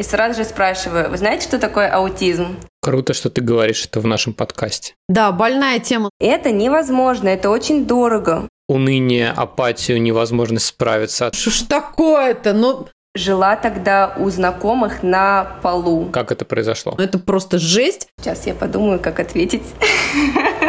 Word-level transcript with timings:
и 0.00 0.02
сразу 0.02 0.42
же 0.42 0.48
спрашиваю, 0.48 1.10
вы 1.10 1.18
знаете, 1.18 1.46
что 1.46 1.58
такое 1.58 1.86
аутизм? 1.88 2.56
Круто, 2.80 3.12
что 3.12 3.28
ты 3.28 3.42
говоришь 3.42 3.84
это 3.84 4.00
в 4.00 4.06
нашем 4.06 4.32
подкасте. 4.32 4.94
Да, 5.10 5.30
больная 5.30 5.78
тема. 5.78 6.08
Это 6.18 6.52
невозможно, 6.52 7.28
это 7.28 7.50
очень 7.50 7.84
дорого. 7.84 8.48
Уныние, 8.66 9.30
апатию, 9.30 10.00
невозможность 10.00 10.64
справиться. 10.64 11.30
Что 11.34 11.50
ж 11.50 11.60
такое-то? 11.68 12.54
Ну, 12.54 12.88
Жила 13.16 13.56
тогда 13.56 14.14
у 14.18 14.30
знакомых 14.30 15.02
на 15.02 15.58
полу. 15.62 16.06
Как 16.12 16.30
это 16.30 16.44
произошло? 16.44 16.94
это 16.96 17.18
просто 17.18 17.58
жесть. 17.58 18.06
Сейчас 18.20 18.46
я 18.46 18.54
подумаю, 18.54 19.00
как 19.00 19.18
ответить. 19.18 19.64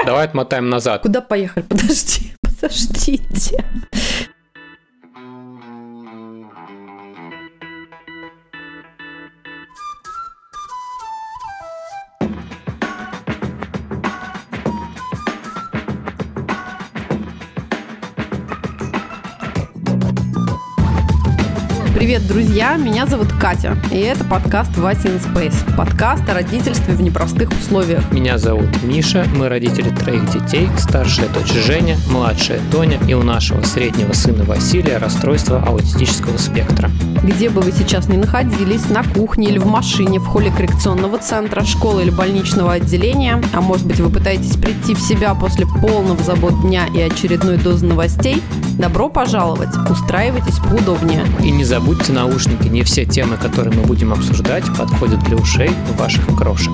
Давай 0.07 0.25
отмотаем 0.25 0.67
назад. 0.67 1.03
Куда 1.03 1.21
поехали? 1.21 1.63
Подожди, 1.69 2.33
подождите. 2.41 3.63
Привет, 22.11 22.27
друзья! 22.27 22.75
Меня 22.75 23.05
зовут 23.05 23.31
Катя, 23.39 23.77
и 23.89 23.97
это 23.99 24.25
подкаст 24.25 24.77
«Вася 24.77 25.07
in 25.07 25.21
Space». 25.23 25.55
Подкаст 25.77 26.27
о 26.27 26.33
родительстве 26.33 26.93
в 26.93 27.01
непростых 27.01 27.49
условиях. 27.51 28.11
Меня 28.11 28.37
зовут 28.37 28.83
Миша, 28.83 29.25
мы 29.33 29.47
родители 29.47 29.91
троих 29.91 30.29
детей, 30.29 30.67
старшая 30.77 31.29
дочь 31.29 31.53
Женя, 31.53 31.95
младшая 32.09 32.59
Тоня 32.69 32.99
и 33.07 33.13
у 33.13 33.23
нашего 33.23 33.63
среднего 33.63 34.11
сына 34.11 34.43
Василия 34.43 34.97
расстройство 34.97 35.63
аутистического 35.63 36.35
спектра. 36.35 36.91
Где 37.23 37.49
бы 37.49 37.61
вы 37.61 37.71
сейчас 37.71 38.09
ни 38.09 38.17
находились, 38.17 38.89
на 38.89 39.03
кухне 39.03 39.47
или 39.47 39.57
в 39.57 39.67
машине, 39.67 40.19
в 40.19 40.25
холле 40.25 40.51
коррекционного 40.51 41.17
центра, 41.17 41.63
школы 41.63 42.01
или 42.01 42.09
больничного 42.09 42.73
отделения, 42.73 43.41
а 43.53 43.61
может 43.61 43.87
быть 43.87 44.01
вы 44.01 44.09
пытаетесь 44.09 44.57
прийти 44.57 44.95
в 44.95 44.99
себя 44.99 45.33
после 45.33 45.65
полного 45.65 46.21
забот 46.21 46.59
дня 46.61 46.87
и 46.93 46.99
очередной 46.99 47.55
дозы 47.55 47.85
новостей, 47.85 48.43
добро 48.77 49.07
пожаловать! 49.07 49.69
Устраивайтесь 49.89 50.57
поудобнее. 50.57 51.23
И 51.41 51.51
не 51.51 51.63
забудьте 51.63 52.00
наушники, 52.09 52.67
не 52.67 52.83
все 52.83 53.05
темы, 53.05 53.37
которые 53.37 53.75
мы 53.75 53.83
будем 53.83 54.11
обсуждать, 54.13 54.65
подходят 54.77 55.19
для 55.23 55.37
ушей 55.37 55.69
ваших 55.97 56.25
крошек. 56.37 56.73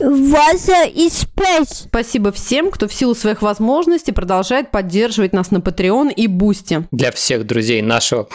Вася 0.00 0.84
и 0.84 1.08
Space. 1.08 1.84
Спасибо 1.88 2.32
всем, 2.32 2.70
кто 2.70 2.88
в 2.88 2.94
силу 2.94 3.14
своих 3.14 3.42
возможностей 3.42 4.12
продолжает 4.12 4.70
поддерживать 4.70 5.32
нас 5.32 5.50
на 5.50 5.58
Patreon 5.58 6.12
и 6.12 6.26
Boosty. 6.26 6.86
Для 6.90 7.12
всех 7.12 7.46
друзей 7.46 7.82
нашего... 7.82 8.28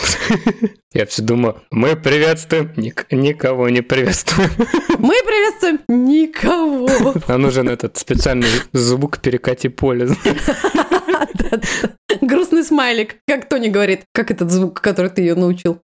Я 0.93 1.05
все 1.05 1.21
думаю, 1.23 1.61
мы 1.71 1.97
приветствуем, 1.97 2.71
ник- 2.77 3.07
никого 3.11 3.67
не 3.67 3.81
приветствуем. 3.81 4.49
Мы 4.97 5.13
приветствуем 5.25 5.81
никого. 5.89 7.13
Нам 7.27 7.41
нужен 7.41 7.67
этот 7.67 7.97
специальный 7.97 8.47
звук 8.71 9.19
перекати 9.19 9.67
поле. 9.67 10.07
Смайлик. 12.65 13.17
Как 13.27 13.47
Тони 13.47 13.69
говорит. 13.69 14.01
Как 14.13 14.31
этот 14.31 14.51
звук, 14.51 14.81
который 14.81 15.11
ты 15.11 15.21
ее 15.21 15.35
научил? 15.35 15.79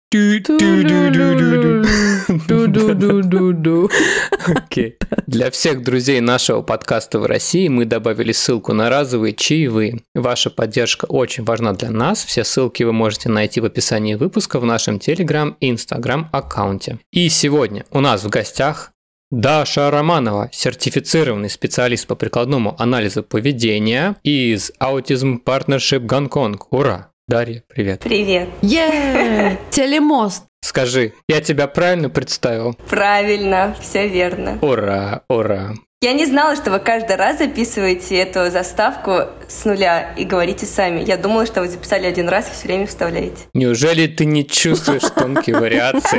Окей. 4.47 4.97
Для 5.27 5.51
всех 5.51 5.83
друзей 5.83 6.21
нашего 6.21 6.63
подкаста 6.63 7.19
в 7.19 7.27
России 7.27 7.69
мы 7.69 7.85
добавили 7.87 8.33
ссылку 8.33 8.73
на 8.73 8.89
разовые 8.89 9.35
чаевые. 9.35 10.01
Ваша 10.15 10.51
поддержка 10.51 11.07
очень 11.07 11.45
важна 11.45 11.73
для 11.73 11.91
нас. 11.91 12.25
Все 12.25 12.45
ссылки 12.45 12.85
вы 12.85 12.93
можете 12.93 13.29
найти 13.29 13.61
в 13.61 13.65
описании 13.65 14.15
выпуска 14.15 14.61
в 14.61 14.65
нашем 14.65 14.97
Telegram 14.97 15.55
и 15.61 15.71
Instagram 15.71 16.29
аккаунте. 16.33 16.99
И 17.11 17.29
сегодня 17.29 17.85
у 17.91 18.01
нас 18.01 18.23
в 18.23 18.29
гостях 18.29 18.93
Даша 19.31 19.91
Романова, 19.91 20.51
сертифицированный 20.53 21.51
специалист 21.51 22.06
по 22.06 22.15
прикладному 22.15 22.81
анализу 22.81 23.25
поведения 23.25 24.15
из 24.23 24.71
Autism 24.81 25.43
Partnership 25.45 26.00
Гонконг. 26.00 26.73
Ура! 26.73 27.11
Дарья, 27.28 27.64
привет. 27.66 28.03
Привет. 28.03 28.48
Е, 28.62 29.59
телемост. 29.70 30.44
Скажи, 30.60 31.12
я 31.28 31.41
тебя 31.41 31.66
правильно 31.66 32.09
представил? 32.09 32.75
Правильно, 32.88 33.75
все 33.81 34.06
верно. 34.06 34.60
Ура, 34.62 35.22
ура. 35.28 35.75
Я 36.00 36.12
не 36.12 36.25
знала, 36.25 36.54
что 36.54 36.70
вы 36.70 36.78
каждый 36.78 37.16
раз 37.16 37.38
записываете 37.38 38.16
эту 38.19 38.48
заставку 38.53 39.22
с 39.48 39.64
нуля 39.64 40.14
и 40.16 40.25
говорите 40.25 40.66
сами. 40.66 41.03
Я 41.03 41.16
думала, 41.16 41.47
что 41.47 41.62
вы 41.62 41.69
записали 41.69 42.06
один 42.06 42.28
раз 42.28 42.47
и 42.48 42.53
все 42.53 42.69
время 42.69 42.87
вставляете. 42.87 43.43
Неужели 43.54 44.06
ты 44.06 44.25
не 44.25 44.47
чувствуешь 44.47 45.03
тонкие 45.03 45.56
вариации? 45.58 46.19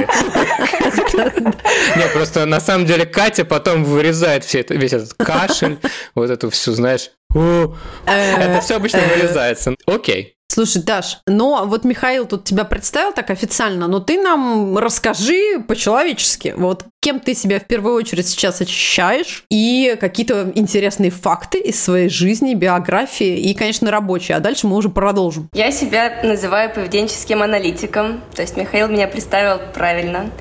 Не, 1.97 2.07
просто 2.11 2.45
на 2.45 2.59
самом 2.59 2.85
деле 2.85 3.05
Катя 3.05 3.45
потом 3.45 3.85
вырезает 3.85 4.43
все 4.43 4.59
это, 4.59 4.73
весь 4.73 4.91
этот 4.91 5.13
кашель, 5.13 5.77
вот 6.15 6.29
эту 6.29 6.49
всю, 6.49 6.73
знаешь, 6.73 7.11
«О». 7.33 7.73
это 8.05 8.59
все 8.61 8.75
обычно 8.75 8.99
вырезается. 9.15 9.73
Окей. 9.85 10.36
Слушай, 10.57 10.81
Даш, 10.81 11.19
но 11.27 11.65
вот 11.67 11.83
Михаил 11.83 12.25
тут 12.25 12.45
тебя 12.45 12.63
представил 12.63 13.13
так 13.13 13.29
официально, 13.29 13.87
но 13.87 13.99
ты 13.99 14.19
нам 14.19 14.75
расскажи 14.79 15.59
по-человечески, 15.67 16.55
вот 16.57 16.85
кем 16.99 17.19
ты 17.19 17.35
себя 17.35 17.59
в 17.59 17.65
первую 17.65 17.93
очередь 17.93 18.27
сейчас 18.27 18.59
ощущаешь, 18.59 19.43
и 19.51 19.95
какие-то 20.01 20.51
интересные 20.55 21.11
факты 21.11 21.59
из 21.59 21.79
своей 21.79 22.09
жизни, 22.09 22.55
биографии 22.55 23.37
и, 23.37 23.53
конечно, 23.53 23.91
рабочие, 23.91 24.35
а 24.35 24.39
дальше 24.39 24.65
мы 24.65 24.77
уже 24.77 24.89
продолжим. 24.89 25.47
Я 25.53 25.69
себя 25.69 26.21
называю 26.23 26.73
поведенческим 26.73 27.43
аналитиком, 27.43 28.23
то 28.33 28.41
есть 28.41 28.57
Михаил 28.57 28.87
меня 28.87 29.07
представил 29.07 29.59
правильно, 29.75 30.31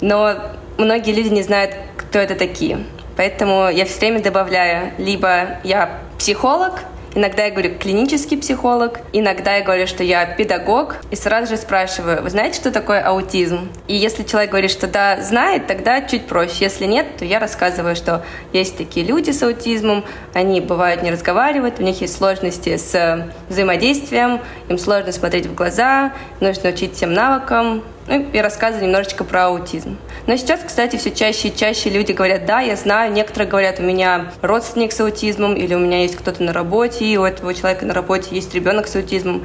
но 0.00 0.36
многие 0.78 1.10
люди 1.10 1.30
не 1.30 1.42
знают, 1.42 1.74
кто 1.96 2.20
это 2.20 2.36
такие. 2.36 2.84
Поэтому 3.16 3.68
я 3.68 3.84
все 3.84 3.98
время 3.98 4.22
добавляю, 4.22 4.92
либо 4.98 5.58
я 5.64 6.02
психолог, 6.18 6.84
Иногда 7.16 7.46
я 7.46 7.50
говорю 7.50 7.78
клинический 7.78 8.36
психолог, 8.36 9.00
иногда 9.14 9.56
я 9.56 9.64
говорю, 9.64 9.86
что 9.86 10.04
я 10.04 10.26
педагог, 10.26 10.96
и 11.10 11.16
сразу 11.16 11.48
же 11.48 11.56
спрашиваю, 11.56 12.22
вы 12.22 12.28
знаете, 12.28 12.60
что 12.60 12.70
такое 12.70 13.00
аутизм? 13.00 13.70
И 13.88 13.96
если 13.96 14.22
человек 14.22 14.50
говорит, 14.50 14.70
что 14.70 14.86
да, 14.86 15.22
знает, 15.22 15.66
тогда 15.66 16.02
чуть 16.02 16.26
проще. 16.26 16.64
Если 16.64 16.84
нет, 16.84 17.06
то 17.16 17.24
я 17.24 17.38
рассказываю, 17.38 17.96
что 17.96 18.22
есть 18.52 18.76
такие 18.76 19.06
люди 19.06 19.30
с 19.30 19.42
аутизмом, 19.42 20.04
они 20.34 20.60
бывают 20.60 21.02
не 21.02 21.10
разговаривают, 21.10 21.80
у 21.80 21.82
них 21.82 22.02
есть 22.02 22.18
сложности 22.18 22.76
с 22.76 23.26
взаимодействием, 23.48 24.40
им 24.68 24.76
сложно 24.76 25.10
смотреть 25.10 25.46
в 25.46 25.54
глаза, 25.54 26.12
нужно 26.40 26.68
учить 26.68 26.96
всем 26.96 27.14
навыкам, 27.14 27.82
ну 28.08 28.26
и 28.32 28.38
рассказываю 28.38 28.86
немножечко 28.86 29.24
про 29.24 29.46
аутизм. 29.46 29.96
Но 30.26 30.36
сейчас, 30.36 30.60
кстати, 30.66 30.96
все 30.96 31.10
чаще 31.10 31.48
и 31.48 31.56
чаще 31.56 31.90
люди 31.90 32.12
говорят, 32.12 32.46
да, 32.46 32.60
я 32.60 32.76
знаю, 32.76 33.12
некоторые 33.12 33.48
говорят, 33.48 33.80
у 33.80 33.82
меня 33.82 34.32
родственник 34.42 34.92
с 34.92 35.00
аутизмом, 35.00 35.54
или 35.54 35.74
у 35.74 35.78
меня 35.78 36.02
есть 36.02 36.16
кто-то 36.16 36.42
на 36.42 36.52
работе, 36.52 37.04
и 37.04 37.16
у 37.16 37.24
этого 37.24 37.54
человека 37.54 37.86
на 37.86 37.94
работе 37.94 38.28
есть 38.34 38.54
ребенок 38.54 38.86
с 38.88 38.96
аутизмом. 38.96 39.44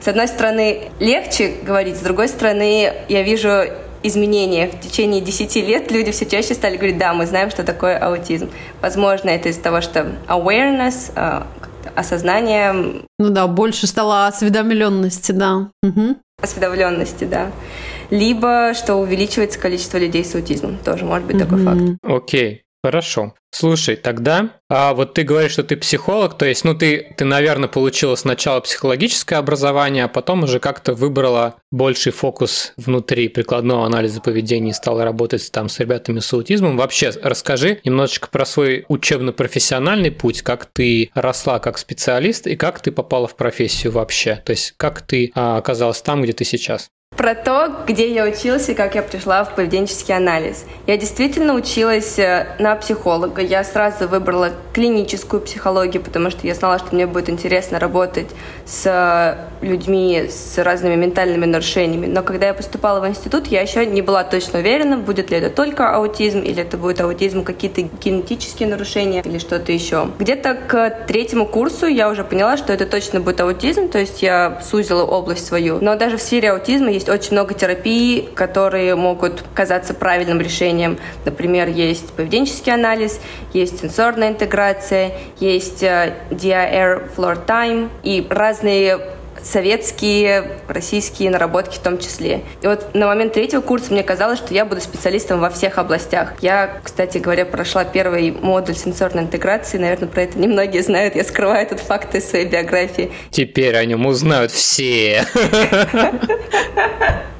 С 0.00 0.08
одной 0.08 0.28
стороны, 0.28 0.90
легче 0.98 1.54
говорить, 1.62 1.96
с 1.96 2.00
другой 2.00 2.28
стороны, 2.28 2.92
я 3.08 3.22
вижу 3.22 3.64
изменения. 4.02 4.68
В 4.68 4.80
течение 4.80 5.20
10 5.20 5.56
лет 5.56 5.90
люди 5.92 6.10
все 6.10 6.26
чаще 6.26 6.54
стали 6.54 6.76
говорить, 6.76 6.98
да, 6.98 7.12
мы 7.14 7.26
знаем, 7.26 7.50
что 7.50 7.62
такое 7.62 7.98
аутизм. 7.98 8.50
Возможно, 8.80 9.30
это 9.30 9.48
из-за 9.48 9.62
того, 9.62 9.80
что 9.80 10.12
awareness, 10.28 11.12
а, 11.14 11.46
осознание, 11.94 12.72
Ну 13.18 13.28
да, 13.30 13.46
больше 13.46 13.86
стало 13.86 14.26
осведомленности, 14.26 15.32
да. 15.32 15.68
Мгм. 15.82 16.16
осведомленности, 16.42 17.24
да. 17.24 17.50
Либо 18.12 18.74
что 18.74 18.96
увеличивается 18.96 19.58
количество 19.58 19.96
людей 19.96 20.22
с 20.22 20.34
аутизмом. 20.34 20.76
Тоже 20.84 21.06
может 21.06 21.26
быть 21.26 21.38
такой 21.38 21.64
факт. 21.64 21.80
Окей, 22.02 22.64
хорошо. 22.84 23.32
Слушай, 23.50 23.96
тогда, 23.96 24.50
а 24.68 24.92
вот 24.92 25.14
ты 25.14 25.22
говоришь, 25.22 25.52
что 25.52 25.64
ты 25.64 25.78
психолог, 25.78 26.36
то 26.36 26.44
есть, 26.44 26.62
ну, 26.64 26.74
ты, 26.74 27.14
ты, 27.16 27.24
наверное, 27.24 27.70
получила 27.70 28.14
сначала 28.16 28.60
психологическое 28.60 29.36
образование, 29.36 30.04
а 30.04 30.08
потом 30.08 30.42
уже 30.42 30.60
как-то 30.60 30.92
выбрала 30.92 31.56
больший 31.70 32.12
фокус 32.12 32.74
внутри 32.76 33.28
прикладного 33.28 33.86
анализа 33.86 34.20
поведения 34.20 34.70
и 34.70 34.74
стала 34.74 35.04
работать 35.04 35.50
там 35.50 35.70
с 35.70 35.80
ребятами 35.80 36.20
с 36.20 36.30
аутизмом. 36.34 36.76
Вообще, 36.76 37.12
расскажи 37.22 37.80
немножечко 37.82 38.28
про 38.28 38.44
свой 38.44 38.84
учебно-профессиональный 38.88 40.10
путь, 40.10 40.42
как 40.42 40.66
ты 40.66 41.10
росла 41.14 41.60
как 41.60 41.78
специалист 41.78 42.46
и 42.46 42.56
как 42.56 42.80
ты 42.80 42.92
попала 42.92 43.26
в 43.26 43.36
профессию 43.36 43.92
вообще, 43.92 44.36
то 44.36 44.50
есть, 44.50 44.74
как 44.76 45.00
ты 45.00 45.32
а, 45.34 45.56
оказалась 45.56 46.02
там, 46.02 46.20
где 46.20 46.34
ты 46.34 46.44
сейчас. 46.44 46.90
Про 47.16 47.34
то, 47.34 47.70
где 47.86 48.12
я 48.12 48.24
училась 48.24 48.70
и 48.70 48.74
как 48.74 48.94
я 48.94 49.02
пришла 49.02 49.44
в 49.44 49.54
поведенческий 49.54 50.16
анализ. 50.16 50.64
Я 50.86 50.96
действительно 50.96 51.54
училась 51.54 52.18
э, 52.18 52.56
на 52.58 52.74
психолога. 52.74 53.42
Я 53.42 53.64
сразу 53.64 54.08
выбрала 54.08 54.50
клиническую 54.72 55.42
психологию, 55.42 56.02
потому 56.02 56.30
что 56.30 56.46
я 56.46 56.54
знала, 56.54 56.78
что 56.78 56.94
мне 56.94 57.06
будет 57.06 57.28
интересно 57.28 57.78
работать 57.78 58.28
с 58.64 58.86
э, 58.86 59.64
людьми 59.64 60.26
с 60.30 60.56
разными 60.56 60.96
ментальными 60.96 61.44
нарушениями. 61.44 62.06
Но 62.06 62.22
когда 62.22 62.46
я 62.46 62.54
поступала 62.54 62.98
в 63.00 63.06
институт, 63.06 63.46
я 63.48 63.60
еще 63.60 63.84
не 63.84 64.00
была 64.00 64.24
точно 64.24 64.60
уверена, 64.60 64.96
будет 64.96 65.30
ли 65.30 65.36
это 65.36 65.50
только 65.50 65.94
аутизм, 65.94 66.40
или 66.40 66.62
это 66.62 66.78
будет 66.78 67.02
аутизм, 67.02 67.44
какие-то 67.44 67.82
генетические 67.82 68.70
нарушения 68.70 69.20
или 69.22 69.38
что-то 69.38 69.70
еще. 69.70 70.08
Где-то 70.18 70.54
к 70.54 71.04
третьему 71.06 71.44
курсу 71.44 71.86
я 71.86 72.08
уже 72.08 72.24
поняла, 72.24 72.56
что 72.56 72.72
это 72.72 72.86
точно 72.86 73.20
будет 73.20 73.40
аутизм, 73.42 73.88
то 73.88 73.98
есть 73.98 74.22
я 74.22 74.60
сузила 74.64 75.04
область 75.04 75.46
свою. 75.46 75.78
Но 75.82 75.94
даже 75.94 76.16
в 76.16 76.22
сфере 76.22 76.50
аутизма 76.52 76.90
есть 76.90 77.01
есть 77.02 77.08
очень 77.08 77.32
много 77.32 77.54
терапий, 77.54 78.28
которые 78.34 78.94
могут 78.94 79.42
казаться 79.54 79.92
правильным 79.92 80.40
решением. 80.40 80.98
Например, 81.24 81.68
есть 81.68 82.12
поведенческий 82.12 82.72
анализ, 82.72 83.20
есть 83.52 83.80
сенсорная 83.80 84.28
интеграция, 84.28 85.12
есть 85.40 85.82
э, 85.82 86.14
DIR 86.30 87.10
Floor 87.16 87.44
Time 87.44 87.88
и 88.04 88.24
разные 88.30 89.00
советские, 89.42 90.44
российские 90.68 91.30
наработки 91.30 91.76
в 91.76 91.80
том 91.80 91.98
числе. 91.98 92.42
И 92.62 92.66
вот 92.66 92.94
на 92.94 93.06
момент 93.06 93.32
третьего 93.32 93.60
курса 93.60 93.92
мне 93.92 94.02
казалось, 94.02 94.38
что 94.38 94.54
я 94.54 94.64
буду 94.64 94.80
специалистом 94.80 95.40
во 95.40 95.50
всех 95.50 95.78
областях. 95.78 96.34
Я, 96.40 96.80
кстати 96.82 97.18
говоря, 97.18 97.44
прошла 97.44 97.84
первый 97.84 98.32
модуль 98.32 98.74
сенсорной 98.74 99.24
интеграции. 99.24 99.78
Наверное, 99.78 100.08
про 100.08 100.22
это 100.22 100.38
немногие 100.38 100.82
знают. 100.82 101.16
Я 101.16 101.24
скрываю 101.24 101.62
этот 101.62 101.80
факт 101.80 102.14
из 102.14 102.28
своей 102.28 102.46
биографии. 102.46 103.12
Теперь 103.30 103.76
о 103.76 103.84
нем 103.84 104.06
узнают 104.06 104.52
все. 104.52 105.24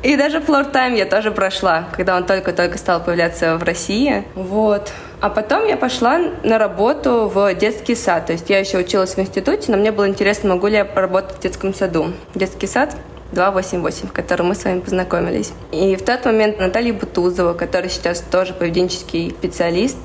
И 0.02 0.16
даже 0.16 0.38
Floor 0.38 0.72
Time 0.72 0.96
я 0.96 1.06
тоже 1.06 1.30
прошла, 1.30 1.88
когда 1.92 2.16
он 2.16 2.26
только-только 2.26 2.76
стал 2.76 3.04
появляться 3.04 3.56
в 3.56 3.62
России. 3.62 4.24
Вот. 4.34 4.92
А 5.22 5.30
потом 5.30 5.64
я 5.68 5.76
пошла 5.76 6.18
на 6.42 6.58
работу 6.58 7.30
в 7.32 7.54
детский 7.54 7.94
сад. 7.94 8.26
То 8.26 8.32
есть 8.32 8.50
я 8.50 8.58
еще 8.58 8.78
училась 8.78 9.14
в 9.14 9.20
институте, 9.20 9.70
но 9.70 9.78
мне 9.78 9.92
было 9.92 10.08
интересно, 10.08 10.48
могу 10.48 10.66
ли 10.66 10.74
я 10.74 10.84
поработать 10.84 11.36
в 11.36 11.40
детском 11.40 11.72
саду. 11.72 12.12
Детский 12.34 12.66
сад 12.66 12.96
288, 13.32 14.08
в 14.08 14.12
котором 14.12 14.48
мы 14.48 14.54
с 14.54 14.64
вами 14.64 14.80
познакомились. 14.80 15.52
И 15.72 15.96
в 15.96 16.02
тот 16.02 16.24
момент 16.24 16.58
Наталья 16.58 16.92
Бутузова, 16.92 17.54
которая 17.54 17.88
сейчас 17.88 18.20
тоже 18.20 18.52
поведенческий 18.52 19.30
специалист 19.30 19.98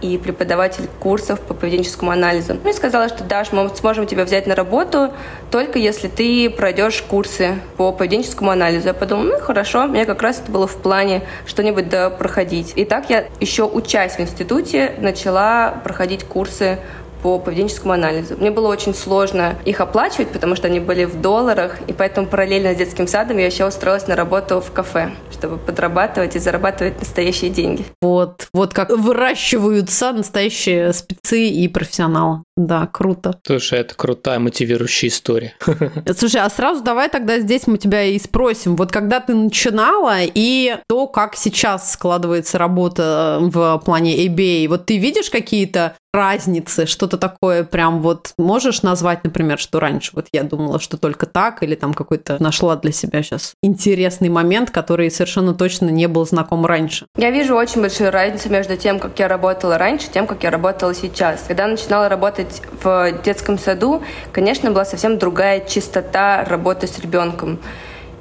и 0.00 0.18
преподаватель 0.18 0.88
курсов 1.00 1.40
по 1.40 1.54
поведенческому 1.54 2.10
анализу, 2.10 2.54
мне 2.54 2.72
сказала, 2.72 3.08
что 3.08 3.24
Даш, 3.24 3.52
мы 3.52 3.70
сможем 3.74 4.06
тебя 4.06 4.24
взять 4.24 4.46
на 4.46 4.54
работу 4.54 5.12
только 5.50 5.78
если 5.78 6.08
ты 6.08 6.50
пройдешь 6.50 7.02
курсы 7.02 7.58
по 7.76 7.92
поведенческому 7.92 8.50
анализу. 8.50 8.88
Я 8.88 8.94
подумала, 8.94 9.24
ну 9.24 9.38
хорошо, 9.40 9.86
мне 9.86 10.04
как 10.04 10.22
раз 10.22 10.40
это 10.40 10.50
было 10.50 10.66
в 10.66 10.76
плане 10.76 11.22
что-нибудь 11.46 11.88
да 11.88 12.10
проходить. 12.10 12.72
И 12.76 12.84
так 12.84 13.10
я 13.10 13.26
еще 13.40 13.64
учась 13.64 14.16
в 14.16 14.20
институте 14.20 14.92
начала 14.98 15.80
проходить 15.84 16.24
курсы 16.24 16.78
по 17.24 17.38
поведенческому 17.38 17.94
анализу. 17.94 18.36
Мне 18.36 18.50
было 18.50 18.68
очень 18.68 18.92
сложно 18.92 19.54
их 19.64 19.80
оплачивать, 19.80 20.28
потому 20.28 20.56
что 20.56 20.66
они 20.66 20.78
были 20.78 21.06
в 21.06 21.22
долларах, 21.22 21.78
и 21.86 21.94
поэтому 21.94 22.26
параллельно 22.26 22.74
с 22.74 22.76
детским 22.76 23.06
садом 23.06 23.38
я 23.38 23.46
еще 23.46 23.66
устроилась 23.66 24.06
на 24.06 24.14
работу 24.14 24.60
в 24.60 24.70
кафе, 24.72 25.10
чтобы 25.32 25.56
подрабатывать 25.56 26.36
и 26.36 26.38
зарабатывать 26.38 26.98
настоящие 26.98 27.50
деньги. 27.50 27.86
Вот, 28.02 28.48
вот 28.52 28.74
как 28.74 28.90
выращиваются 28.90 30.12
настоящие 30.12 30.92
спецы 30.92 31.46
и 31.46 31.66
профессионалы. 31.66 32.42
Да, 32.56 32.86
круто. 32.86 33.40
Слушай, 33.44 33.80
это 33.80 33.94
крутая 33.96 34.38
мотивирующая 34.38 35.08
история. 35.08 35.54
Слушай, 36.16 36.42
а 36.42 36.50
сразу 36.50 36.84
давай 36.84 37.08
тогда 37.08 37.40
здесь 37.40 37.66
мы 37.66 37.78
тебя 37.78 38.04
и 38.04 38.18
спросим. 38.18 38.76
Вот 38.76 38.92
когда 38.92 39.18
ты 39.18 39.34
начинала 39.34 40.18
и 40.20 40.76
то, 40.88 41.08
как 41.08 41.34
сейчас 41.34 41.92
складывается 41.92 42.58
работа 42.58 43.38
в 43.40 43.82
плане 43.84 44.26
ABA, 44.26 44.68
вот 44.68 44.86
ты 44.86 44.98
видишь 44.98 45.30
какие-то 45.30 45.96
разницы, 46.14 46.86
что-то 46.86 47.18
такое 47.18 47.64
прям 47.64 48.00
вот 48.00 48.32
можешь 48.38 48.82
назвать, 48.82 49.24
например, 49.24 49.58
что 49.58 49.80
раньше 49.80 50.12
вот 50.14 50.28
я 50.32 50.44
думала, 50.44 50.78
что 50.78 50.96
только 50.96 51.26
так, 51.26 51.62
или 51.62 51.74
там 51.74 51.92
какой-то 51.92 52.40
нашла 52.40 52.76
для 52.76 52.92
себя 52.92 53.22
сейчас 53.22 53.54
интересный 53.62 54.28
момент, 54.28 54.70
который 54.70 55.10
совершенно 55.10 55.54
точно 55.54 55.90
не 55.90 56.06
был 56.06 56.24
знаком 56.24 56.64
раньше? 56.64 57.06
Я 57.16 57.30
вижу 57.30 57.56
очень 57.56 57.80
большую 57.80 58.12
разницу 58.12 58.48
между 58.48 58.76
тем, 58.76 59.00
как 59.00 59.18
я 59.18 59.26
работала 59.26 59.76
раньше, 59.76 60.06
тем, 60.12 60.26
как 60.26 60.44
я 60.44 60.50
работала 60.50 60.94
сейчас. 60.94 61.44
Когда 61.48 61.66
начинала 61.66 62.08
работать 62.08 62.43
в 62.82 63.12
детском 63.24 63.58
саду, 63.58 64.02
конечно, 64.32 64.70
была 64.70 64.84
совсем 64.84 65.18
другая 65.18 65.60
чистота 65.60 66.44
работы 66.44 66.86
с 66.86 66.98
ребенком. 66.98 67.58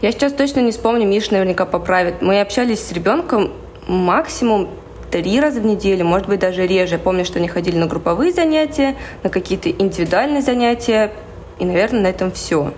Я 0.01 0.11
сейчас 0.11 0.33
точно 0.33 0.59
не 0.59 0.71
вспомню, 0.71 1.07
Миша 1.07 1.33
наверняка 1.33 1.65
поправит. 1.65 2.21
Мы 2.21 2.41
общались 2.41 2.85
с 2.85 2.91
ребенком 2.91 3.53
максимум 3.87 4.69
три 5.11 5.39
раза 5.39 5.61
в 5.61 5.65
неделю, 5.65 6.05
может 6.05 6.27
быть, 6.27 6.39
даже 6.39 6.65
реже. 6.65 6.95
Я 6.95 6.99
помню, 6.99 7.23
что 7.23 7.39
они 7.39 7.47
ходили 7.47 7.77
на 7.77 7.85
групповые 7.85 8.33
занятия, 8.33 8.95
на 9.21 9.29
какие-то 9.29 9.69
индивидуальные 9.69 10.41
занятия, 10.41 11.11
и, 11.59 11.65
наверное, 11.65 12.01
на 12.01 12.07
этом 12.07 12.31
все. 12.31 12.73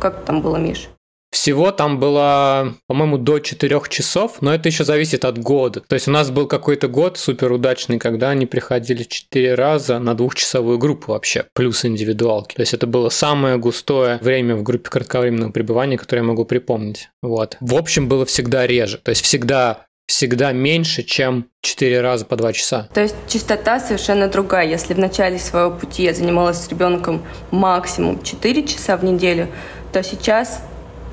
Как 0.00 0.24
там 0.24 0.40
было, 0.42 0.56
Миш? 0.56 0.88
Всего 1.30 1.72
там 1.72 1.98
было, 1.98 2.74
по-моему, 2.86 3.18
до 3.18 3.38
4 3.38 3.82
часов, 3.88 4.38
но 4.40 4.54
это 4.54 4.68
еще 4.68 4.84
зависит 4.84 5.24
от 5.24 5.38
года. 5.38 5.80
То 5.80 5.94
есть 5.94 6.08
у 6.08 6.10
нас 6.10 6.30
был 6.30 6.46
какой-то 6.46 6.88
год 6.88 7.18
супер 7.18 7.52
удачный, 7.52 7.98
когда 7.98 8.30
они 8.30 8.46
приходили 8.46 9.02
4 9.02 9.54
раза 9.54 9.98
на 9.98 10.14
двухчасовую 10.14 10.78
группу 10.78 11.12
вообще, 11.12 11.44
плюс 11.54 11.84
индивидуалки. 11.84 12.54
То 12.54 12.62
есть 12.62 12.72
это 12.72 12.86
было 12.86 13.10
самое 13.10 13.58
густое 13.58 14.18
время 14.22 14.56
в 14.56 14.62
группе 14.62 14.88
кратковременного 14.88 15.52
пребывания, 15.52 15.98
которое 15.98 16.22
я 16.22 16.28
могу 16.28 16.44
припомнить. 16.44 17.10
Вот. 17.22 17.56
В 17.60 17.74
общем, 17.74 18.08
было 18.08 18.24
всегда 18.24 18.66
реже. 18.66 18.98
То 18.98 19.10
есть 19.10 19.22
всегда 19.22 19.84
всегда 20.08 20.52
меньше, 20.52 21.02
чем 21.02 21.50
4 21.60 22.00
раза 22.00 22.24
по 22.24 22.34
2 22.36 22.54
часа. 22.54 22.88
То 22.94 23.02
есть 23.02 23.14
частота 23.28 23.78
совершенно 23.78 24.26
другая. 24.28 24.66
Если 24.66 24.94
в 24.94 24.98
начале 24.98 25.38
своего 25.38 25.70
пути 25.70 26.04
я 26.04 26.14
занималась 26.14 26.64
с 26.64 26.68
ребенком 26.68 27.22
максимум 27.50 28.22
4 28.22 28.66
часа 28.66 28.96
в 28.96 29.04
неделю, 29.04 29.48
то 29.92 30.02
сейчас 30.02 30.62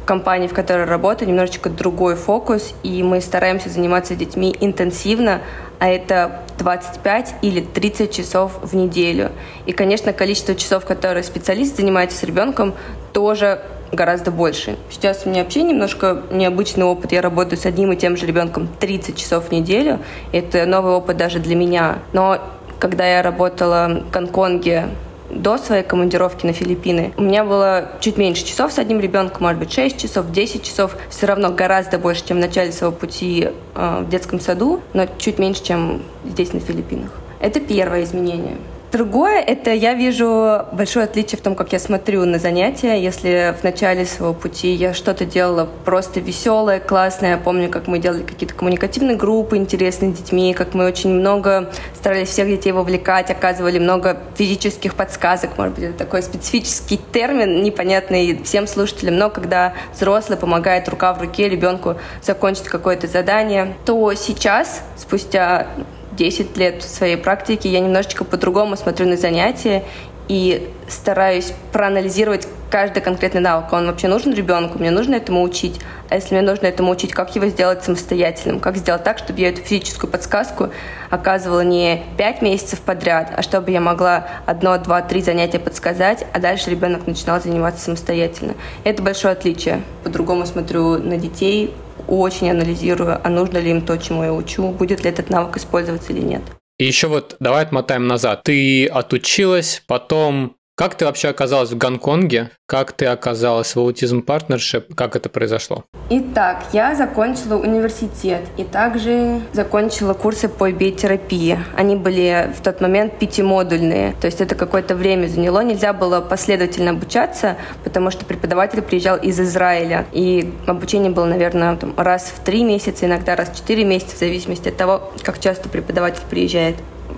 компании, 0.05 0.47
в 0.47 0.53
которой 0.53 0.85
работаю, 0.85 1.27
немножечко 1.27 1.69
другой 1.69 2.15
фокус, 2.15 2.73
и 2.83 3.03
мы 3.03 3.21
стараемся 3.21 3.69
заниматься 3.69 4.15
детьми 4.15 4.55
интенсивно, 4.59 5.41
а 5.79 5.89
это 5.89 6.43
25 6.57 7.35
или 7.41 7.61
30 7.61 8.11
часов 8.11 8.53
в 8.61 8.75
неделю. 8.75 9.31
И, 9.65 9.71
конечно, 9.71 10.13
количество 10.13 10.55
часов, 10.55 10.85
которые 10.85 11.23
специалист 11.23 11.75
занимается 11.75 12.17
с 12.17 12.23
ребенком, 12.23 12.73
тоже 13.13 13.61
гораздо 13.91 14.31
больше. 14.31 14.77
Сейчас 14.89 15.23
у 15.25 15.29
меня 15.29 15.43
вообще 15.43 15.63
немножко 15.63 16.23
необычный 16.31 16.85
опыт. 16.85 17.11
Я 17.11 17.21
работаю 17.21 17.59
с 17.59 17.65
одним 17.65 17.91
и 17.91 17.95
тем 17.95 18.17
же 18.17 18.25
ребенком 18.25 18.67
30 18.79 19.17
часов 19.17 19.45
в 19.45 19.51
неделю. 19.51 19.99
Это 20.31 20.65
новый 20.65 20.93
опыт 20.93 21.17
даже 21.17 21.39
для 21.39 21.55
меня. 21.55 21.99
Но 22.13 22.39
когда 22.79 23.05
я 23.05 23.21
работала 23.21 24.03
в 24.07 24.11
Гонконге 24.11 24.89
до 25.35 25.57
своей 25.57 25.83
командировки 25.83 26.45
на 26.45 26.53
Филиппины 26.53 27.13
у 27.17 27.21
меня 27.21 27.43
было 27.43 27.91
чуть 27.99 28.17
меньше 28.17 28.45
часов 28.45 28.71
с 28.71 28.79
одним 28.79 28.99
ребенком, 28.99 29.43
может 29.43 29.59
быть, 29.59 29.71
6 29.71 29.97
часов, 29.97 30.31
10 30.31 30.63
часов. 30.63 30.95
Все 31.09 31.25
равно 31.27 31.51
гораздо 31.51 31.99
больше, 31.99 32.25
чем 32.25 32.37
в 32.37 32.39
начале 32.39 32.71
своего 32.71 32.95
пути 32.95 33.49
э, 33.75 34.03
в 34.03 34.09
детском 34.09 34.39
саду, 34.39 34.81
но 34.93 35.07
чуть 35.17 35.37
меньше, 35.37 35.63
чем 35.63 36.01
здесь 36.25 36.53
на 36.53 36.59
Филиппинах. 36.59 37.11
Это 37.39 37.59
первое 37.59 38.03
изменение. 38.03 38.57
Другое, 38.95 39.41
это 39.41 39.73
я 39.73 39.93
вижу 39.93 40.67
большое 40.71 41.03
отличие 41.03 41.37
в 41.37 41.41
том, 41.41 41.53
как 41.53 41.73
я 41.73 41.79
смотрю 41.79 42.23
на 42.23 42.39
занятия. 42.39 42.95
Если 42.95 43.53
в 43.59 43.61
начале 43.61 44.05
своего 44.05 44.33
пути 44.33 44.71
я 44.71 44.93
что-то 44.93 45.25
делала 45.25 45.67
просто 45.83 46.21
веселое, 46.21 46.79
классное, 46.79 47.31
я 47.31 47.37
помню, 47.37 47.69
как 47.69 47.87
мы 47.87 47.99
делали 47.99 48.23
какие-то 48.23 48.55
коммуникативные 48.55 49.17
группы 49.17 49.57
интересные 49.57 50.15
с 50.15 50.19
детьми, 50.19 50.53
как 50.53 50.73
мы 50.73 50.85
очень 50.85 51.09
много 51.09 51.73
старались 51.93 52.29
всех 52.29 52.47
детей 52.47 52.71
вовлекать, 52.71 53.29
оказывали 53.29 53.79
много 53.79 54.17
физических 54.37 54.95
подсказок, 54.95 55.57
может 55.57 55.75
быть, 55.75 55.83
это 55.83 55.97
такой 55.97 56.23
специфический 56.23 56.97
термин, 57.11 57.63
непонятный 57.63 58.41
всем 58.45 58.65
слушателям, 58.65 59.17
но 59.17 59.29
когда 59.29 59.73
взрослый 59.93 60.37
помогает 60.37 60.87
рука 60.87 61.13
в 61.13 61.19
руке 61.19 61.49
ребенку 61.49 61.97
закончить 62.21 62.69
какое-то 62.69 63.07
задание, 63.07 63.75
то 63.83 64.13
сейчас, 64.13 64.83
спустя 64.95 65.67
10 66.15 66.57
лет 66.57 66.83
своей 66.83 67.17
практики 67.17 67.67
я 67.67 67.79
немножечко 67.79 68.23
по-другому 68.23 68.77
смотрю 68.77 69.07
на 69.07 69.17
занятия 69.17 69.83
и 70.27 70.69
стараюсь 70.87 71.53
проанализировать 71.71 72.47
каждый 72.69 73.01
конкретный 73.01 73.41
навык. 73.41 73.71
Он 73.71 73.87
вообще 73.87 74.07
нужен 74.07 74.33
ребенку, 74.33 74.79
мне 74.79 74.91
нужно 74.91 75.15
этому 75.15 75.43
учить. 75.43 75.79
А 76.09 76.15
если 76.15 76.35
мне 76.35 76.43
нужно 76.43 76.65
этому 76.65 76.91
учить, 76.91 77.13
как 77.13 77.35
его 77.35 77.47
сделать 77.47 77.83
самостоятельным? 77.83 78.59
Как 78.59 78.75
сделать 78.77 79.03
так, 79.03 79.17
чтобы 79.17 79.39
я 79.39 79.49
эту 79.49 79.61
физическую 79.61 80.09
подсказку 80.09 80.69
оказывала 81.09 81.61
не 81.61 82.03
5 82.17 82.41
месяцев 82.41 82.81
подряд, 82.81 83.31
а 83.35 83.41
чтобы 83.43 83.71
я 83.71 83.81
могла 83.81 84.27
одно, 84.45 84.77
два, 84.77 85.01
три 85.01 85.21
занятия 85.21 85.59
подсказать, 85.59 86.25
а 86.33 86.39
дальше 86.39 86.69
ребенок 86.69 87.07
начинал 87.07 87.41
заниматься 87.41 87.85
самостоятельно. 87.85 88.55
Это 88.83 89.01
большое 89.01 89.33
отличие. 89.33 89.81
По-другому 90.03 90.45
смотрю 90.45 90.97
на 90.97 91.17
детей, 91.17 91.73
очень 92.07 92.49
анализирую, 92.49 93.19
а 93.23 93.29
нужно 93.29 93.57
ли 93.57 93.71
им 93.71 93.81
то, 93.81 93.97
чему 93.97 94.23
я 94.23 94.33
учу, 94.33 94.69
будет 94.69 95.03
ли 95.03 95.09
этот 95.09 95.29
навык 95.29 95.57
использоваться 95.57 96.13
или 96.13 96.21
нет. 96.21 96.41
И 96.77 96.85
еще 96.85 97.07
вот 97.07 97.37
давай 97.39 97.63
отмотаем 97.63 98.07
назад. 98.07 98.43
Ты 98.43 98.87
отучилась, 98.87 99.81
потом 99.87 100.57
как 100.75 100.95
ты 100.95 101.05
вообще 101.05 101.29
оказалась 101.29 101.71
в 101.71 101.77
Гонконге? 101.77 102.51
Как 102.65 102.91
ты 102.91 103.05
оказалась 103.05 103.75
в 103.75 103.79
Autism 103.79 104.25
Partnership? 104.25 104.93
Как 104.93 105.15
это 105.15 105.29
произошло? 105.29 105.85
Итак, 106.09 106.65
я 106.73 106.95
закончила 106.95 107.55
университет 107.55 108.41
и 108.57 108.65
также 108.65 109.39
закончила 109.53 110.13
курсы 110.13 110.49
по 110.49 110.69
биотерапии. 110.69 111.57
Они 111.77 111.95
были 111.95 112.51
в 112.57 112.61
тот 112.61 112.81
момент 112.81 113.17
пятимодульные, 113.17 114.15
то 114.19 114.25
есть 114.25 114.41
это 114.41 114.55
какое-то 114.55 114.95
время 114.95 115.27
заняло. 115.27 115.63
Нельзя 115.63 115.93
было 115.93 116.19
последовательно 116.19 116.91
обучаться, 116.91 117.55
потому 117.85 118.11
что 118.11 118.25
преподаватель 118.25 118.81
приезжал 118.81 119.15
из 119.15 119.39
Израиля, 119.39 120.05
и 120.11 120.53
обучение 120.67 121.11
было, 121.11 121.25
наверное, 121.25 121.77
там, 121.77 121.93
раз 121.95 122.33
в 122.35 122.43
три 122.43 122.65
месяца, 122.65 123.05
иногда 123.05 123.37
раз 123.37 123.49
в 123.49 123.55
четыре 123.55 123.85
месяца, 123.85 124.15
в 124.17 124.19
зависимости 124.19 124.67
от 124.67 124.75
того, 124.75 125.13
как 125.23 125.39
часто 125.39 125.69
преподаватель 125.69 126.23
приезжает 126.29 126.75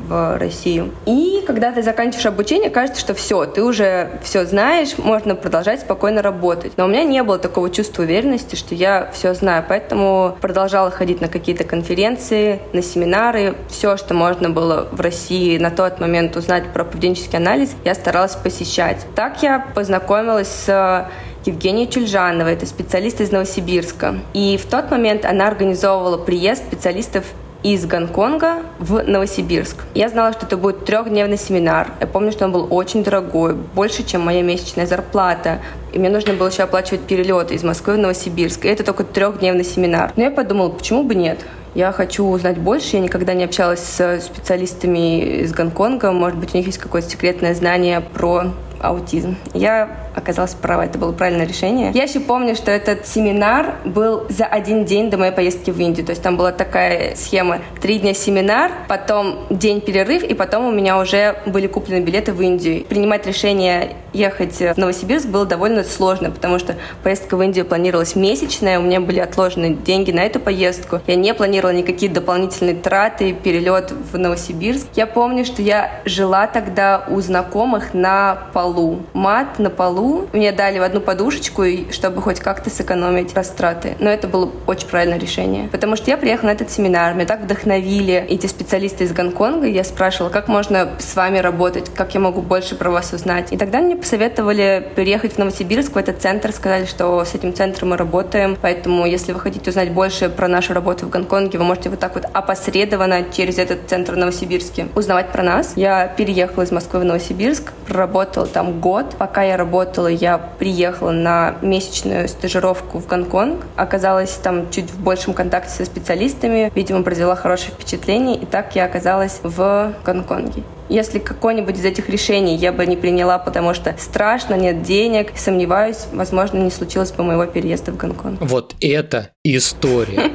в 0.08 0.38
Россию. 0.38 0.92
И 1.06 1.44
когда 1.46 1.72
ты 1.72 1.84
заканчиваешь 1.84 2.26
обучение, 2.26 2.70
кажется, 2.70 3.00
что 3.00 3.14
все, 3.14 3.46
ты 3.46 3.64
уже 3.64 4.20
все 4.24 4.46
знаешь, 4.46 4.98
можно 4.98 5.36
продолжать 5.36 5.82
спокойно 5.82 6.22
работать. 6.22 6.74
Но 6.78 6.86
у 6.86 6.88
меня 6.88 7.04
не 7.04 7.22
было 7.24 7.38
такого 7.38 7.70
чувства 7.70 8.04
уверенности, 8.04 8.56
что 8.56 8.76
я 8.76 9.10
все 9.14 9.34
знаю, 9.34 9.64
поэтому 9.68 10.38
продолжала 10.42 10.92
ходить 10.92 11.22
на 11.22 11.28
какие-то 11.28 11.64
конференции, 11.64 12.60
на 12.74 12.82
семинары, 12.82 13.56
все, 13.70 13.98
что 13.98 14.14
можно 14.14 14.50
было 14.50 14.88
в 14.92 15.02
России 15.02 15.58
на 15.58 15.72
тот 15.72 16.00
момент 16.00 16.36
узнать 16.36 16.72
про 16.74 16.84
поведенческий 16.84 17.38
анализ, 17.38 17.76
я 17.84 17.96
старалась 17.96 18.36
посещать. 18.36 19.06
Так 19.16 19.44
я 19.44 19.66
познакомилась 19.74 20.48
с 20.48 21.10
Евгения 21.46 21.88
Чульжанова, 21.88 22.48
это 22.48 22.66
специалист 22.66 23.22
из 23.22 23.32
Новосибирска. 23.32 24.16
И 24.34 24.58
в 24.58 24.66
тот 24.66 24.92
момент 24.92 25.26
она 25.26 25.48
организовывала 25.48 26.18
приезд 26.18 26.66
специалистов 26.66 27.26
из 27.64 27.86
Гонконга 27.86 28.64
в 28.80 29.04
Новосибирск. 29.04 29.78
Я 29.94 30.10
знала, 30.10 30.34
что 30.34 30.46
это 30.46 30.58
будет 30.58 30.86
трехдневный 30.86 31.38
семинар. 31.38 31.92
Я 32.00 32.08
помню, 32.08 32.32
что 32.32 32.46
он 32.46 32.52
был 32.52 32.68
очень 32.70 33.04
дорогой, 33.04 33.54
больше, 33.54 34.04
чем 34.04 34.22
моя 34.22 34.42
месячная 34.42 34.86
зарплата. 34.86 35.60
И 35.94 36.00
мне 36.00 36.10
нужно 36.10 36.34
было 36.34 36.50
еще 36.50 36.64
оплачивать 36.64 37.02
перелеты 37.02 37.56
из 37.56 37.64
Москвы 37.64 37.96
в 37.96 37.98
Новосибирск. 37.98 38.66
И 38.66 38.68
это 38.68 38.84
только 38.84 39.04
трехдневный 39.04 39.64
семинар. 39.64 40.14
Но 40.16 40.24
я 40.24 40.32
подумала, 40.32 40.70
почему 40.70 41.04
бы 41.04 41.16
нет? 41.16 41.40
Я 41.76 41.92
хочу 41.92 42.26
узнать 42.26 42.58
больше. 42.58 42.96
Я 42.98 43.02
никогда 43.02 43.34
не 43.34 43.44
общалась 43.44 43.82
с 43.82 44.22
специалистами 44.22 45.42
из 45.42 45.54
Гонконга. 45.54 46.12
Может 46.12 46.40
быть, 46.40 46.54
у 46.54 46.58
них 46.58 46.66
есть 46.66 46.80
какое-то 46.80 47.10
секретное 47.10 47.54
знание 47.54 48.02
про 48.02 48.52
аутизм. 48.80 49.36
Я 49.54 49.90
оказалась 50.16 50.54
права, 50.54 50.86
это 50.86 50.98
было 50.98 51.12
правильное 51.12 51.46
решение. 51.46 51.92
Я 51.94 52.04
еще 52.04 52.20
помню, 52.20 52.56
что 52.56 52.72
этот 52.72 53.06
семинар 53.08 53.76
был 53.86 54.26
за 54.30 54.46
один 54.46 54.86
день 54.86 55.10
до 55.10 55.18
моей 55.18 55.32
поездки 55.32 55.72
в 55.72 55.80
Индию. 55.80 56.06
То 56.06 56.12
есть 56.12 56.24
там 56.24 56.38
была 56.38 56.52
такая 56.52 57.16
схема. 57.16 57.60
Три 57.82 58.00
дня 58.00 58.14
семинар, 58.14 58.72
потом 58.88 59.46
день 59.50 59.82
перерыв, 59.82 60.24
и 60.24 60.34
потом 60.34 60.66
у 60.66 60.72
меня 60.72 61.00
уже 61.00 61.38
были 61.46 61.68
куплены 61.68 62.04
билеты 62.04 62.34
в 62.34 62.42
Индию. 62.42 62.84
Принимать 62.86 63.28
решение 63.28 63.96
ехать 64.14 64.60
в 64.60 64.78
Новосибирск 64.78 65.28
было 65.28 65.46
довольно 65.46 65.84
сложно, 65.84 66.32
потому 66.32 66.60
что 66.60 66.76
поездка 67.04 67.38
в 67.38 67.44
Индию 67.44 67.66
планировалась 67.66 68.16
месячная, 68.16 68.80
у 68.80 68.82
меня 68.82 69.00
были 69.00 69.20
отложены 69.20 69.76
деньги 69.76 70.12
на 70.12 70.22
эту 70.22 70.40
поездку. 70.40 71.02
Я 71.08 71.16
не 71.16 71.34
планировала 71.34 71.76
никакие 71.76 72.12
дополнительные 72.12 72.76
траты, 72.76 73.34
перелет 73.34 73.92
в 73.92 74.18
Новосибирск. 74.18 74.88
Я 74.96 75.06
помню, 75.06 75.46
что 75.46 75.62
я 75.62 76.02
жила 76.06 76.48
тогда 76.48 77.06
у 77.10 77.22
знакомых 77.22 77.94
на 77.94 78.48
полу. 78.68 79.00
Мат 79.14 79.60
на 79.60 79.70
полу. 79.70 80.28
Мне 80.34 80.52
дали 80.52 80.80
в 80.80 80.84
одну 80.84 81.00
подушечку, 81.00 81.64
чтобы 81.92 82.22
хоть 82.22 82.40
как-то 82.40 82.70
сэкономить 82.70 83.34
растраты. 83.34 83.96
Но 84.00 84.10
это 84.10 84.28
было 84.28 84.52
очень 84.66 84.88
правильное 84.88 85.18
решение. 85.18 85.70
Потому 85.70 85.96
что 85.96 86.12
я 86.12 86.18
приехала 86.18 86.48
на 86.48 86.52
этот 86.54 86.70
семинар, 86.70 87.14
меня 87.14 87.26
так 87.26 87.42
вдохновили 87.42 88.16
эти 88.16 88.48
специалисты 88.48 89.06
из 89.06 89.14
Гонконга. 89.14 89.68
Я 89.68 89.84
спрашивала, 89.84 90.30
как 90.30 90.48
можно 90.50 90.90
с 91.00 91.16
вами 91.16 91.38
работать, 91.38 91.90
как 91.96 92.14
я 92.14 92.20
могу 92.20 92.42
больше 92.42 92.76
про 92.76 92.92
вас 92.92 93.14
узнать. 93.14 93.54
И 93.54 93.58
тогда 93.58 93.80
мне 93.80 93.96
посоветовали 93.96 94.86
переехать 94.96 95.34
в 95.34 95.38
Новосибирск, 95.38 95.94
в 95.94 95.98
этот 95.98 96.22
центр, 96.22 96.52
сказали, 96.52 96.86
что 96.86 97.24
с 97.24 97.36
этим 97.36 97.54
центром 97.54 97.90
мы 97.90 97.98
работаем, 97.98 98.58
поэтому 98.62 99.06
если 99.06 99.32
вы 99.32 99.40
хотите 99.40 99.70
узнать 99.70 99.92
больше 99.92 100.30
про 100.30 100.48
нашу 100.48 100.74
работу 100.74 101.06
в 101.06 101.10
Гонконге, 101.10 101.58
вы 101.58 101.64
можете 101.64 101.90
вот 101.90 102.00
так 102.00 102.16
вот 102.16 102.26
опосредованно 102.34 103.24
через 103.32 103.58
этот 103.58 103.88
центр 103.88 104.14
в 104.14 104.18
Новосибирске 104.18 104.88
узнавать 104.96 105.32
про 105.32 105.44
нас. 105.44 105.74
Я 105.76 106.08
переехала 106.08 106.64
из 106.64 106.72
Москвы 106.72 107.00
в 107.00 107.06
Новосибирск, 107.06 107.72
проработала 107.88 108.46
там 108.58 108.80
год. 108.80 109.16
Пока 109.20 109.44
я 109.44 109.56
работала, 109.56 110.08
я 110.08 110.40
приехала 110.40 111.12
на 111.12 111.58
месячную 111.62 112.28
стажировку 112.28 112.98
в 112.98 113.06
Гонконг, 113.06 113.64
оказалась 113.76 114.32
там 114.32 114.72
чуть 114.72 114.90
в 114.90 115.00
большем 115.00 115.36
контакте 115.36 115.70
со 115.70 115.86
специалистами, 115.86 116.72
видимо, 116.74 117.04
произвела 117.04 117.36
хорошее 117.36 117.74
впечатление, 117.74 118.36
и 118.36 118.48
так 118.48 118.76
я 118.76 118.86
оказалась 118.86 119.42
в 119.44 119.94
Гонконге. 120.04 120.64
Если 120.90 121.20
какое-нибудь 121.20 121.78
из 121.78 121.86
этих 121.86 122.10
решений 122.10 122.56
я 122.56 122.72
бы 122.72 122.86
не 122.86 122.96
приняла, 122.96 123.38
потому 123.38 123.74
что 123.74 123.96
страшно, 123.98 124.56
нет 124.56 124.84
денег, 124.84 125.32
сомневаюсь, 125.38 126.06
возможно, 126.14 126.58
не 126.60 126.72
случилось 126.72 127.12
бы 127.12 127.24
моего 127.24 127.46
переезда 127.46 127.92
в 127.92 127.98
Гонконг. 127.98 128.40
Вот 128.42 128.76
это 128.82 129.32
история. 129.44 130.32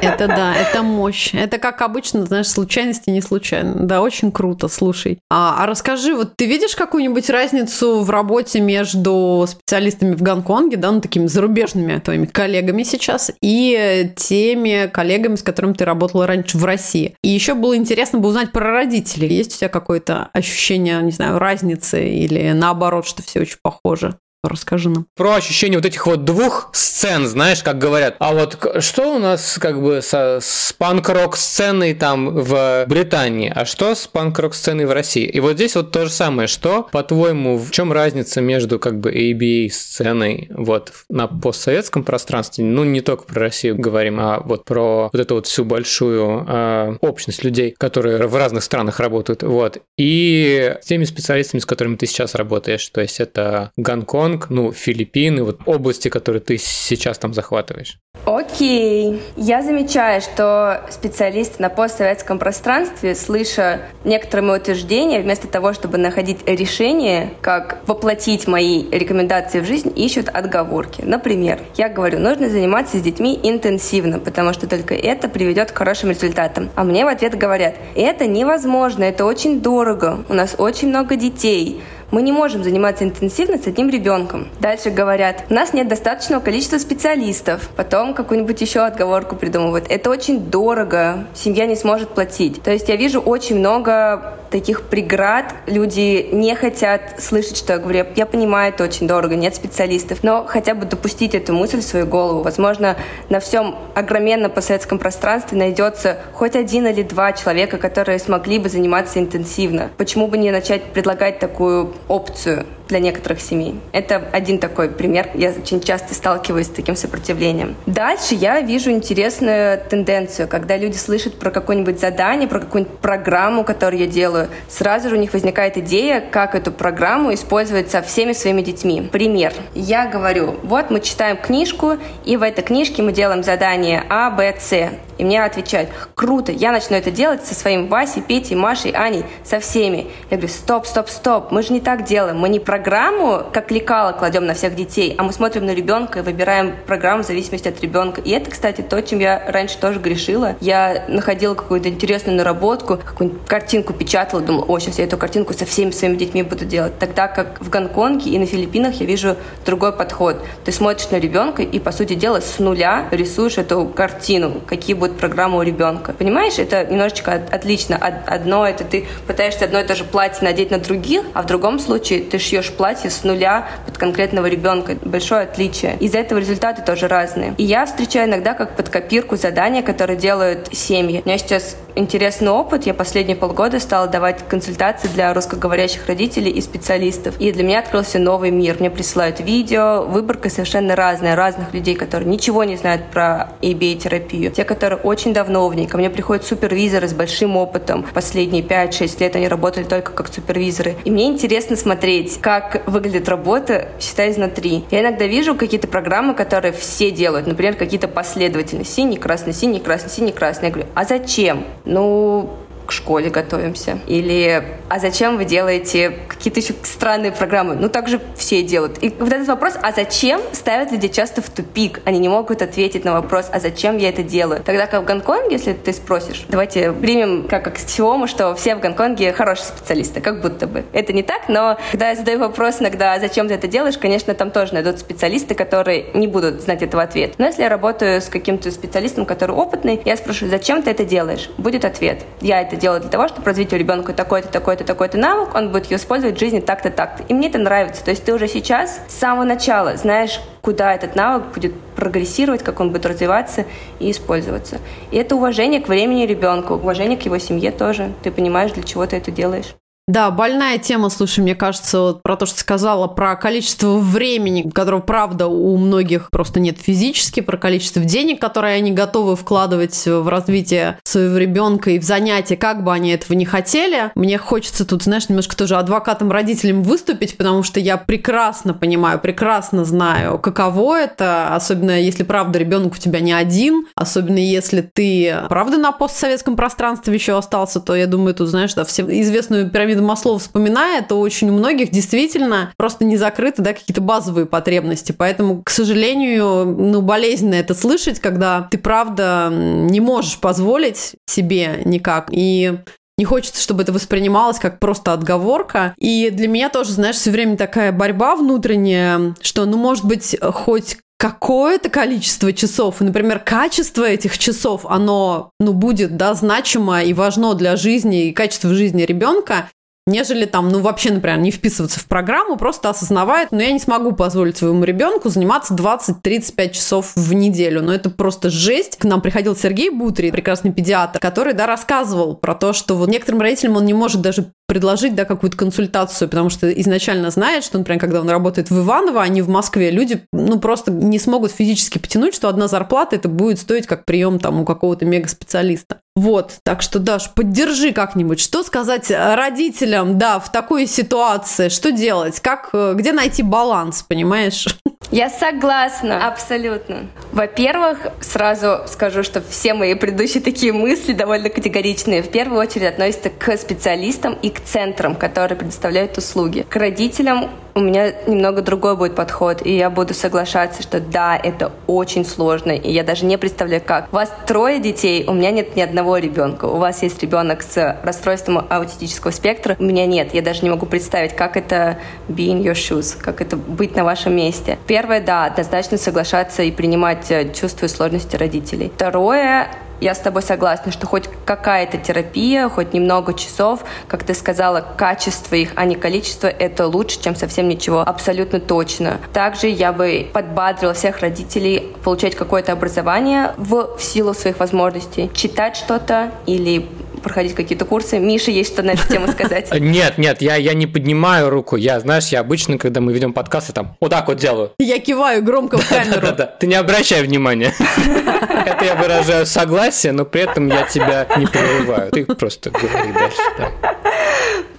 Это 0.00 0.26
да, 0.26 0.54
это 0.54 0.82
мощь. 0.82 1.34
Это 1.34 1.58
как 1.58 1.82
обычно, 1.82 2.24
знаешь, 2.24 2.48
случайности 2.48 3.10
не 3.10 3.20
случайно. 3.20 3.74
Да, 3.74 4.00
очень 4.00 4.32
круто, 4.32 4.68
слушай. 4.68 5.18
А, 5.30 5.62
а 5.62 5.66
расскажи, 5.66 6.14
вот 6.14 6.36
ты 6.36 6.46
видишь 6.46 6.76
какую-нибудь 6.76 7.28
разницу 7.30 8.00
в 8.00 8.10
работе 8.10 8.60
между 8.60 9.46
специалистами 9.48 10.14
в 10.14 10.22
Гонконге, 10.22 10.76
да, 10.76 10.90
ну 10.90 11.00
такими 11.00 11.26
зарубежными 11.26 11.98
твоими 11.98 12.26
коллегами 12.26 12.82
сейчас, 12.82 13.30
и 13.40 14.12
теми 14.16 14.88
коллегами, 14.92 15.36
с 15.36 15.42
которыми 15.42 15.74
ты 15.74 15.84
работала 15.84 16.26
раньше 16.26 16.58
в 16.58 16.64
России? 16.64 17.14
И 17.22 17.28
еще 17.28 17.54
было 17.54 17.76
интересно 17.76 18.18
бы 18.18 18.28
узнать 18.28 18.52
про 18.52 18.70
родителей. 18.70 19.34
Есть 19.34 19.56
у 19.56 19.58
тебя 19.58 19.68
какое-то 19.96 20.30
ощущение, 20.32 21.00
не 21.02 21.10
знаю, 21.12 21.38
разницы 21.38 22.06
или 22.06 22.52
наоборот, 22.52 23.06
что 23.06 23.22
все 23.22 23.40
очень 23.40 23.58
похоже? 23.62 24.18
Расскажи 24.48 24.88
нам. 24.88 25.06
Про 25.16 25.34
ощущение 25.34 25.78
вот 25.78 25.86
этих 25.86 26.06
вот 26.06 26.24
двух 26.24 26.70
сцен, 26.72 27.26
знаешь, 27.26 27.62
как 27.62 27.78
говорят. 27.78 28.16
А 28.18 28.32
вот 28.32 28.76
что 28.80 29.16
у 29.16 29.18
нас 29.18 29.58
как 29.60 29.82
бы 29.82 30.00
со, 30.02 30.38
с 30.40 30.74
панк-рок 30.76 31.36
сценой 31.36 31.94
там 31.94 32.30
в 32.30 32.84
Британии, 32.86 33.52
а 33.54 33.64
что 33.64 33.94
с 33.94 34.06
панк-рок 34.06 34.54
сценой 34.54 34.86
в 34.86 34.92
России? 34.92 35.24
И 35.24 35.40
вот 35.40 35.54
здесь 35.54 35.74
вот 35.76 35.92
то 35.92 36.06
же 36.06 36.10
самое. 36.10 36.48
Что, 36.48 36.88
по-твоему, 36.92 37.58
в 37.58 37.70
чем 37.70 37.92
разница 37.92 38.40
между 38.40 38.78
как 38.78 39.00
бы 39.00 39.12
ABA 39.12 39.70
сценой 39.70 40.48
вот 40.50 40.92
на 41.08 41.26
постсоветском 41.26 42.04
пространстве? 42.04 42.64
Ну, 42.64 42.84
не 42.84 43.00
только 43.00 43.24
про 43.24 43.40
Россию 43.40 43.76
говорим, 43.76 44.20
а 44.20 44.40
вот 44.40 44.64
про 44.64 45.10
вот 45.12 45.20
эту 45.20 45.36
вот 45.36 45.46
всю 45.46 45.64
большую 45.64 46.44
э, 46.46 46.96
общность 47.00 47.44
людей, 47.44 47.74
которые 47.76 48.26
в 48.26 48.36
разных 48.36 48.62
странах 48.62 49.00
работают. 49.00 49.42
Вот. 49.42 49.78
И 49.96 50.76
с 50.82 50.86
теми 50.86 51.04
специалистами, 51.04 51.60
с 51.60 51.66
которыми 51.66 51.96
ты 51.96 52.06
сейчас 52.06 52.34
работаешь. 52.34 52.86
То 52.88 53.00
есть 53.00 53.20
это 53.20 53.70
Гонконг, 53.76 54.35
Гонконг, 54.36 54.50
ну, 54.50 54.72
Филиппины, 54.72 55.42
вот 55.42 55.60
области, 55.66 56.08
которые 56.08 56.40
ты 56.40 56.58
сейчас 56.58 57.18
там 57.18 57.34
захватываешь? 57.34 57.98
Окей. 58.24 59.22
Я 59.36 59.62
замечаю, 59.62 60.20
что 60.20 60.84
специалисты 60.90 61.62
на 61.62 61.68
постсоветском 61.68 62.38
пространстве, 62.38 63.14
слыша 63.14 63.82
некоторые 64.04 64.48
мои 64.48 64.58
утверждения, 64.58 65.20
вместо 65.20 65.46
того, 65.46 65.72
чтобы 65.72 65.98
находить 65.98 66.38
решение, 66.46 67.30
как 67.40 67.78
воплотить 67.86 68.48
мои 68.48 68.90
рекомендации 68.90 69.60
в 69.60 69.64
жизнь, 69.64 69.92
ищут 69.94 70.28
отговорки. 70.28 71.02
Например, 71.02 71.60
я 71.76 71.88
говорю, 71.88 72.18
нужно 72.18 72.48
заниматься 72.48 72.98
с 72.98 73.02
детьми 73.02 73.38
интенсивно, 73.42 74.18
потому 74.18 74.52
что 74.52 74.68
только 74.68 74.94
это 74.94 75.28
приведет 75.28 75.70
к 75.70 75.78
хорошим 75.78 76.10
результатам. 76.10 76.70
А 76.74 76.82
мне 76.82 77.04
в 77.04 77.08
ответ 77.08 77.36
говорят, 77.36 77.76
это 77.94 78.26
невозможно, 78.26 79.04
это 79.04 79.24
очень 79.24 79.60
дорого, 79.60 80.24
у 80.28 80.34
нас 80.34 80.56
очень 80.58 80.88
много 80.88 81.16
детей, 81.16 81.80
мы 82.10 82.22
не 82.22 82.32
можем 82.32 82.62
заниматься 82.62 83.04
интенсивно 83.04 83.58
с 83.58 83.66
одним 83.66 83.90
ребенком. 83.90 84.48
Дальше 84.60 84.90
говорят, 84.90 85.44
у 85.50 85.54
нас 85.54 85.72
нет 85.72 85.88
достаточного 85.88 86.40
количества 86.40 86.78
специалистов. 86.78 87.68
Потом 87.76 88.14
какую-нибудь 88.14 88.60
еще 88.60 88.80
отговорку 88.80 89.36
придумывают. 89.36 89.86
Это 89.88 90.10
очень 90.10 90.40
дорого, 90.40 91.26
семья 91.34 91.66
не 91.66 91.76
сможет 91.76 92.10
платить. 92.10 92.62
То 92.62 92.70
есть 92.70 92.88
я 92.88 92.96
вижу 92.96 93.20
очень 93.20 93.58
много 93.58 94.38
таких 94.50 94.82
преград. 94.82 95.54
Люди 95.66 96.28
не 96.32 96.54
хотят 96.54 97.16
слышать, 97.18 97.56
что 97.56 97.74
я 97.74 97.78
говорю. 97.78 98.06
Я 98.16 98.26
понимаю, 98.26 98.72
это 98.72 98.84
очень 98.84 99.06
дорого, 99.06 99.36
нет 99.36 99.54
специалистов. 99.54 100.22
Но 100.22 100.44
хотя 100.46 100.74
бы 100.74 100.86
допустить 100.86 101.34
эту 101.34 101.52
мысль 101.52 101.80
в 101.80 101.84
свою 101.84 102.06
голову. 102.06 102.42
Возможно, 102.42 102.96
на 103.28 103.40
всем 103.40 103.76
огроменном 103.94 104.50
постсоветском 104.50 104.98
пространстве 104.98 105.58
найдется 105.58 106.18
хоть 106.32 106.56
один 106.56 106.86
или 106.86 107.02
два 107.02 107.32
человека, 107.32 107.78
которые 107.78 108.18
смогли 108.18 108.58
бы 108.58 108.68
заниматься 108.68 109.18
интенсивно. 109.18 109.90
Почему 109.96 110.28
бы 110.28 110.38
не 110.38 110.50
начать 110.50 110.84
предлагать 110.84 111.38
такую 111.38 111.94
опцию 112.08 112.66
для 112.88 113.00
некоторых 113.00 113.40
семей. 113.40 113.80
Это 113.92 114.22
один 114.32 114.58
такой 114.58 114.88
пример. 114.88 115.28
Я 115.34 115.50
очень 115.50 115.80
часто 115.80 116.14
сталкиваюсь 116.14 116.66
с 116.66 116.70
таким 116.70 116.96
сопротивлением. 116.96 117.76
Дальше 117.86 118.34
я 118.34 118.60
вижу 118.60 118.90
интересную 118.90 119.80
тенденцию, 119.88 120.48
когда 120.48 120.76
люди 120.76 120.96
слышат 120.96 121.38
про 121.38 121.50
какое-нибудь 121.50 122.00
задание, 122.00 122.48
про 122.48 122.60
какую-нибудь 122.60 122.98
программу, 122.98 123.64
которую 123.64 124.00
я 124.00 124.06
делаю, 124.06 124.35
сразу 124.68 125.08
же 125.08 125.16
у 125.16 125.18
них 125.18 125.32
возникает 125.32 125.76
идея, 125.78 126.20
как 126.20 126.54
эту 126.54 126.72
программу 126.72 127.32
использовать 127.34 127.90
со 127.90 128.02
всеми 128.02 128.32
своими 128.32 128.62
детьми. 128.62 129.08
Пример. 129.12 129.52
Я 129.74 130.06
говорю, 130.06 130.56
вот 130.62 130.90
мы 130.90 131.00
читаем 131.00 131.36
книжку, 131.36 131.98
и 132.24 132.36
в 132.36 132.42
этой 132.42 132.62
книжке 132.62 133.02
мы 133.02 133.12
делаем 133.12 133.42
задание 133.42 134.04
А, 134.08 134.30
Б, 134.30 134.54
С. 134.58 134.90
И 135.18 135.24
мне 135.24 135.42
отвечают, 135.42 135.90
круто, 136.14 136.52
я 136.52 136.72
начну 136.72 136.96
это 136.96 137.10
делать 137.10 137.44
со 137.44 137.54
своим 137.54 137.88
Васей, 137.88 138.22
Петей, 138.22 138.56
Машей, 138.56 138.90
Аней, 138.90 139.24
со 139.44 139.60
всеми. 139.60 140.06
Я 140.30 140.36
говорю, 140.36 140.48
стоп, 140.48 140.86
стоп, 140.86 141.08
стоп, 141.08 141.50
мы 141.50 141.62
же 141.62 141.72
не 141.72 141.80
так 141.80 142.04
делаем. 142.04 142.38
Мы 142.38 142.48
не 142.48 142.60
программу, 142.60 143.42
как 143.52 143.70
лекало, 143.70 144.12
кладем 144.12 144.46
на 144.46 144.54
всех 144.54 144.74
детей, 144.74 145.14
а 145.16 145.22
мы 145.22 145.32
смотрим 145.32 145.66
на 145.66 145.74
ребенка 145.74 146.18
и 146.18 146.22
выбираем 146.22 146.74
программу 146.86 147.22
в 147.22 147.26
зависимости 147.26 147.68
от 147.68 147.80
ребенка. 147.80 148.20
И 148.20 148.30
это, 148.30 148.50
кстати, 148.50 148.82
то, 148.82 149.00
чем 149.00 149.18
я 149.20 149.42
раньше 149.48 149.78
тоже 149.78 150.00
грешила. 150.00 150.56
Я 150.60 151.04
находила 151.08 151.54
какую-то 151.54 151.88
интересную 151.88 152.36
наработку, 152.36 152.98
какую-нибудь 152.98 153.46
картинку 153.46 153.92
печатала, 153.92 154.42
думала, 154.42 154.64
о, 154.66 154.78
сейчас 154.78 154.98
я 154.98 155.04
эту 155.04 155.16
картинку 155.16 155.52
со 155.54 155.64
всеми 155.64 155.90
своими 155.90 156.16
детьми 156.16 156.42
буду 156.42 156.64
делать. 156.64 156.98
Тогда 156.98 157.28
как 157.28 157.60
в 157.60 157.70
Гонконге 157.70 158.30
и 158.30 158.38
на 158.38 158.46
Филиппинах 158.46 158.94
я 159.00 159.06
вижу 159.06 159.36
другой 159.64 159.92
подход. 159.92 160.42
Ты 160.64 160.72
смотришь 160.72 161.10
на 161.10 161.16
ребенка 161.16 161.62
и, 161.62 161.78
по 161.78 161.92
сути 161.92 162.14
дела, 162.14 162.40
с 162.40 162.58
нуля 162.58 163.08
рисуешь 163.10 163.58
эту 163.58 163.86
картину, 163.86 164.60
какие 164.66 164.94
будут 164.94 165.05
программы 165.14 165.58
у 165.58 165.62
ребенка. 165.62 166.12
Понимаешь, 166.12 166.58
это 166.58 166.84
немножечко 166.84 167.32
отлично. 167.50 167.96
Одно 167.96 168.66
это 168.66 168.84
ты 168.84 169.06
пытаешься 169.26 169.64
одно 169.64 169.80
и 169.80 169.84
то 169.84 169.94
же 169.94 170.04
платье 170.04 170.42
надеть 170.42 170.70
на 170.70 170.78
других, 170.78 171.22
а 171.34 171.42
в 171.42 171.46
другом 171.46 171.78
случае 171.78 172.20
ты 172.20 172.38
шьешь 172.38 172.72
платье 172.72 173.10
с 173.10 173.24
нуля 173.24 173.68
под 173.86 173.98
конкретного 173.98 174.46
ребенка. 174.46 174.96
Большое 175.02 175.42
отличие. 175.42 175.96
Из-за 176.00 176.18
этого 176.18 176.38
результаты 176.38 176.82
тоже 176.82 177.08
разные. 177.08 177.54
И 177.58 177.64
я 177.64 177.86
встречаю 177.86 178.28
иногда 178.28 178.54
как 178.54 178.76
под 178.76 178.88
копирку 178.88 179.36
задания, 179.36 179.82
которые 179.82 180.16
делают 180.16 180.68
семьи. 180.72 181.22
У 181.24 181.28
меня 181.28 181.38
сейчас 181.38 181.76
интересный 181.96 182.50
опыт. 182.50 182.86
Я 182.86 182.94
последние 182.94 183.36
полгода 183.36 183.80
стала 183.80 184.06
давать 184.06 184.46
консультации 184.48 185.08
для 185.08 185.32
русскоговорящих 185.34 186.06
родителей 186.06 186.50
и 186.50 186.60
специалистов. 186.60 187.34
И 187.40 187.50
для 187.52 187.64
меня 187.64 187.80
открылся 187.80 188.18
новый 188.18 188.50
мир. 188.50 188.76
Мне 188.78 188.90
присылают 188.90 189.40
видео, 189.40 190.04
выборка 190.06 190.50
совершенно 190.50 190.94
разная, 190.94 191.34
разных 191.34 191.72
людей, 191.74 191.94
которые 191.94 192.28
ничего 192.28 192.64
не 192.64 192.76
знают 192.76 193.10
про 193.10 193.50
ABA-терапию. 193.62 194.52
Те, 194.52 194.64
которые 194.64 194.98
очень 195.00 195.32
давно 195.32 195.66
в 195.68 195.74
ней. 195.74 195.86
Ко 195.86 195.98
мне 195.98 196.10
приходят 196.10 196.44
супервизоры 196.44 197.08
с 197.08 197.14
большим 197.14 197.56
опытом. 197.56 198.04
Последние 198.14 198.62
5-6 198.62 199.20
лет 199.20 199.36
они 199.36 199.48
работали 199.48 199.84
только 199.84 200.12
как 200.12 200.32
супервизоры. 200.32 200.96
И 201.04 201.10
мне 201.10 201.26
интересно 201.26 201.76
смотреть, 201.76 202.38
как 202.40 202.86
выглядит 202.86 203.28
работа, 203.28 203.88
считай, 204.00 204.30
изнутри. 204.30 204.84
Я 204.90 205.00
иногда 205.00 205.26
вижу 205.26 205.54
какие-то 205.54 205.88
программы, 205.88 206.34
которые 206.34 206.72
все 206.72 207.10
делают. 207.10 207.46
Например, 207.46 207.74
какие-то 207.74 208.08
последовательные. 208.08 208.84
Синий, 208.84 209.16
красный, 209.16 209.52
синий, 209.52 209.80
красный, 209.80 210.10
синий, 210.10 210.32
красный. 210.32 210.68
Я 210.68 210.74
говорю, 210.74 210.88
а 210.94 211.04
зачем? 211.04 211.64
Ну, 211.86 212.50
к 212.86 212.92
школе 212.92 213.30
готовимся. 213.30 213.98
Или 214.06 214.64
а 214.88 214.98
зачем 215.00 215.36
вы 215.36 215.44
делаете 215.44 216.18
какие-то 216.28 216.60
еще 216.60 216.74
странные 216.82 217.32
программы? 217.32 217.74
Ну, 217.74 217.88
так 217.88 218.08
же 218.08 218.20
все 218.36 218.62
делают. 218.62 219.02
И 219.02 219.12
вот 219.18 219.32
этот 219.32 219.48
вопрос, 219.48 219.74
а 219.82 219.92
зачем, 219.92 220.40
ставят 220.52 220.92
людей 220.92 221.10
часто 221.10 221.42
в 221.42 221.50
тупик. 221.50 222.00
Они 222.04 222.18
не 222.18 222.28
могут 222.28 222.62
ответить 222.62 223.04
на 223.04 223.12
вопрос, 223.12 223.48
а 223.52 223.60
зачем 223.60 223.96
я 223.96 224.10
это 224.10 224.22
делаю? 224.22 224.62
Тогда 224.62 224.86
как 224.86 225.02
в 225.02 225.04
Гонконге, 225.04 225.56
если 225.56 225.72
ты 225.72 225.92
спросишь, 225.92 226.44
давайте 226.48 226.92
примем 226.92 227.48
как 227.48 227.66
аксиому, 227.66 228.26
что 228.26 228.54
все 228.54 228.76
в 228.76 228.80
Гонконге 228.80 229.32
хорошие 229.32 229.66
специалисты, 229.66 230.20
как 230.20 230.40
будто 230.40 230.66
бы. 230.66 230.84
Это 230.92 231.12
не 231.12 231.22
так, 231.22 231.48
но 231.48 231.78
когда 231.90 232.10
я 232.10 232.16
задаю 232.16 232.38
вопрос 232.38 232.80
иногда, 232.80 233.14
а 233.14 233.20
зачем 233.20 233.48
ты 233.48 233.54
это 233.54 233.66
делаешь, 233.66 233.98
конечно, 233.98 234.34
там 234.34 234.50
тоже 234.50 234.74
найдут 234.74 235.00
специалисты, 235.00 235.54
которые 235.54 236.06
не 236.14 236.26
будут 236.28 236.60
знать 236.60 236.82
этого 236.82 237.02
ответа. 237.02 237.34
Но 237.38 237.46
если 237.46 237.62
я 237.62 237.68
работаю 237.68 238.20
с 238.20 238.26
каким-то 238.26 238.70
специалистом, 238.70 239.26
который 239.26 239.56
опытный, 239.56 240.00
я 240.04 240.16
спрошу, 240.16 240.46
зачем 240.48 240.82
ты 240.82 240.90
это 240.90 241.04
делаешь? 241.04 241.50
Будет 241.58 241.84
ответ. 241.84 242.22
Я 242.40 242.60
это 242.60 242.75
делаю 242.76 243.00
для 243.00 243.10
того, 243.10 243.28
чтобы 243.28 243.46
развить 243.46 243.72
у 243.72 243.76
ребенка 243.76 244.12
такой-то, 244.12 244.48
такой-то, 244.48 244.84
такой-то 244.84 245.18
навык, 245.18 245.54
он 245.54 245.72
будет 245.72 245.90
ее 245.90 245.96
использовать 245.96 246.36
в 246.36 246.40
жизни 246.40 246.60
так-то, 246.60 246.90
так-то. 246.90 247.22
И 247.24 247.34
мне 247.34 247.48
это 247.48 247.58
нравится. 247.58 248.04
То 248.04 248.10
есть 248.10 248.24
ты 248.24 248.32
уже 248.32 248.48
сейчас 248.48 249.00
с 249.08 249.14
самого 249.14 249.44
начала 249.44 249.96
знаешь, 249.96 250.40
куда 250.60 250.94
этот 250.94 251.16
навык 251.16 251.54
будет 251.54 251.74
прогрессировать, 251.96 252.62
как 252.62 252.80
он 252.80 252.90
будет 252.90 253.06
развиваться 253.06 253.64
и 254.00 254.10
использоваться. 254.10 254.78
И 255.10 255.16
это 255.16 255.36
уважение 255.36 255.80
к 255.80 255.88
времени 255.88 256.26
ребенка, 256.26 256.72
уважение 256.72 257.16
к 257.16 257.22
его 257.22 257.38
семье 257.38 257.70
тоже. 257.70 258.12
Ты 258.22 258.30
понимаешь, 258.30 258.72
для 258.72 258.82
чего 258.82 259.06
ты 259.06 259.16
это 259.16 259.30
делаешь. 259.30 259.74
Да, 260.08 260.30
больная 260.30 260.78
тема, 260.78 261.10
слушай, 261.10 261.40
мне 261.40 261.56
кажется, 261.56 261.98
вот 261.98 262.22
про 262.22 262.36
то, 262.36 262.46
что 262.46 262.60
сказала, 262.60 263.08
про 263.08 263.34
количество 263.34 263.96
времени, 263.96 264.70
которого, 264.70 265.00
правда, 265.00 265.48
у 265.48 265.76
многих 265.76 266.30
просто 266.30 266.60
нет 266.60 266.78
физически, 266.78 267.40
про 267.40 267.56
количество 267.56 268.00
денег, 268.04 268.40
которые 268.40 268.76
они 268.76 268.92
готовы 268.92 269.34
вкладывать 269.34 270.06
в 270.06 270.28
развитие 270.28 271.00
своего 271.02 271.36
ребенка 271.38 271.90
и 271.90 271.98
в 271.98 272.04
занятия, 272.04 272.56
как 272.56 272.84
бы 272.84 272.92
они 272.92 273.10
этого 273.10 273.36
не 273.36 273.44
хотели. 273.44 274.12
Мне 274.14 274.38
хочется 274.38 274.86
тут, 274.86 275.02
знаешь, 275.02 275.28
немножко 275.28 275.56
тоже 275.56 275.74
адвокатом 275.74 276.30
родителям 276.30 276.84
выступить, 276.84 277.36
потому 277.36 277.64
что 277.64 277.80
я 277.80 277.96
прекрасно 277.96 278.74
понимаю, 278.74 279.18
прекрасно 279.18 279.84
знаю, 279.84 280.38
каково 280.38 281.00
это, 281.00 281.52
особенно 281.52 282.00
если, 282.00 282.22
правда, 282.22 282.60
ребенок 282.60 282.92
у 282.92 282.98
тебя 282.98 283.18
не 283.18 283.32
один, 283.32 283.88
особенно 283.96 284.38
если 284.38 284.82
ты, 284.82 285.34
правда, 285.48 285.78
на 285.78 285.90
постсоветском 285.90 286.54
пространстве 286.54 287.12
еще 287.12 287.36
остался, 287.36 287.80
то 287.80 287.96
я 287.96 288.06
думаю, 288.06 288.36
тут, 288.36 288.46
знаешь, 288.46 288.72
да, 288.74 288.84
все 288.84 289.02
известную 289.02 289.68
пирамиду 289.68 289.95
пирамиду 289.96 290.02
Маслоу 290.02 290.38
вспоминая, 290.38 291.02
то 291.02 291.18
очень 291.20 291.50
у 291.50 291.52
многих 291.52 291.90
действительно 291.90 292.72
просто 292.76 293.04
не 293.04 293.16
закрыты 293.16 293.62
да, 293.62 293.72
какие-то 293.72 294.00
базовые 294.00 294.46
потребности. 294.46 295.12
Поэтому, 295.12 295.62
к 295.62 295.70
сожалению, 295.70 296.64
ну, 296.66 297.00
болезненно 297.00 297.54
это 297.54 297.74
слышать, 297.74 298.20
когда 298.20 298.68
ты, 298.70 298.78
правда, 298.78 299.48
не 299.50 300.00
можешь 300.00 300.38
позволить 300.38 301.14
себе 301.26 301.80
никак. 301.84 302.28
И 302.30 302.78
не 303.18 303.24
хочется, 303.24 303.62
чтобы 303.62 303.82
это 303.82 303.92
воспринималось 303.92 304.58
как 304.58 304.78
просто 304.78 305.12
отговорка. 305.12 305.94
И 305.98 306.30
для 306.30 306.48
меня 306.48 306.68
тоже, 306.68 306.92
знаешь, 306.92 307.16
все 307.16 307.30
время 307.30 307.56
такая 307.56 307.92
борьба 307.92 308.36
внутренняя, 308.36 309.34
что, 309.40 309.64
ну, 309.64 309.76
может 309.78 310.04
быть, 310.04 310.36
хоть 310.40 310.98
какое-то 311.18 311.88
количество 311.88 312.52
часов, 312.52 313.00
и, 313.00 313.04
например, 313.04 313.38
качество 313.38 314.04
этих 314.04 314.38
часов, 314.38 314.84
оно, 314.84 315.50
ну, 315.58 315.72
будет, 315.72 316.16
да, 316.16 316.34
значимо 316.34 317.02
и 317.02 317.14
важно 317.14 317.54
для 317.54 317.76
жизни 317.76 318.26
и 318.26 318.32
качества 318.32 318.74
жизни 318.74 319.02
ребенка, 319.02 319.70
нежели 320.06 320.44
там, 320.44 320.68
ну, 320.68 320.80
вообще, 320.80 321.10
например, 321.10 321.38
не 321.38 321.50
вписываться 321.50 321.98
в 321.98 322.06
программу, 322.06 322.56
просто 322.56 322.90
осознавает, 322.90 323.50
но 323.50 323.60
я 323.62 323.72
не 323.72 323.80
смогу 323.80 324.12
позволить 324.12 324.56
своему 324.56 324.84
ребенку 324.84 325.28
заниматься 325.28 325.74
20-35 325.74 326.70
часов 326.70 327.12
в 327.16 327.32
неделю. 327.32 327.82
Но 327.82 327.92
это 327.92 328.10
просто 328.10 328.48
жесть. 328.48 328.96
К 328.96 329.04
нам 329.04 329.20
приходил 329.20 329.56
Сергей 329.56 329.90
Бутри, 329.90 330.30
прекрасный 330.30 330.72
педиатр, 330.72 331.18
который, 331.18 331.54
да, 331.54 331.66
рассказывал 331.66 332.36
про 332.36 332.54
то, 332.54 332.72
что 332.72 332.94
вот 332.94 333.08
некоторым 333.08 333.40
родителям 333.40 333.76
он 333.76 333.84
не 333.84 333.94
может 333.94 334.20
даже 334.20 334.52
предложить, 334.66 335.14
да, 335.14 335.24
какую-то 335.24 335.56
консультацию, 335.56 336.28
потому 336.28 336.50
что 336.50 336.70
изначально 336.70 337.30
знает, 337.30 337.64
что, 337.64 337.78
например, 337.78 338.00
когда 338.00 338.20
он 338.20 338.28
работает 338.28 338.70
в 338.70 338.78
Иваново, 338.80 339.22
а 339.22 339.28
не 339.28 339.42
в 339.42 339.48
Москве, 339.48 339.90
люди, 339.90 340.26
ну, 340.32 340.58
просто 340.58 340.90
не 340.90 341.18
смогут 341.18 341.52
физически 341.52 341.98
потянуть, 341.98 342.34
что 342.34 342.48
одна 342.48 342.68
зарплата 342.68 343.16
это 343.16 343.28
будет 343.28 343.58
стоить 343.60 343.86
как 343.86 344.04
прием 344.04 344.38
там 344.38 344.60
у 344.60 344.64
какого-то 344.64 345.04
мега-специалиста. 345.04 345.98
Вот, 346.16 346.54
так 346.62 346.80
что, 346.80 346.98
Даш, 346.98 347.30
поддержи 347.30 347.92
как-нибудь. 347.92 348.40
Что 348.40 348.62
сказать 348.62 349.10
родителям, 349.10 350.16
да, 350.16 350.40
в 350.40 350.50
такой 350.50 350.86
ситуации? 350.86 351.68
Что 351.68 351.92
делать? 351.92 352.40
Как, 352.40 352.70
э, 352.72 352.94
где 352.96 353.12
найти 353.12 353.42
баланс, 353.42 354.02
понимаешь? 354.02 354.66
Я 355.10 355.30
согласна, 355.30 356.26
абсолютно. 356.26 357.06
Во-первых, 357.32 357.98
сразу 358.20 358.80
скажу, 358.88 359.22
что 359.22 359.40
все 359.40 359.74
мои 359.74 359.94
предыдущие 359.94 360.42
такие 360.42 360.72
мысли 360.72 361.12
довольно 361.12 361.48
категоричные. 361.48 362.22
В 362.22 362.30
первую 362.30 362.60
очередь 362.60 362.88
относятся 362.88 363.30
к 363.30 363.56
специалистам 363.56 364.36
и 364.42 364.50
к 364.56 364.60
центрам, 364.60 365.14
которые 365.14 365.58
предоставляют 365.58 366.16
услуги. 366.18 366.64
К 366.68 366.76
родителям 366.76 367.50
у 367.74 367.80
меня 367.80 368.10
немного 368.26 368.62
другой 368.62 368.96
будет 368.96 369.14
подход, 369.14 369.60
и 369.64 369.76
я 369.76 369.90
буду 369.90 370.14
соглашаться, 370.14 370.82
что 370.82 370.98
да, 370.98 371.36
это 371.36 371.72
очень 371.86 372.24
сложно, 372.24 372.72
и 372.72 372.90
я 372.90 373.04
даже 373.04 373.26
не 373.26 373.36
представляю, 373.36 373.82
как. 373.84 374.08
У 374.12 374.16
вас 374.16 374.32
трое 374.46 374.80
детей, 374.80 375.24
у 375.26 375.34
меня 375.34 375.50
нет 375.50 375.76
ни 375.76 375.82
одного 375.82 376.16
ребенка. 376.16 376.64
У 376.64 376.78
вас 376.78 377.02
есть 377.02 377.22
ребенок 377.22 377.62
с 377.62 378.00
расстройством 378.02 378.66
аутистического 378.70 379.30
спектра, 379.30 379.76
у 379.78 379.84
меня 379.84 380.06
нет. 380.06 380.32
Я 380.32 380.40
даже 380.40 380.62
не 380.62 380.70
могу 380.70 380.86
представить, 380.86 381.36
как 381.36 381.58
это 381.58 381.98
be 382.28 382.48
in 382.48 382.62
your 382.62 382.72
shoes, 382.72 383.14
как 383.20 383.42
это 383.42 383.56
быть 383.56 383.94
на 383.94 384.04
вашем 384.04 384.34
месте. 384.34 384.78
Первое, 384.86 385.20
да, 385.20 385.44
однозначно 385.44 385.98
соглашаться 385.98 386.62
и 386.62 386.70
принимать 386.70 387.30
э, 387.30 387.52
чувства 387.52 387.86
и 387.86 387.88
сложности 387.88 388.36
родителей. 388.36 388.90
Второе, 388.96 389.68
я 390.00 390.14
с 390.14 390.18
тобой 390.18 390.42
согласна, 390.42 390.92
что 390.92 391.06
хоть 391.06 391.28
какая-то 391.44 391.98
терапия, 391.98 392.68
хоть 392.68 392.92
немного 392.92 393.34
часов, 393.34 393.84
как 394.08 394.24
ты 394.24 394.34
сказала, 394.34 394.84
качество 394.96 395.54
их, 395.54 395.72
а 395.74 395.84
не 395.84 395.96
количество, 395.96 396.46
это 396.46 396.86
лучше, 396.86 397.20
чем 397.20 397.34
совсем 397.34 397.68
ничего. 397.68 398.00
Абсолютно 398.00 398.60
точно. 398.60 399.18
Также 399.32 399.68
я 399.68 399.92
бы 399.92 400.28
подбадрила 400.32 400.94
всех 400.94 401.20
родителей 401.20 401.94
получать 402.04 402.34
какое-то 402.34 402.72
образование 402.72 403.52
в, 403.56 403.96
в 403.96 404.02
силу 404.02 404.34
своих 404.34 404.58
возможностей. 404.60 405.30
Читать 405.34 405.76
что-то 405.76 406.30
или 406.46 406.86
проходить 407.26 407.54
какие-то 407.54 407.84
курсы. 407.84 408.20
Миша, 408.20 408.52
есть 408.52 408.72
что 408.72 408.84
на 408.84 408.92
эту 408.92 409.08
тему 409.08 409.26
сказать? 409.26 409.68
Нет, 409.80 410.16
нет, 410.16 410.42
я, 410.42 410.54
я 410.54 410.74
не 410.74 410.86
поднимаю 410.86 411.50
руку. 411.50 411.74
Я, 411.74 411.98
знаешь, 411.98 412.28
я 412.28 412.38
обычно, 412.38 412.78
когда 412.78 413.00
мы 413.00 413.12
ведем 413.12 413.32
подкасты, 413.32 413.72
там 413.72 413.96
вот 414.00 414.10
так 414.10 414.28
вот 414.28 414.36
делаю. 414.36 414.70
Я 414.78 415.00
киваю 415.00 415.42
громко 415.42 415.76
в 415.76 415.88
камеру. 415.88 416.20
Да-да-да, 416.20 416.46
ты 416.46 416.68
не 416.68 416.76
обращай 416.76 417.22
внимания. 417.22 417.74
Это 418.66 418.84
я 418.84 418.94
выражаю 418.94 419.46
согласие, 419.46 420.12
но 420.12 420.24
при 420.24 420.42
этом 420.42 420.66
я 420.68 420.82
тебя 420.82 421.26
не 421.36 421.46
прерываю. 421.46 422.10
Ты 422.10 422.24
просто 422.24 422.70
говори 422.70 423.12
дальше, 423.12 423.38
да. 423.58 423.70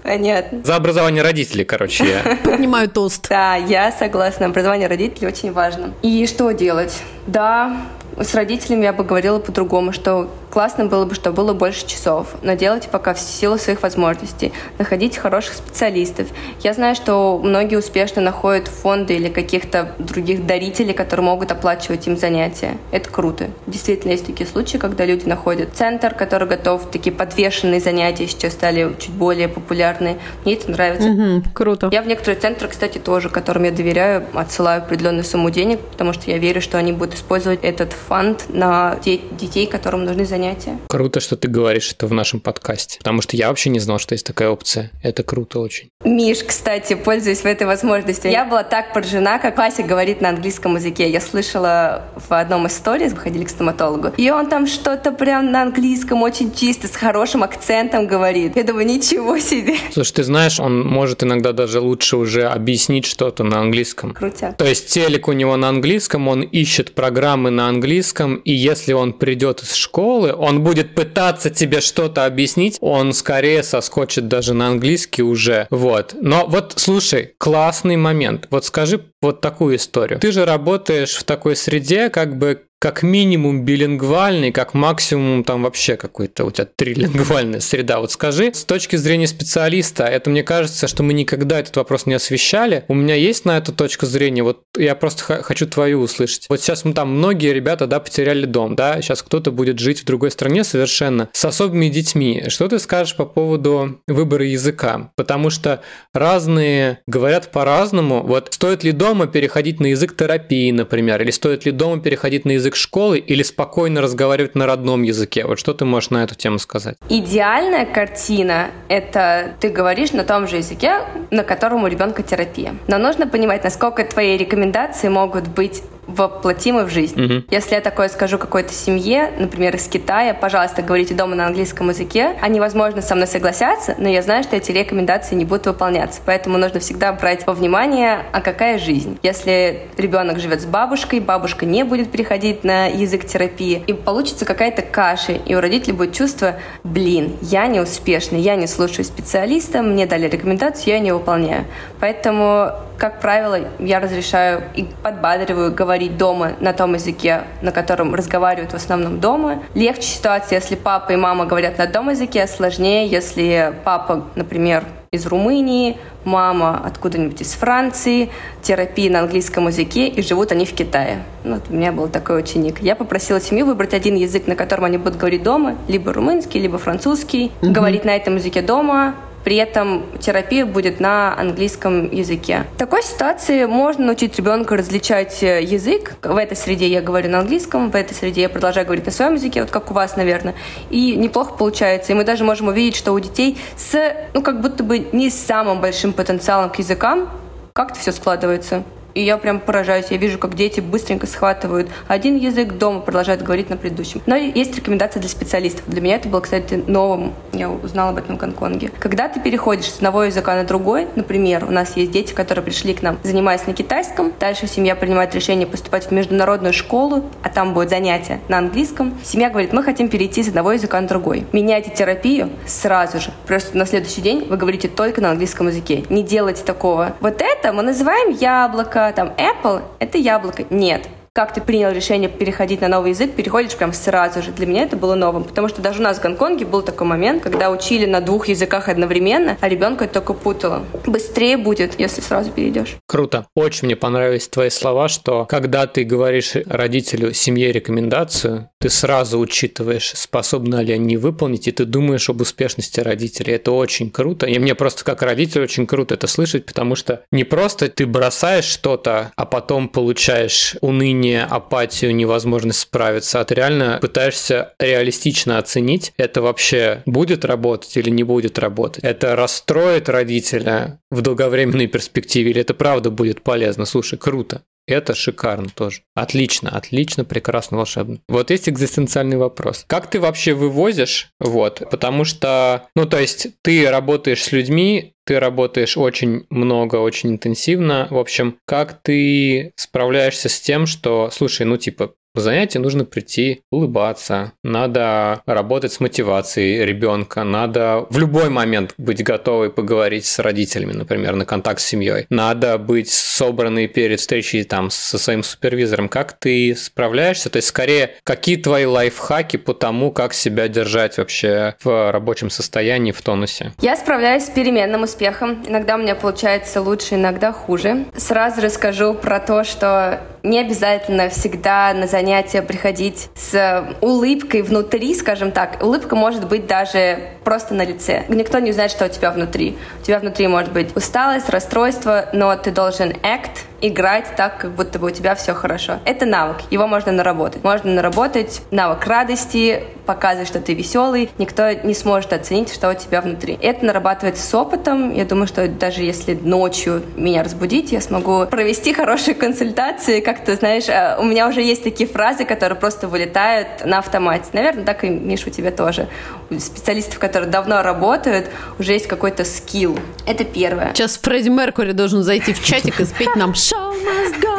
Понятно. 0.03 0.61
За 0.63 0.75
образование 0.75 1.23
родителей, 1.23 1.65
короче, 1.65 2.05
я. 2.05 2.37
Поднимаю 2.43 2.89
тост. 2.89 3.27
Да, 3.29 3.55
я 3.55 3.91
согласна. 3.91 4.45
Образование 4.45 4.87
родителей 4.87 5.27
очень 5.27 5.51
важно. 5.51 5.93
И 6.01 6.27
что 6.27 6.51
делать? 6.51 7.01
Да, 7.27 7.77
с 8.17 8.33
родителями 8.33 8.83
я 8.83 8.93
бы 8.93 9.03
говорила 9.03 9.39
по-другому, 9.39 9.93
что 9.93 10.29
классно 10.57 10.85
было 10.85 11.05
бы, 11.05 11.13
чтобы 11.13 11.35
было 11.35 11.53
больше 11.53 11.85
часов, 11.85 12.29
но 12.41 12.53
делайте 12.53 12.89
пока 12.89 13.13
в 13.13 13.19
силу 13.19 13.59
своих 13.59 13.83
возможностей. 13.83 14.51
Находите 14.79 15.19
хороших 15.19 15.53
специалистов. 15.53 16.29
Я 16.63 16.73
знаю, 16.73 16.95
что 16.95 17.39
многие 17.43 17.75
успешно 17.75 18.23
находят 18.23 18.67
фонды 18.67 19.13
или 19.17 19.29
каких-то 19.29 19.93
других 19.99 20.47
дарителей, 20.47 20.95
которые 20.95 21.25
могут 21.27 21.51
оплачивать 21.51 22.07
им 22.07 22.17
занятия. 22.17 22.79
Это 22.89 23.07
круто. 23.11 23.51
Действительно, 23.67 24.13
есть 24.13 24.25
такие 24.25 24.49
случаи, 24.49 24.79
когда 24.79 25.05
люди 25.05 25.29
находят 25.29 25.75
центр, 25.75 26.15
который 26.15 26.47
готов, 26.47 26.89
такие 26.89 27.15
подвешенные 27.15 27.79
занятия 27.79 28.25
сейчас 28.25 28.53
стали 28.53 28.95
чуть 28.97 29.13
более 29.13 29.49
популярны. 29.49 30.17
Мне 30.43 30.55
это 30.55 30.71
нравится. 30.71 31.07
Угу, 31.07 31.43
круто. 31.53 31.89
Я 31.91 32.01
в 32.01 32.07
некоторые 32.07 32.39
центры, 32.39 32.67
кстати, 32.67 32.97
тоже, 32.97 33.29
которым 33.29 33.65
я 33.65 33.71
доверяю, 33.71 34.25
отсылаю 34.33 34.81
определенную 34.81 35.23
сумму 35.23 35.51
денег, 35.51 35.79
потому 35.81 36.13
что 36.13 36.31
я 36.31 36.39
верю, 36.39 36.61
что 36.61 36.79
они 36.79 36.93
будут 36.93 37.13
использовать 37.13 37.59
этот 37.61 37.93
фонд 37.93 38.45
на 38.49 38.97
де- 39.05 39.21
детей, 39.33 39.67
которым 39.67 40.03
нужны 40.03 40.25
занятия. 40.25 40.46
Круто, 40.87 41.19
что 41.19 41.35
ты 41.35 41.47
говоришь 41.47 41.91
это 41.91 42.07
в 42.07 42.13
нашем 42.13 42.39
подкасте, 42.39 42.99
потому 42.99 43.21
что 43.21 43.35
я 43.35 43.49
вообще 43.49 43.69
не 43.69 43.79
знал, 43.79 43.99
что 43.99 44.13
есть 44.13 44.25
такая 44.25 44.49
опция. 44.49 44.91
Это 45.03 45.23
круто 45.23 45.59
очень. 45.59 45.89
Миш, 46.03 46.43
кстати, 46.43 46.93
пользуясь 46.95 47.39
в 47.41 47.45
этой 47.45 47.67
возможностью, 47.67 48.31
я 48.31 48.45
была 48.45 48.63
так 48.63 48.93
поражена, 48.93 49.39
как 49.39 49.57
Вася 49.57 49.83
говорит 49.83 50.21
на 50.21 50.29
английском 50.29 50.75
языке. 50.75 51.09
Я 51.09 51.21
слышала 51.21 52.03
в 52.15 52.31
одном 52.33 52.67
из 52.67 52.73
сторис, 52.73 53.13
выходили 53.13 53.43
к 53.43 53.49
стоматологу, 53.49 54.11
и 54.17 54.29
он 54.29 54.49
там 54.49 54.67
что-то 54.67 55.11
прям 55.11 55.51
на 55.51 55.63
английском 55.63 56.21
очень 56.21 56.53
чисто, 56.53 56.87
с 56.87 56.95
хорошим 56.95 57.43
акцентом 57.43 58.07
говорит. 58.07 58.55
Я 58.55 58.63
думаю, 58.63 58.85
ничего 58.85 59.39
себе. 59.39 59.75
Слушай, 59.91 60.13
ты 60.13 60.23
знаешь, 60.23 60.59
он 60.59 60.81
может 60.85 61.23
иногда 61.23 61.51
даже 61.51 61.79
лучше 61.79 62.17
уже 62.17 62.43
объяснить 62.43 63.05
что-то 63.05 63.43
на 63.43 63.59
английском. 63.59 64.13
Крутя. 64.13 64.53
То 64.53 64.65
есть 64.65 64.87
телек 64.87 65.27
у 65.27 65.33
него 65.33 65.57
на 65.57 65.69
английском, 65.69 66.27
он 66.27 66.41
ищет 66.41 66.93
программы 66.93 67.49
на 67.49 67.67
английском, 67.67 68.35
и 68.37 68.53
если 68.53 68.93
он 68.93 69.13
придет 69.13 69.61
из 69.61 69.73
школы, 69.73 70.33
он 70.37 70.63
будет 70.63 70.95
пытаться 70.95 71.49
тебе 71.49 71.81
что-то 71.81 72.25
объяснить, 72.25 72.77
он 72.81 73.13
скорее 73.13 73.63
соскочит 73.63 74.27
даже 74.27 74.53
на 74.53 74.67
английский 74.67 75.23
уже. 75.23 75.67
Вот. 75.69 76.15
Но 76.19 76.45
вот 76.47 76.73
слушай, 76.77 77.33
классный 77.37 77.97
момент. 77.97 78.47
Вот 78.49 78.65
скажи 78.65 78.99
вот 79.21 79.41
такую 79.41 79.75
историю. 79.77 80.19
Ты 80.19 80.31
же 80.31 80.45
работаешь 80.45 81.15
в 81.15 81.23
такой 81.23 81.55
среде, 81.55 82.09
как 82.09 82.37
бы 82.37 82.67
как 82.79 83.01
минимум 83.01 83.65
билингвальный, 83.65 84.51
как 84.51 84.75
максимум 84.75 85.43
там 85.43 85.63
вообще 85.63 85.95
какой-то 85.95 86.45
у 86.45 86.51
тебя 86.51 86.67
трилингвальная 86.75 87.59
среда. 87.59 87.99
Вот 87.99 88.11
скажи, 88.11 88.51
с 88.53 88.65
точки 88.65 88.95
зрения 88.97 89.25
специалиста, 89.25 90.03
это 90.03 90.29
мне 90.29 90.43
кажется, 90.43 90.87
что 90.87 91.01
мы 91.01 91.13
никогда 91.13 91.59
этот 91.59 91.75
вопрос 91.75 92.05
не 92.05 92.13
освещали. 92.13 92.85
У 92.87 92.93
меня 92.93 93.15
есть 93.15 93.45
на 93.45 93.57
эту 93.57 93.73
точку 93.73 94.05
зрения, 94.05 94.43
вот 94.43 94.61
я 94.77 94.93
просто 94.93 95.41
хочу 95.41 95.65
твою 95.65 96.01
услышать. 96.01 96.45
Вот 96.49 96.61
сейчас 96.61 96.85
мы 96.85 96.93
там 96.93 97.17
многие 97.17 97.51
ребята, 97.51 97.87
да, 97.87 97.99
потеряли 97.99 98.45
дом, 98.45 98.75
да, 98.75 99.01
сейчас 99.01 99.23
кто-то 99.23 99.51
будет 99.51 99.79
жить 99.79 100.01
в 100.01 100.05
другой 100.05 100.29
стране 100.29 100.63
совершенно 100.63 101.29
с 101.33 101.45
особыми 101.45 101.89
детьми. 101.89 102.43
Что 102.47 102.67
ты 102.67 102.77
скажешь 102.77 103.15
по 103.15 103.25
поводу 103.25 104.01
выбора 104.07 104.45
языка? 104.45 105.11
Потому 105.15 105.49
что 105.49 105.81
разные 106.13 106.99
говорят 107.07 107.51
по-разному. 107.51 108.21
Вот 108.21 108.53
стоит 108.53 108.83
ли 108.83 108.91
дома 109.07 109.25
переходить 109.25 109.79
на 109.79 109.85
язык 109.87 110.17
терапии, 110.17 110.69
например, 110.71 111.21
или 111.21 111.31
стоит 111.31 111.65
ли 111.65 111.71
дома 111.71 112.01
переходить 112.01 112.43
на 112.43 112.51
язык 112.51 112.75
школы 112.75 113.19
или 113.19 113.41
спокойно 113.41 114.01
разговаривать 114.01 114.53
на 114.55 114.65
родном 114.65 115.03
языке? 115.03 115.45
Вот 115.45 115.59
что 115.59 115.73
ты 115.73 115.85
можешь 115.85 116.09
на 116.09 116.25
эту 116.25 116.35
тему 116.35 116.59
сказать? 116.59 116.97
Идеальная 117.07 117.85
картина– 117.85 118.67
это 118.89 119.55
ты 119.61 119.69
говоришь 119.69 120.11
на 120.11 120.25
том 120.25 120.45
же 120.45 120.57
языке, 120.57 121.03
на 121.31 121.43
котором 121.43 121.85
у 121.85 121.87
ребенка 121.87 122.21
терапия. 122.21 122.75
Но 122.87 122.97
нужно 122.97 123.27
понимать, 123.27 123.63
насколько 123.63 124.03
твои 124.03 124.35
рекомендации 124.35 125.07
могут 125.07 125.47
быть 125.47 125.81
воплотимы 126.07 126.85
в 126.85 126.89
жизнь. 126.89 127.21
Угу. 127.21 127.43
Если 127.51 127.75
я 127.75 127.81
такое 127.81 128.09
скажу 128.09 128.37
какой-то 128.37 128.73
семье, 128.73 129.31
например, 129.37 129.75
из 129.75 129.87
Китая, 129.87 130.33
пожалуйста, 130.33 130.81
говорите 130.81 131.13
дома 131.13 131.35
на 131.35 131.47
английском 131.47 131.89
языке, 131.89 132.35
они, 132.41 132.59
возможно, 132.59 133.01
со 133.01 133.15
мной 133.15 133.27
согласятся, 133.27 133.95
но 133.97 134.09
я 134.09 134.21
знаю, 134.21 134.43
что 134.43 134.55
эти 134.55 134.71
рекомендации 134.71 135.35
не 135.35 135.45
будут 135.45 135.67
выполняться. 135.67 136.21
Поэтому 136.25 136.57
нужно 136.57 136.79
всегда 136.79 137.11
брать 137.13 137.45
во 137.45 137.53
внимание, 137.53 138.19
а 138.31 138.41
какая 138.41 138.79
жизнь. 138.79 139.17
Если 139.21 139.87
ребенок 139.97 140.39
живет 140.39 140.61
с 140.61 140.65
бабушкой, 140.65 141.19
бабушка 141.19 141.65
не 141.65 141.83
будет 141.83 142.09
переходить 142.11 142.63
на 142.63 142.87
язык 142.87 143.25
терапии, 143.25 143.83
и 143.85 143.93
получится 143.93 144.45
какая-то 144.45 144.81
каша, 144.81 145.33
и 145.33 145.55
у 145.55 145.59
родителей 145.59 145.93
будет 145.93 146.13
чувство, 146.13 146.55
блин, 146.83 147.35
я 147.41 147.67
не 147.67 147.79
успешный, 147.79 148.39
я 148.39 148.55
не 148.55 148.67
слушаю 148.67 149.05
специалиста, 149.05 149.81
мне 149.81 150.05
дали 150.05 150.27
рекомендацию, 150.27 150.93
я 150.93 150.99
не 150.99 151.11
выполняю. 151.11 151.65
Поэтому 151.99 152.71
как 152.97 153.19
правило, 153.19 153.59
я 153.79 153.99
разрешаю 153.99 154.63
и 154.75 154.87
подбадриваю 155.03 155.73
говорить 155.73 156.17
дома 156.17 156.53
на 156.59 156.73
том 156.73 156.95
языке, 156.95 157.43
на 157.61 157.71
котором 157.71 158.15
разговаривают 158.15 158.71
в 158.71 158.75
основном 158.75 159.19
дома. 159.19 159.63
Легче 159.75 160.07
ситуация, 160.07 160.59
если 160.59 160.75
папа 160.75 161.11
и 161.11 161.15
мама 161.15 161.45
говорят 161.45 161.77
на 161.77 161.83
одном 161.83 162.09
языке, 162.09 162.47
сложнее, 162.47 163.07
если 163.07 163.73
папа, 163.83 164.25
например, 164.35 164.83
из 165.11 165.25
Румынии, 165.25 165.97
мама 166.25 166.81
откуда-нибудь 166.85 167.41
из 167.41 167.53
Франции, 167.53 168.29
терапия 168.61 169.09
на 169.09 169.19
английском 169.19 169.67
языке, 169.67 170.07
и 170.07 170.21
живут 170.21 170.51
они 170.51 170.65
в 170.65 170.73
Китае. 170.73 171.23
Ну, 171.43 171.55
вот 171.55 171.63
у 171.69 171.73
меня 171.73 171.91
был 171.91 172.09
такой 172.09 172.39
ученик. 172.39 172.81
Я 172.81 172.95
попросила 172.95 173.39
семью 173.39 173.65
выбрать 173.65 173.93
один 173.93 174.15
язык, 174.15 174.47
на 174.47 174.55
котором 174.55 174.85
они 174.85 174.97
будут 174.97 175.17
говорить 175.17 175.43
дома, 175.43 175.77
либо 175.87 176.11
румынский, 176.11 176.59
либо 176.59 176.77
французский, 176.77 177.51
mm-hmm. 177.61 177.71
говорить 177.71 178.03
на 178.03 178.15
этом 178.15 178.35
языке 178.35 178.61
дома, 178.61 179.15
при 179.47 179.55
этом 179.55 180.03
терапия 180.19 180.65
будет 180.65 180.99
на 180.99 181.33
английском 181.39 182.11
языке. 182.11 182.65
В 182.75 182.77
такой 182.77 183.01
ситуации 183.01 183.63
можно 183.63 184.07
научить 184.07 184.35
ребенка 184.35 184.75
различать 184.75 185.41
э, 185.41 185.63
язык. 185.63 186.15
В 186.21 186.35
этой 186.35 186.57
среде 186.57 186.89
я 186.89 187.01
говорю 187.01 187.29
на 187.29 187.39
английском, 187.39 187.89
в 187.89 187.95
этой 187.95 188.13
среде 188.13 188.41
я 188.41 188.49
продолжаю 188.49 188.85
говорить 188.85 189.05
на 189.05 189.11
своем 189.13 189.35
языке, 189.35 189.61
вот 189.61 189.71
как 189.71 189.89
у 189.89 189.93
вас, 189.93 190.17
наверное. 190.17 190.53
И 190.89 191.15
неплохо 191.15 191.53
получается. 191.53 192.11
И 192.11 192.15
мы 192.15 192.25
даже 192.25 192.43
можем 192.43 192.67
увидеть, 192.67 192.97
что 192.97 193.13
у 193.13 193.19
детей 193.21 193.57
с, 193.77 193.97
ну, 194.33 194.41
как 194.41 194.59
будто 194.59 194.83
бы 194.83 194.99
не 195.13 195.29
самым 195.29 195.79
большим 195.79 196.11
потенциалом 196.11 196.69
к 196.69 196.79
языкам 196.79 197.29
как-то 197.71 197.97
все 197.97 198.11
складывается 198.11 198.83
и 199.17 199.23
я 199.23 199.37
прям 199.37 199.59
поражаюсь. 199.59 200.05
Я 200.11 200.17
вижу, 200.17 200.37
как 200.37 200.53
дети 200.55 200.79
быстренько 200.79 201.25
схватывают 201.25 201.89
один 202.07 202.37
язык, 202.37 202.73
дома 202.73 202.99
продолжают 202.99 203.41
говорить 203.41 203.69
на 203.69 203.77
предыдущем. 203.77 204.21
Но 204.27 204.35
есть 204.35 204.75
рекомендации 204.75 205.19
для 205.19 205.29
специалистов. 205.29 205.83
Для 205.87 206.01
меня 206.01 206.17
это 206.17 206.29
было, 206.29 206.41
кстати, 206.41 206.83
новым. 206.85 207.33
Я 207.51 207.69
узнала 207.69 208.11
об 208.11 208.17
этом 208.17 208.35
в 208.35 208.39
Гонконге. 208.39 208.91
Когда 208.99 209.27
ты 209.27 209.39
переходишь 209.39 209.91
с 209.91 209.95
одного 209.95 210.25
языка 210.25 210.55
на 210.55 210.65
другой, 210.65 211.07
например, 211.15 211.65
у 211.67 211.71
нас 211.71 211.97
есть 211.97 212.11
дети, 212.11 212.33
которые 212.33 212.63
пришли 212.63 212.93
к 212.93 213.01
нам, 213.01 213.17
занимаясь 213.23 213.65
на 213.65 213.73
китайском, 213.73 214.31
дальше 214.39 214.67
семья 214.67 214.95
принимает 214.95 215.33
решение 215.33 215.65
поступать 215.65 216.05
в 216.05 216.11
международную 216.11 216.73
школу, 216.73 217.25
а 217.41 217.49
там 217.49 217.73
будет 217.73 217.89
занятие 217.89 218.39
на 218.49 218.59
английском. 218.59 219.17
Семья 219.23 219.49
говорит, 219.49 219.73
мы 219.73 219.81
хотим 219.83 220.09
перейти 220.09 220.43
с 220.43 220.49
одного 220.49 220.73
языка 220.73 221.01
на 221.01 221.07
другой. 221.07 221.47
Меняйте 221.53 221.89
терапию 221.89 222.51
сразу 222.67 223.19
же. 223.19 223.31
Просто 223.47 223.75
на 223.75 223.87
следующий 223.87 224.21
день 224.21 224.45
вы 224.47 224.57
говорите 224.57 224.87
только 224.87 225.21
на 225.21 225.31
английском 225.31 225.67
языке. 225.67 226.03
Не 226.09 226.21
делайте 226.21 226.63
такого. 226.63 227.15
Вот 227.19 227.41
это 227.41 227.73
мы 227.73 227.81
называем 227.81 228.29
яблоко, 228.29 229.06
там 229.13 229.33
Apple— 229.37 229.83
это 229.99 230.17
яблоко. 230.17 230.65
Нет, 230.69 231.07
как 231.37 231.53
ты 231.53 231.61
принял 231.61 231.91
решение 231.91 232.29
переходить 232.29 232.81
на 232.81 232.87
новый 232.87 233.11
язык, 233.11 233.35
переходишь 233.35 233.75
прям 233.75 233.93
сразу 233.93 234.41
же. 234.41 234.51
Для 234.51 234.65
меня 234.65 234.81
это 234.81 234.95
было 234.97 235.13
новым, 235.13 235.43
потому 235.43 235.67
что 235.67 235.83
даже 235.83 235.99
у 235.99 236.03
нас 236.03 236.17
в 236.17 236.21
Гонконге 236.23 236.65
был 236.65 236.81
такой 236.81 237.05
момент, 237.05 237.43
когда 237.43 237.69
учили 237.69 238.07
на 238.07 238.21
двух 238.21 238.47
языках 238.47 238.89
одновременно, 238.89 239.55
а 239.61 239.69
ребенка 239.69 240.05
это 240.05 240.15
только 240.15 240.33
путало. 240.33 240.83
Быстрее 241.05 241.57
будет, 241.57 241.99
если 241.99 242.21
сразу 242.21 242.49
перейдешь. 242.49 242.95
Круто. 243.05 243.45
Очень 243.53 243.85
мне 243.85 243.95
понравились 243.95 244.47
твои 244.47 244.71
слова, 244.71 245.09
что 245.09 245.45
когда 245.45 245.85
ты 245.85 246.05
говоришь 246.05 246.53
родителю 246.65 247.35
семье 247.35 247.71
рекомендацию, 247.71 248.71
ты 248.79 248.89
сразу 248.89 249.37
учитываешь, 249.37 250.13
способны 250.15 250.81
ли 250.81 250.93
они 250.93 251.17
выполнить, 251.17 251.67
и 251.67 251.71
ты 251.71 251.85
думаешь 251.85 252.31
об 252.31 252.41
успешности 252.41 252.99
родителей. 252.99 253.53
Это 253.53 253.73
очень 253.73 254.09
круто. 254.09 254.47
И 254.47 254.57
мне 254.57 254.73
просто 254.73 255.03
как 255.05 255.21
родитель 255.21 255.61
очень 255.61 255.85
круто 255.85 256.15
это 256.15 256.25
слышать, 256.25 256.65
потому 256.65 256.95
что 256.95 257.21
не 257.31 257.43
просто 257.43 257.89
ты 257.89 258.07
бросаешь 258.07 258.65
что-то, 258.65 259.31
а 259.35 259.45
потом 259.45 259.87
получаешь 259.87 260.75
уныние 260.81 261.26
уныние, 261.27 261.43
апатию, 261.43 262.15
невозможность 262.15 262.79
справиться, 262.79 263.39
а 263.39 263.45
ты 263.45 263.55
реально 263.55 263.99
пытаешься 264.01 264.73
реалистично 264.79 265.57
оценить, 265.57 266.13
это 266.17 266.41
вообще 266.41 267.03
будет 267.05 267.45
работать 267.45 267.97
или 267.97 268.09
не 268.09 268.23
будет 268.23 268.59
работать. 268.59 269.03
Это 269.03 269.35
расстроит 269.35 270.09
родителя 270.09 270.99
в 271.11 271.21
долговременной 271.21 271.87
перспективе 271.87 272.51
или 272.51 272.61
это 272.61 272.73
правда 272.73 273.11
будет 273.11 273.41
полезно. 273.41 273.85
Слушай, 273.85 274.17
круто. 274.17 274.61
Это 274.87 275.13
шикарно 275.13 275.67
тоже. 275.69 276.01
Отлично, 276.15 276.69
отлично, 276.69 277.25
прекрасно, 277.25 277.77
волшебно. 277.77 278.19
Вот 278.29 278.49
есть 278.49 278.69
экзистенциальный 278.69 279.37
вопрос. 279.37 279.83
Как 279.87 280.09
ты 280.09 280.19
вообще 280.19 280.53
вывозишь? 280.53 281.29
Вот, 281.39 281.83
потому 281.91 282.23
что, 282.23 282.87
ну, 282.95 283.05
то 283.05 283.19
есть 283.19 283.47
ты 283.61 283.89
работаешь 283.89 284.43
с 284.43 284.51
людьми, 284.53 285.13
ты 285.25 285.41
работаешь 285.41 285.97
очень 285.97 286.45
много, 286.49 286.95
очень 286.95 287.31
интенсивно. 287.31 288.07
В 288.09 288.17
общем, 288.17 288.59
как 288.65 289.01
ты 289.01 289.73
справляешься 289.75 290.47
с 290.47 290.61
тем, 290.61 290.85
что, 290.87 291.29
слушай, 291.33 291.65
ну, 291.65 291.75
типа, 291.75 292.13
В 292.37 292.39
занятие 292.39 292.77
нужно 292.77 293.03
прийти, 293.03 293.63
улыбаться, 293.71 294.51
надо 294.61 295.41
работать 295.47 295.91
с 295.91 295.99
мотивацией 295.99 296.85
ребенка, 296.85 297.43
надо 297.43 298.05
в 298.11 298.19
любой 298.19 298.51
момент 298.51 298.93
быть 298.99 299.23
готовой 299.23 299.71
поговорить 299.71 300.27
с 300.27 300.37
родителями, 300.37 300.91
например, 300.91 301.33
на 301.33 301.45
контакт 301.45 301.81
с 301.81 301.85
семьей. 301.85 302.27
Надо 302.29 302.77
быть 302.77 303.09
собранной 303.09 303.87
перед 303.87 304.19
встречей 304.19 304.65
там 304.65 304.91
со 304.91 305.17
своим 305.17 305.41
супервизором. 305.41 306.09
Как 306.09 306.33
ты 306.33 306.75
справляешься? 306.75 307.49
То 307.49 307.57
есть, 307.57 307.69
скорее, 307.69 308.11
какие 308.23 308.57
твои 308.57 308.85
лайфхаки 308.85 309.57
по 309.57 309.73
тому, 309.73 310.11
как 310.11 310.35
себя 310.35 310.67
держать 310.67 311.17
вообще 311.17 311.73
в 311.83 312.11
рабочем 312.11 312.51
состоянии, 312.51 313.13
в 313.13 313.21
тонусе? 313.23 313.73
Я 313.81 313.95
справляюсь 313.95 314.43
с 314.43 314.49
переменным 314.51 315.01
успехом. 315.01 315.63
Иногда 315.67 315.95
у 315.95 315.97
меня 315.97 316.13
получается 316.13 316.83
лучше, 316.83 317.15
иногда 317.15 317.51
хуже. 317.51 318.05
Сразу 318.15 318.61
расскажу 318.61 319.15
про 319.15 319.39
то, 319.39 319.63
что 319.63 320.21
не 320.43 320.59
обязательно 320.59 321.29
всегда 321.29 321.93
на 321.93 322.07
занятия 322.27 322.61
приходить 322.61 323.29
с 323.35 323.95
улыбкой 324.01 324.61
внутри, 324.61 325.15
скажем 325.15 325.53
так. 325.53 325.81
Улыбка 325.81 326.17
может 326.17 326.45
быть 326.45 326.67
даже 326.67 327.19
просто 327.45 327.73
на 327.73 327.85
лице. 327.85 328.25
Никто 328.27 328.59
не 328.59 328.73
знает, 328.73 328.91
что 328.91 329.05
у 329.05 329.07
тебя 329.07 329.31
внутри. 329.31 329.77
У 330.01 330.03
тебя 330.03 330.19
внутри 330.19 330.47
может 330.47 330.73
быть 330.73 330.93
усталость, 330.93 331.47
расстройство, 331.47 332.27
но 332.33 332.53
ты 332.57 332.71
должен 332.71 333.11
act, 333.11 333.63
играть 333.81 334.35
так, 334.35 334.57
как 334.57 334.71
будто 334.71 334.99
бы 334.99 335.07
у 335.07 335.11
тебя 335.11 335.35
все 335.35 335.53
хорошо. 335.53 335.99
Это 336.05 336.25
навык, 336.25 336.57
его 336.71 336.87
можно 336.87 337.11
наработать. 337.11 337.63
Можно 337.63 337.93
наработать 337.93 338.61
навык 338.71 339.05
радости, 339.05 339.83
показывать, 340.05 340.47
что 340.47 340.59
ты 340.59 340.73
веселый, 340.73 341.29
никто 341.37 341.71
не 341.71 341.93
сможет 341.93 342.33
оценить, 342.33 342.73
что 342.73 342.89
у 342.89 342.93
тебя 342.93 343.21
внутри. 343.21 343.59
Это 343.61 343.85
нарабатывается 343.85 344.43
с 344.43 344.53
опытом. 344.55 345.13
Я 345.13 345.25
думаю, 345.25 345.47
что 345.47 345.67
даже 345.67 346.01
если 346.01 346.33
ночью 346.33 347.03
меня 347.15 347.43
разбудить, 347.43 347.91
я 347.91 348.01
смогу 348.01 348.45
провести 348.47 348.93
хорошие 348.93 349.35
консультации. 349.35 350.21
Как 350.21 350.43
ты 350.43 350.55
знаешь, 350.55 350.87
э, 350.87 351.17
у 351.19 351.23
меня 351.23 351.47
уже 351.47 351.61
есть 351.61 351.83
такие 351.83 352.09
фразы, 352.09 352.45
которые 352.45 352.79
просто 352.79 353.07
вылетают 353.07 353.85
на 353.85 353.99
автомате. 353.99 354.45
Наверное, 354.53 354.85
так 354.85 355.03
и, 355.03 355.09
Миша, 355.09 355.49
у 355.49 355.51
тебя 355.51 355.71
тоже. 355.71 356.07
У 356.49 356.57
специалистов, 356.57 357.19
которые 357.19 357.49
давно 357.49 357.81
работают, 357.81 358.47
уже 358.79 358.93
есть 358.93 359.07
какой-то 359.07 359.43
скилл. 359.43 359.99
Это 360.25 360.45
первое. 360.45 360.93
Сейчас 360.93 361.17
Фредди 361.17 361.49
Меркури 361.49 361.91
должен 361.91 362.23
зайти 362.23 362.53
в 362.53 362.63
чатик 362.63 363.01
и 363.01 363.05
спеть 363.05 363.35
нам 363.35 363.53
«Show 363.67 363.91
must 364.05 364.39
go 364.39 364.55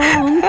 on». 0.00 0.42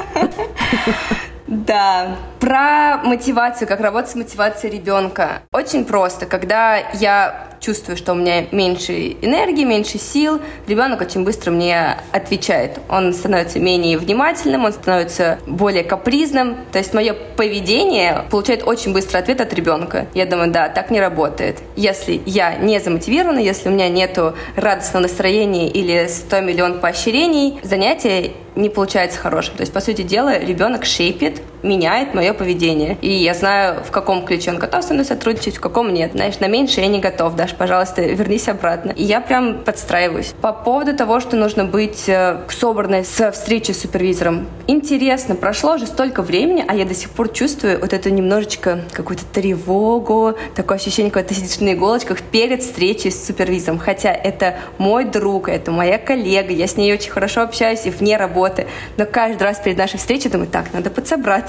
Да, 1.48 2.16
про 2.40 3.02
мотивацию, 3.04 3.68
как 3.68 3.82
работать 3.82 4.12
с 4.12 4.16
мотивацией 4.16 4.78
ребенка. 4.78 5.42
Очень 5.52 5.84
просто. 5.84 6.26
Когда 6.26 6.78
я 6.94 7.50
чувствую, 7.60 7.98
что 7.98 8.14
у 8.14 8.16
меня 8.16 8.46
меньше 8.52 9.18
энергии, 9.22 9.64
меньше 9.64 9.98
сил, 9.98 10.40
ребенок 10.68 11.02
очень 11.02 11.24
быстро 11.24 11.52
мне 11.52 11.98
отвечает. 12.12 12.80
Он 12.90 13.14
становится 13.14 13.60
менее 13.60 13.98
внимательным, 13.98 14.66
он 14.66 14.74
становится 14.74 15.40
более 15.46 15.84
капризным. 15.84 16.58
То 16.72 16.80
есть 16.80 16.94
мое 16.94 17.14
поведение 17.14 18.26
получает 18.30 18.64
очень 18.64 18.94
быстрый 18.94 19.18
ответ 19.18 19.42
от 19.42 19.54
ребенка. 19.54 20.08
Я 20.14 20.26
думаю, 20.26 20.52
да, 20.52 20.70
так 20.70 20.92
не 20.92 21.00
работает. 21.00 21.58
Если 21.76 22.22
я 22.26 22.56
не 22.56 22.80
замотивирована, 22.80 23.40
если 23.40 23.70
у 23.70 23.72
меня 23.72 23.90
нету 23.90 24.36
радостного 24.56 25.04
настроения 25.04 25.70
или 25.70 26.08
100 26.08 26.42
миллион 26.42 26.80
поощрений, 26.80 27.60
занятие 27.64 28.32
не 28.56 28.70
получается 28.70 29.20
хорошим. 29.20 29.56
То 29.56 29.62
есть, 29.62 29.72
по 29.72 29.80
сути 29.80 30.02
дела, 30.02 30.38
ребенок 30.40 30.86
шейпит, 30.86 31.42
меняет 31.64 32.14
мое 32.14 32.34
поведение. 32.34 32.98
И 33.02 33.12
я 33.12 33.34
знаю, 33.34 33.84
в 33.84 33.92
каком 33.92 34.26
ключе 34.26 34.52
он 34.52 34.60
готов 34.60 34.84
со 34.84 34.94
мной 34.94 35.06
сотрудничать, 35.06 35.58
в 35.58 35.62
каком 35.62 35.94
нет. 35.94 36.12
Знаешь, 36.14 36.40
на 36.40 36.48
меньше 36.48 36.82
я 36.82 36.88
не 36.88 37.00
готов. 37.00 37.36
Даш, 37.36 37.54
пожалуйста, 37.54 38.02
вернись 38.02 38.48
обратно. 38.48 38.92
И 38.92 39.04
я 39.04 39.22
прям 39.22 39.64
подстраиваюсь. 39.64 40.34
По 40.42 40.54
поводу 40.54 40.96
того, 40.96 41.20
что 41.20 41.36
нужно 41.36 41.66
быть 41.66 42.08
э, 42.08 42.42
собранной 42.50 43.06
со 43.06 43.32
встречи 43.32 43.72
с 43.72 43.82
супервизором. 43.82 44.48
Интересно, 44.68 45.36
прошло 45.36 45.76
уже 45.76 45.88
столько 45.88 46.22
времени, 46.22 46.64
а 46.68 46.76
я 46.76 46.86
до 46.86 46.94
сих 46.94 47.10
пор 47.12 47.30
чувствую 47.30 47.80
вот 47.80 47.94
эту 47.94 48.10
немножечко 48.10 48.82
какую-то 48.92 49.26
тревогу, 49.26 50.36
такое 50.56 50.78
ощущение, 50.78 51.12
когда 51.12 51.30
ты 51.30 51.36
сидишь 51.36 51.60
на 51.60 51.74
иголочках 51.74 52.22
перед 52.22 52.62
встречей 52.62 53.12
с 53.12 53.26
супервизором. 53.26 53.80
Хотя 53.80 54.12
это 54.12 54.56
мой 54.78 55.06
друг, 55.06 55.50
это 55.50 55.72
моя 55.72 55.98
коллега, 55.98 56.52
я 56.52 56.68
с 56.68 56.78
ней 56.78 56.94
очень 56.94 57.12
хорошо 57.12 57.42
общаюсь 57.42 57.86
и 57.86 57.90
вне 57.90 58.18
работы. 58.18 58.68
Но 58.98 59.06
каждый 59.06 59.44
раз 59.44 59.60
перед 59.60 59.78
нашей 59.78 59.98
встречей 59.98 60.30
думаю, 60.30 60.50
так, 60.50 60.74
надо 60.74 60.90
подсобраться, 60.90 61.47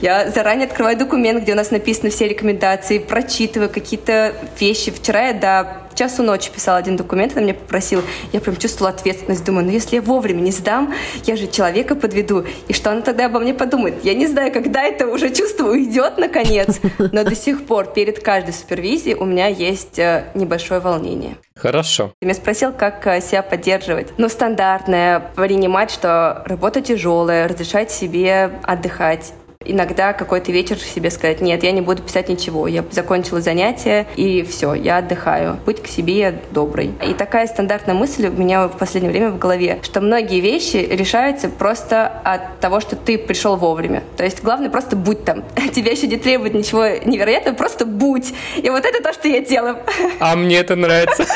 я 0.00 0.30
заранее 0.30 0.66
открываю 0.66 0.96
документ, 0.96 1.42
где 1.42 1.52
у 1.52 1.56
нас 1.56 1.70
написаны 1.70 2.10
все 2.10 2.28
рекомендации, 2.28 2.98
прочитываю 2.98 3.70
какие-то 3.70 4.34
вещи. 4.58 4.90
Вчера 4.90 5.28
я 5.28 5.32
до 5.32 5.81
часу 6.02 6.24
ночи 6.24 6.50
писала 6.50 6.78
один 6.78 6.96
документ, 6.96 7.32
она 7.36 7.42
меня 7.42 7.54
попросила. 7.54 8.02
Я 8.32 8.40
прям 8.40 8.56
чувствовала 8.56 8.94
ответственность. 8.94 9.44
Думаю, 9.44 9.66
ну 9.66 9.70
если 9.70 9.96
я 9.96 10.02
вовремя 10.02 10.40
не 10.40 10.50
сдам, 10.50 10.92
я 11.26 11.36
же 11.36 11.46
человека 11.46 11.94
подведу. 11.94 12.44
И 12.66 12.72
что 12.72 12.90
она 12.90 13.02
тогда 13.02 13.26
обо 13.26 13.38
мне 13.38 13.54
подумает? 13.54 14.04
Я 14.04 14.14
не 14.14 14.26
знаю, 14.26 14.52
когда 14.52 14.82
это 14.82 15.06
уже 15.06 15.32
чувство 15.32 15.68
уйдет 15.68 16.18
наконец, 16.18 16.80
но 16.98 17.22
до 17.22 17.36
сих 17.36 17.66
пор 17.66 17.86
перед 17.92 18.18
каждой 18.18 18.52
супервизией 18.52 19.14
у 19.14 19.24
меня 19.24 19.46
есть 19.46 19.98
э, 19.98 20.24
небольшое 20.34 20.80
волнение. 20.80 21.36
Хорошо. 21.54 22.12
Ты 22.18 22.26
меня 22.26 22.34
спросил, 22.34 22.72
как 22.72 23.06
э, 23.06 23.20
себя 23.20 23.42
поддерживать. 23.42 24.08
Ну, 24.18 24.28
стандартное, 24.28 25.20
принимать, 25.36 25.92
что 25.92 26.42
работа 26.46 26.80
тяжелая, 26.80 27.46
разрешать 27.46 27.92
себе 27.92 28.58
отдыхать 28.64 29.32
иногда 29.64 30.12
какой-то 30.12 30.52
вечер 30.52 30.78
себе 30.78 31.10
сказать, 31.10 31.40
нет, 31.40 31.62
я 31.62 31.72
не 31.72 31.80
буду 31.80 32.02
писать 32.02 32.28
ничего, 32.28 32.66
я 32.66 32.84
закончила 32.90 33.40
занятие, 33.40 34.06
и 34.16 34.42
все, 34.42 34.74
я 34.74 34.98
отдыхаю. 34.98 35.58
Быть 35.64 35.82
к 35.82 35.86
себе 35.86 36.40
доброй. 36.50 36.92
И 37.06 37.14
такая 37.14 37.46
стандартная 37.46 37.94
мысль 37.94 38.26
у 38.28 38.32
меня 38.32 38.68
в 38.68 38.78
последнее 38.78 39.12
время 39.12 39.30
в 39.30 39.38
голове, 39.38 39.78
что 39.82 40.00
многие 40.00 40.40
вещи 40.40 40.76
решаются 40.76 41.48
просто 41.48 42.06
от 42.24 42.60
того, 42.60 42.80
что 42.80 42.96
ты 42.96 43.18
пришел 43.18 43.56
вовремя. 43.56 44.02
То 44.16 44.24
есть 44.24 44.42
главное 44.42 44.70
просто 44.70 44.96
будь 44.96 45.24
там. 45.24 45.44
Тебя 45.74 45.92
еще 45.92 46.06
не 46.06 46.16
требует 46.16 46.54
ничего 46.54 46.86
невероятного, 47.04 47.54
просто 47.54 47.86
будь. 47.86 48.32
И 48.56 48.68
вот 48.70 48.84
это 48.84 49.02
то, 49.02 49.12
что 49.12 49.28
я 49.28 49.40
делаю. 49.40 49.78
А 50.20 50.36
мне 50.36 50.58
это 50.58 50.76
нравится. 50.76 51.24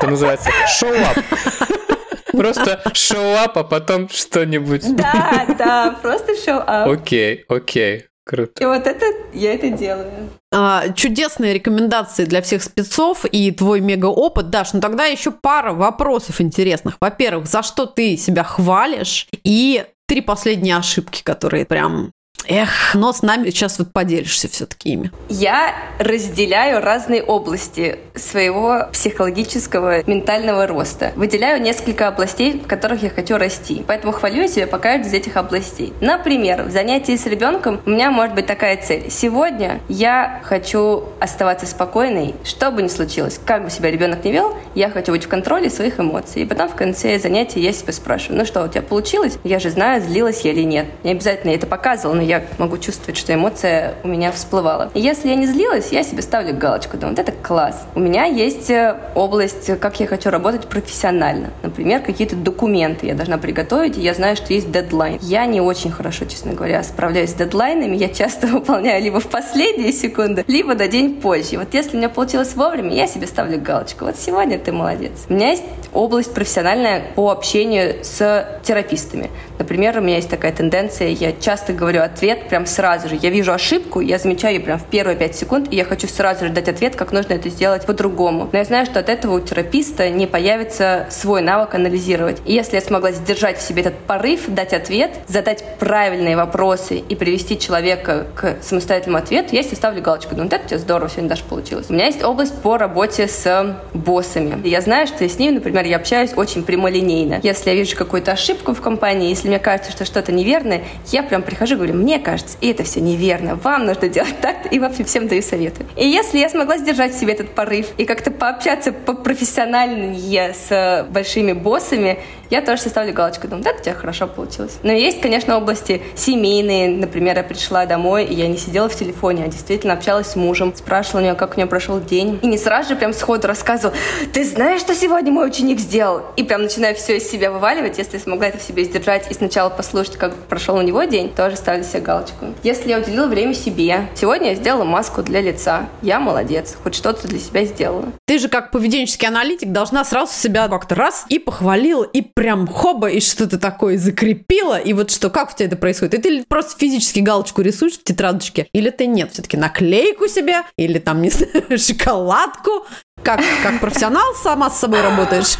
Это 0.00 0.10
называется 0.10 0.48
up. 0.80 1.94
Просто 2.38 2.80
шоу-ап, 2.94 3.58
а 3.58 3.64
потом 3.64 4.08
что-нибудь. 4.08 4.96
Да, 4.96 5.46
да, 5.58 5.98
просто 6.02 6.34
шоу-ап. 6.36 6.88
Окей, 6.88 7.44
окей. 7.48 8.04
Круто. 8.28 8.62
И 8.62 8.66
вот 8.66 8.86
это 8.86 9.06
я 9.32 9.54
это 9.54 9.70
делаю. 9.70 10.28
А, 10.52 10.90
чудесные 10.90 11.54
рекомендации 11.54 12.26
для 12.26 12.42
всех 12.42 12.62
спецов 12.62 13.24
и 13.24 13.50
твой 13.52 13.80
мега-опыт. 13.80 14.50
Даш, 14.50 14.74
ну 14.74 14.82
тогда 14.82 15.06
еще 15.06 15.30
пара 15.30 15.72
вопросов 15.72 16.42
интересных. 16.42 16.98
Во-первых, 17.00 17.46
за 17.46 17.62
что 17.62 17.86
ты 17.86 18.18
себя 18.18 18.44
хвалишь? 18.44 19.28
И 19.44 19.82
три 20.06 20.20
последние 20.20 20.76
ошибки, 20.76 21.22
которые 21.22 21.64
прям 21.64 22.12
Эх, 22.46 22.94
но 22.94 23.12
с 23.12 23.22
нами 23.22 23.50
сейчас 23.50 23.78
вот 23.78 23.92
поделишься 23.92 24.48
все-таки 24.48 24.92
ими. 24.92 25.10
Я 25.28 25.74
разделяю 25.98 26.80
разные 26.80 27.22
области 27.22 27.98
своего 28.14 28.86
психологического, 28.92 30.02
ментального 30.08 30.66
роста. 30.66 31.12
Выделяю 31.16 31.60
несколько 31.60 32.08
областей, 32.08 32.60
в 32.64 32.66
которых 32.66 33.02
я 33.02 33.10
хочу 33.10 33.36
расти. 33.36 33.84
Поэтому 33.86 34.12
хвалю 34.12 34.48
себя 34.48 34.66
по 34.66 34.78
каждой 34.78 35.08
из 35.08 35.14
этих 35.14 35.36
областей. 35.36 35.92
Например, 36.00 36.62
в 36.62 36.70
занятии 36.70 37.16
с 37.16 37.26
ребенком 37.26 37.80
у 37.84 37.90
меня 37.90 38.10
может 38.10 38.34
быть 38.34 38.46
такая 38.46 38.80
цель. 38.80 39.10
Сегодня 39.10 39.80
я 39.88 40.40
хочу 40.44 41.04
оставаться 41.20 41.66
спокойной, 41.66 42.34
что 42.44 42.70
бы 42.70 42.82
ни 42.82 42.88
случилось. 42.88 43.38
Как 43.44 43.64
бы 43.64 43.70
себя 43.70 43.90
ребенок 43.90 44.24
не 44.24 44.32
вел, 44.32 44.56
я 44.74 44.88
хочу 44.88 45.12
быть 45.12 45.24
в 45.24 45.28
контроле 45.28 45.68
своих 45.68 46.00
эмоций. 46.00 46.42
И 46.42 46.46
потом 46.46 46.68
в 46.68 46.74
конце 46.74 47.18
занятия 47.18 47.60
я 47.60 47.72
себя 47.72 47.92
спрашиваю, 47.92 48.38
ну 48.38 48.46
что, 48.46 48.62
у 48.64 48.68
тебя 48.68 48.82
получилось? 48.82 49.38
Я 49.44 49.58
же 49.58 49.70
знаю, 49.70 50.00
злилась 50.00 50.40
я 50.42 50.52
или 50.52 50.62
нет. 50.62 50.86
Не 51.04 51.10
обязательно 51.10 51.50
я 51.50 51.56
это 51.56 51.66
показывала, 51.66 52.14
но 52.16 52.22
я 52.28 52.44
могу 52.58 52.76
чувствовать, 52.78 53.16
что 53.16 53.32
эмоция 53.34 53.94
у 54.04 54.08
меня 54.08 54.30
всплывала. 54.30 54.90
И 54.94 55.00
если 55.00 55.28
я 55.28 55.34
не 55.34 55.46
злилась, 55.46 55.90
я 55.90 56.04
себе 56.04 56.20
ставлю 56.22 56.54
галочку, 56.54 56.96
думаю, 56.98 57.16
вот 57.16 57.26
это 57.26 57.32
класс. 57.32 57.86
У 57.94 58.00
меня 58.00 58.24
есть 58.24 58.68
э, 58.70 58.96
область, 59.14 59.78
как 59.80 59.98
я 59.98 60.06
хочу 60.06 60.28
работать 60.28 60.68
профессионально. 60.68 61.50
Например, 61.62 62.00
какие-то 62.00 62.36
документы 62.36 63.06
я 63.06 63.14
должна 63.14 63.38
приготовить, 63.38 63.96
и 63.96 64.02
я 64.02 64.12
знаю, 64.12 64.36
что 64.36 64.52
есть 64.52 64.70
дедлайн. 64.70 65.18
Я 65.22 65.46
не 65.46 65.62
очень 65.62 65.90
хорошо, 65.90 66.26
честно 66.26 66.52
говоря, 66.52 66.82
справляюсь 66.82 67.30
с 67.30 67.34
дедлайнами. 67.34 67.96
Я 67.96 68.08
часто 68.10 68.46
выполняю 68.58 69.02
либо 69.02 69.20
в 69.20 69.28
последние 69.28 69.92
секунды, 69.92 70.44
либо 70.46 70.74
на 70.74 70.86
день 70.86 71.20
позже. 71.20 71.58
Вот 71.58 71.72
если 71.72 71.96
у 71.96 71.98
меня 71.98 72.10
получилось 72.10 72.54
вовремя, 72.54 72.94
я 72.94 73.06
себе 73.06 73.26
ставлю 73.26 73.58
галочку. 73.58 74.04
Вот 74.04 74.18
сегодня 74.18 74.58
ты 74.58 74.70
молодец. 74.70 75.12
У 75.30 75.32
меня 75.32 75.50
есть 75.50 75.64
область 75.94 76.34
профессиональная 76.34 77.02
по 77.14 77.30
общению 77.30 78.04
с 78.04 78.60
терапистами. 78.62 79.30
Например, 79.58 79.98
у 79.98 80.02
меня 80.02 80.16
есть 80.16 80.28
такая 80.28 80.52
тенденция, 80.52 81.08
я 81.08 81.32
часто 81.32 81.72
говорю 81.72 82.02
ответ 82.02 82.17
ответ 82.18 82.48
прям 82.48 82.66
сразу 82.66 83.08
же. 83.08 83.18
Я 83.20 83.30
вижу 83.30 83.52
ошибку, 83.52 84.00
я 84.00 84.18
замечаю 84.18 84.56
ее 84.56 84.60
прям 84.60 84.78
в 84.78 84.84
первые 84.84 85.16
пять 85.16 85.36
секунд, 85.36 85.68
и 85.70 85.76
я 85.76 85.84
хочу 85.84 86.08
сразу 86.08 86.46
же 86.46 86.52
дать 86.52 86.68
ответ, 86.68 86.96
как 86.96 87.12
нужно 87.12 87.34
это 87.34 87.48
сделать 87.48 87.86
по-другому. 87.86 88.48
Но 88.52 88.58
я 88.58 88.64
знаю, 88.64 88.86
что 88.86 88.98
от 88.98 89.08
этого 89.08 89.36
у 89.36 89.40
тераписта 89.40 90.10
не 90.10 90.26
появится 90.26 91.06
свой 91.10 91.42
навык 91.42 91.74
анализировать. 91.74 92.38
И 92.44 92.52
если 92.52 92.74
я 92.74 92.82
смогла 92.82 93.12
сдержать 93.12 93.58
в 93.58 93.62
себе 93.62 93.82
этот 93.82 93.98
порыв, 93.98 94.48
дать 94.48 94.72
ответ, 94.72 95.12
задать 95.28 95.64
правильные 95.78 96.36
вопросы 96.36 96.98
и 96.98 97.14
привести 97.14 97.58
человека 97.58 98.26
к 98.34 98.56
самостоятельному 98.62 99.22
ответу, 99.22 99.54
я 99.54 99.62
себе 99.62 99.76
ставлю 99.76 100.02
галочку. 100.02 100.34
Ну, 100.34 100.42
вот 100.42 100.52
это 100.52 100.64
у 100.64 100.68
тебя 100.68 100.78
здорово 100.78 101.08
сегодня 101.08 101.28
даже 101.28 101.44
получилось. 101.44 101.86
У 101.88 101.92
меня 101.92 102.06
есть 102.06 102.24
область 102.24 102.60
по 102.62 102.76
работе 102.76 103.28
с 103.28 103.76
боссами. 103.94 104.66
Я 104.66 104.80
знаю, 104.80 105.06
что 105.06 105.28
с 105.28 105.38
ними, 105.38 105.52
например, 105.52 105.84
я 105.84 105.96
общаюсь 105.96 106.32
очень 106.34 106.64
прямолинейно. 106.64 107.40
Если 107.42 107.70
я 107.70 107.76
вижу 107.76 107.96
какую-то 107.96 108.32
ошибку 108.32 108.74
в 108.74 108.80
компании, 108.80 109.28
если 109.28 109.46
мне 109.46 109.60
кажется, 109.60 109.92
что 109.92 110.04
что-то 110.04 110.32
неверное, 110.32 110.82
я 111.06 111.22
прям 111.22 111.42
прихожу 111.42 111.74
и 111.74 111.76
говорю, 111.76 111.94
мне 112.08 112.18
кажется, 112.18 112.56
и 112.62 112.70
это 112.70 112.84
все 112.84 113.02
неверно, 113.02 113.56
вам 113.56 113.84
нужно 113.84 114.08
делать 114.08 114.40
так, 114.40 114.72
и 114.72 114.78
вообще 114.78 115.04
всем 115.04 115.28
даю 115.28 115.42
советы. 115.42 115.84
И 115.94 116.08
если 116.08 116.38
я 116.38 116.48
смогла 116.48 116.78
сдержать 116.78 117.14
в 117.14 117.20
себе 117.20 117.34
этот 117.34 117.50
порыв 117.50 117.88
и 117.98 118.06
как-то 118.06 118.30
пообщаться 118.30 118.92
по-профессиональнее 118.92 120.54
с 120.54 121.06
большими 121.10 121.52
боссами, 121.52 122.18
я 122.48 122.62
тоже 122.62 122.80
составлю 122.80 123.12
галочку, 123.12 123.46
думаю, 123.46 123.62
да, 123.62 123.72
у 123.78 123.82
тебя 123.82 123.92
хорошо 123.92 124.26
получилось. 124.26 124.78
Но 124.82 124.90
есть, 124.90 125.20
конечно, 125.20 125.58
области 125.58 126.00
семейные. 126.14 126.88
Например, 126.88 127.36
я 127.36 127.42
пришла 127.42 127.84
домой, 127.84 128.24
и 128.24 128.32
я 128.32 128.48
не 128.48 128.56
сидела 128.56 128.88
в 128.88 128.96
телефоне, 128.96 129.44
а 129.44 129.48
действительно 129.48 129.92
общалась 129.92 130.28
с 130.28 130.36
мужем, 130.36 130.74
спрашивала 130.74 131.20
у 131.20 131.24
нее, 131.24 131.34
как 131.34 131.54
у 131.54 131.56
нее 131.56 131.66
прошел 131.66 132.00
день. 132.00 132.38
И 132.40 132.46
не 132.46 132.56
сразу 132.56 132.90
же 132.90 132.96
прям 132.96 133.12
сходу 133.12 133.46
рассказывал, 133.46 133.94
ты 134.32 134.44
знаешь, 134.44 134.80
что 134.80 134.94
сегодня 134.94 135.30
мой 135.30 135.46
ученик 135.46 135.78
сделал? 135.78 136.22
И 136.36 136.42
прям 136.42 136.62
начинаю 136.62 136.94
все 136.94 137.18
из 137.18 137.30
себя 137.30 137.50
вываливать. 137.50 137.98
Если 137.98 138.16
смогла 138.16 138.46
это 138.46 138.56
в 138.56 138.62
себе 138.62 138.84
сдержать 138.84 139.30
и 139.30 139.34
сначала 139.34 139.68
послушать, 139.68 140.16
как 140.16 140.34
прошел 140.34 140.76
у 140.76 140.82
него 140.82 141.02
день, 141.04 141.28
тоже 141.28 141.56
ставлю 141.56 141.84
себе 141.84 141.97
галочку. 142.00 142.46
Если 142.62 142.90
я 142.90 142.98
уделила 142.98 143.26
время 143.26 143.54
себе, 143.54 144.08
сегодня 144.14 144.50
я 144.50 144.54
сделала 144.54 144.84
маску 144.84 145.22
для 145.22 145.40
лица, 145.40 145.88
я 146.02 146.20
молодец, 146.20 146.76
хоть 146.82 146.94
что-то 146.94 147.28
для 147.28 147.38
себя 147.38 147.64
сделала. 147.64 148.06
Ты 148.26 148.38
же 148.38 148.48
как 148.48 148.70
поведенческий 148.70 149.28
аналитик 149.28 149.72
должна 149.72 150.04
сразу 150.04 150.32
себя 150.32 150.68
как-то 150.68 150.94
раз 150.94 151.26
и 151.28 151.38
похвалила, 151.38 152.04
и 152.04 152.22
прям 152.22 152.66
хоба, 152.66 153.08
и 153.08 153.20
что-то 153.20 153.58
такое 153.58 153.98
закрепила, 153.98 154.78
и 154.78 154.92
вот 154.92 155.10
что, 155.10 155.30
как 155.30 155.52
у 155.52 155.56
тебя 155.56 155.66
это 155.66 155.76
происходит? 155.76 156.14
И 156.14 156.18
ты 156.18 156.44
просто 156.46 156.78
физически 156.78 157.20
галочку 157.20 157.62
рисуешь 157.62 157.94
в 157.94 158.04
тетрадочке, 158.04 158.68
или 158.72 158.90
ты 158.90 159.06
нет, 159.06 159.32
все-таки 159.32 159.56
наклейку 159.56 160.28
себе, 160.28 160.62
или 160.76 160.98
там, 160.98 161.22
не 161.22 161.30
знаю, 161.30 161.78
шоколадку, 161.78 162.86
как, 163.28 163.42
как 163.62 163.80
профессионал 163.80 164.34
сама 164.42 164.70
с 164.70 164.80
собой 164.80 165.02
работаешь? 165.02 165.58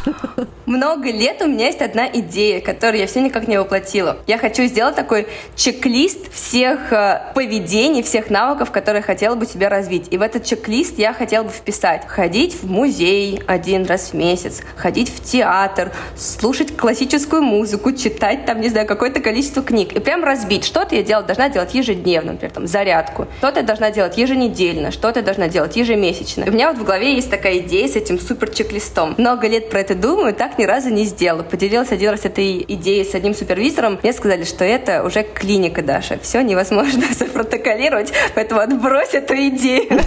Много 0.64 1.10
лет 1.10 1.42
у 1.42 1.46
меня 1.46 1.66
есть 1.66 1.82
одна 1.82 2.08
идея, 2.08 2.62
которую 2.62 3.00
я 3.00 3.06
все 3.06 3.20
никак 3.20 3.46
не 3.46 3.58
воплотила. 3.58 4.16
Я 4.26 4.38
хочу 4.38 4.64
сделать 4.64 4.94
такой 4.94 5.28
чек-лист 5.54 6.32
всех 6.32 6.90
э, 6.92 7.32
поведений, 7.34 8.02
всех 8.02 8.30
навыков, 8.30 8.70
которые 8.70 9.02
хотела 9.02 9.34
бы 9.34 9.44
себе 9.44 9.68
развить. 9.68 10.06
И 10.10 10.16
в 10.16 10.22
этот 10.22 10.44
чек-лист 10.44 10.98
я 10.98 11.12
хотела 11.12 11.44
бы 11.44 11.50
вписать 11.50 12.06
ходить 12.06 12.54
в 12.54 12.70
музей 12.70 13.42
один 13.46 13.84
раз 13.84 14.10
в 14.10 14.14
месяц, 14.14 14.62
ходить 14.76 15.10
в 15.10 15.22
театр, 15.22 15.92
слушать 16.16 16.74
классическую 16.74 17.42
музыку, 17.42 17.92
читать 17.92 18.46
там, 18.46 18.62
не 18.62 18.70
знаю, 18.70 18.86
какое-то 18.86 19.20
количество 19.20 19.62
книг. 19.62 19.92
И 19.92 20.00
прям 20.00 20.24
разбить. 20.24 20.64
Что-то 20.64 20.94
я 20.94 21.02
делать, 21.02 21.26
должна 21.26 21.50
делать 21.50 21.74
ежедневно, 21.74 22.32
например, 22.32 22.54
там, 22.54 22.66
зарядку. 22.66 23.26
Что-то 23.38 23.60
я 23.60 23.66
должна 23.66 23.90
делать 23.90 24.16
еженедельно, 24.16 24.90
что-то 24.90 25.20
я 25.20 25.24
должна 25.24 25.48
делать 25.48 25.76
ежемесячно. 25.76 26.44
И 26.44 26.48
у 26.48 26.52
меня 26.52 26.72
вот 26.72 26.78
в 26.78 26.84
голове 26.84 27.14
есть 27.14 27.30
такая 27.30 27.57
такая 27.58 27.66
идея 27.66 27.88
с 27.88 27.96
этим 27.96 28.18
супер 28.18 28.50
чек-листом. 28.50 29.14
Много 29.18 29.48
лет 29.48 29.70
про 29.70 29.80
это 29.80 29.94
думаю, 29.94 30.34
так 30.34 30.58
ни 30.58 30.64
разу 30.64 30.90
не 30.90 31.04
сделала. 31.04 31.42
Поделилась 31.42 31.92
один 31.92 32.10
раз 32.10 32.24
этой 32.24 32.64
идеей 32.68 33.04
с 33.04 33.14
одним 33.14 33.34
супервизором. 33.34 33.98
Мне 34.02 34.12
сказали, 34.12 34.44
что 34.44 34.64
это 34.64 35.02
уже 35.04 35.22
клиника, 35.22 35.82
Даша. 35.82 36.18
Все 36.22 36.42
невозможно 36.42 37.04
запротоколировать, 37.12 38.12
поэтому 38.34 38.60
отбрось 38.60 39.14
эту 39.14 39.34
идею. 39.34 40.00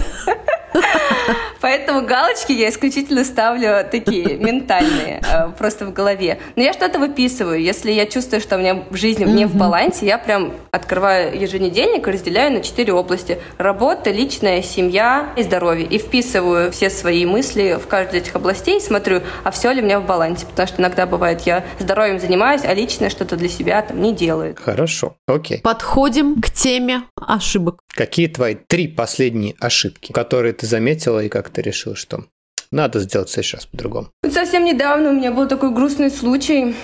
Поэтому 1.62 2.04
галочки 2.04 2.50
я 2.50 2.68
исключительно 2.68 3.24
ставлю 3.24 3.86
такие 3.88 4.36
ментальные, 4.36 5.22
э, 5.22 5.50
просто 5.56 5.86
в 5.86 5.92
голове. 5.92 6.40
Но 6.56 6.62
я 6.62 6.72
что-то 6.72 6.98
выписываю. 6.98 7.62
Если 7.62 7.92
я 7.92 8.06
чувствую, 8.06 8.40
что 8.40 8.56
у 8.56 8.58
меня 8.58 8.82
в 8.90 8.96
жизни 8.96 9.24
не 9.24 9.46
в 9.46 9.54
балансе, 9.54 10.06
я 10.06 10.18
прям 10.18 10.54
открываю 10.72 11.40
еженедельник 11.40 12.06
и 12.08 12.10
разделяю 12.10 12.52
на 12.52 12.62
четыре 12.62 12.92
области. 12.92 13.38
Работа, 13.58 14.10
личная, 14.10 14.60
семья 14.60 15.32
и 15.36 15.44
здоровье. 15.44 15.86
И 15.86 15.98
вписываю 15.98 16.72
все 16.72 16.90
свои 16.90 17.24
мысли 17.24 17.78
в 17.80 17.86
каждую 17.86 18.20
из 18.20 18.24
этих 18.24 18.34
областей, 18.34 18.80
смотрю, 18.80 19.20
а 19.44 19.52
все 19.52 19.70
ли 19.70 19.82
у 19.82 19.84
меня 19.84 20.00
в 20.00 20.06
балансе. 20.06 20.46
Потому 20.46 20.66
что 20.66 20.82
иногда 20.82 21.06
бывает, 21.06 21.42
я 21.42 21.64
здоровьем 21.78 22.18
занимаюсь, 22.18 22.62
а 22.64 22.74
личное 22.74 23.08
что-то 23.08 23.36
для 23.36 23.48
себя 23.48 23.80
там 23.82 24.02
не 24.02 24.12
делаю. 24.12 24.56
Хорошо, 24.60 25.14
окей. 25.28 25.60
Подходим 25.60 26.40
к 26.40 26.50
теме 26.50 27.04
ошибок. 27.14 27.78
Какие 27.94 28.26
твои 28.26 28.56
три 28.56 28.88
последние 28.88 29.54
ошибки, 29.60 30.12
которые 30.12 30.54
ты 30.54 30.66
заметила 30.66 31.20
и 31.20 31.28
как 31.28 31.51
ты 31.52 31.62
решила, 31.62 31.96
что 31.96 32.24
надо 32.70 33.00
сделать 33.00 33.28
в 33.28 33.32
следующий 33.32 33.58
по-другому? 33.70 34.08
Совсем 34.28 34.64
недавно 34.64 35.10
у 35.10 35.12
меня 35.12 35.30
был 35.32 35.46
такой 35.46 35.70
грустный 35.70 36.10
случай. 36.10 36.74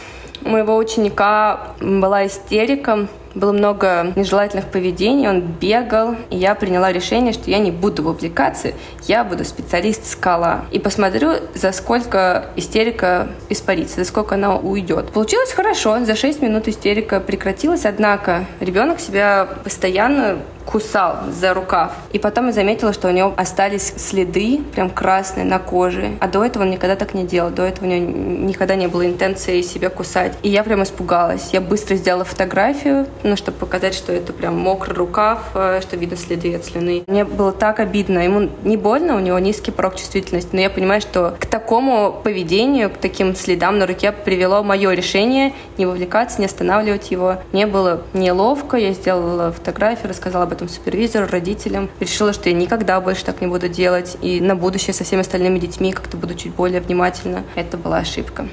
У 0.43 0.49
моего 0.49 0.77
ученика 0.77 1.75
была 1.81 2.27
истерика, 2.27 3.09
было 3.35 3.53
много 3.53 4.13
нежелательных 4.17 4.67
поведений, 4.67 5.29
он 5.29 5.41
бегал, 5.41 6.17
и 6.31 6.37
я 6.37 6.55
приняла 6.55 6.93
решение, 6.93 7.33
что 7.33 7.51
я 7.51 7.59
не 7.59 7.71
буду 7.71 8.03
в 8.03 8.09
аппликации, 8.09 8.75
я 9.07 9.25
буду 9.25 9.45
специалист-скала. 9.45 10.65
И 10.71 10.79
посмотрю, 10.79 11.33
за 11.55 11.73
сколько 11.73 12.47
истерика 12.57 13.29
испарится, 13.49 13.97
за 13.97 14.05
сколько 14.05 14.35
она 14.35 14.57
уйдет. 14.57 15.13
Получилось 15.13 15.53
хорошо, 15.53 16.05
за 16.05 16.15
6 16.15 16.43
минут 16.43 16.69
истерика 16.69 17.21
прекратилась, 17.21 17.85
однако 17.85 18.47
ребенок 18.61 19.01
себя 19.01 19.49
постоянно 19.65 20.39
кусал 20.71 21.17
за 21.31 21.55
рукав. 21.55 21.93
И 22.13 22.19
потом 22.19 22.47
я 22.47 22.53
заметила, 22.53 22.93
что 22.93 23.09
у 23.09 23.11
него 23.11 23.33
остались 23.37 23.95
следы, 23.97 24.61
прям 24.75 24.91
красные, 24.91 25.47
на 25.47 25.59
коже. 25.59 26.11
А 26.21 26.29
до 26.29 26.45
этого 26.45 26.65
он 26.65 26.71
никогда 26.71 26.95
так 26.95 27.15
не 27.15 27.25
делал. 27.25 27.51
До 27.51 27.63
этого 27.63 27.87
у 27.87 27.89
него 27.89 28.11
никогда 28.47 28.75
не 28.75 28.87
было 28.87 29.07
интенции 29.07 29.63
себя 29.63 29.89
кусать. 29.89 30.35
И 30.43 30.51
я 30.51 30.63
прям 30.63 30.83
испугалась. 30.83 31.51
Я 31.53 31.63
быстро 31.63 31.97
сделала 31.97 32.25
фотографию, 32.25 33.07
ну, 33.23 33.37
чтобы 33.37 33.59
показать, 33.59 33.95
что 33.95 34.13
это 34.13 34.33
прям 34.33 34.57
мокрый 34.57 34.95
рукав, 34.95 35.51
э, 35.55 35.81
что 35.83 35.97
видно 35.97 36.17
следы 36.17 36.55
от 36.55 36.65
слюны. 36.65 37.05
Мне 37.07 37.25
было 37.25 37.53
так 37.53 37.81
обидно. 37.81 38.19
Ему 38.21 38.51
не 38.65 38.77
больно, 38.77 39.17
у 39.17 39.21
него 39.21 39.39
низкий 39.39 39.71
порог 39.71 39.97
чувствительности, 39.97 40.51
но 40.53 40.61
я 40.61 40.71
понимаю, 40.71 41.01
что 41.01 41.37
к 41.39 41.47
такому 41.47 42.21
поведению, 42.23 42.91
к 42.91 42.99
таким 42.99 43.35
следам 43.35 43.79
на 43.79 43.87
руке 43.87 44.13
привело 44.13 44.63
мое 44.63 44.93
решение 44.93 45.55
не 45.77 45.87
вовлекаться, 45.87 46.41
не 46.41 46.47
останавливать 46.47 47.11
его. 47.11 47.37
Мне 47.53 47.67
было 47.67 48.03
неловко, 48.13 48.77
я 48.77 48.93
сделала 48.93 49.53
фотографию, 49.53 50.09
рассказала 50.09 50.45
об 50.45 50.53
этом 50.53 50.69
супервизору, 50.69 51.27
родителям. 51.31 51.89
Решила, 52.01 52.33
что 52.33 52.49
я 52.49 52.55
никогда 52.55 53.01
больше 53.01 53.25
так 53.25 53.41
не 53.41 53.47
буду 53.47 53.69
делать. 53.69 54.17
И 54.21 54.41
на 54.41 54.57
будущее 54.57 54.95
со 54.95 55.05
всеми 55.05 55.21
остальными 55.21 55.59
детьми 55.59 55.93
как-то 55.93 56.17
буду 56.17 56.35
чуть 56.35 56.55
более 56.55 56.81
внимательна. 56.81 57.45
Это 57.55 57.77
была 57.77 57.99
ошибка. 57.99 58.47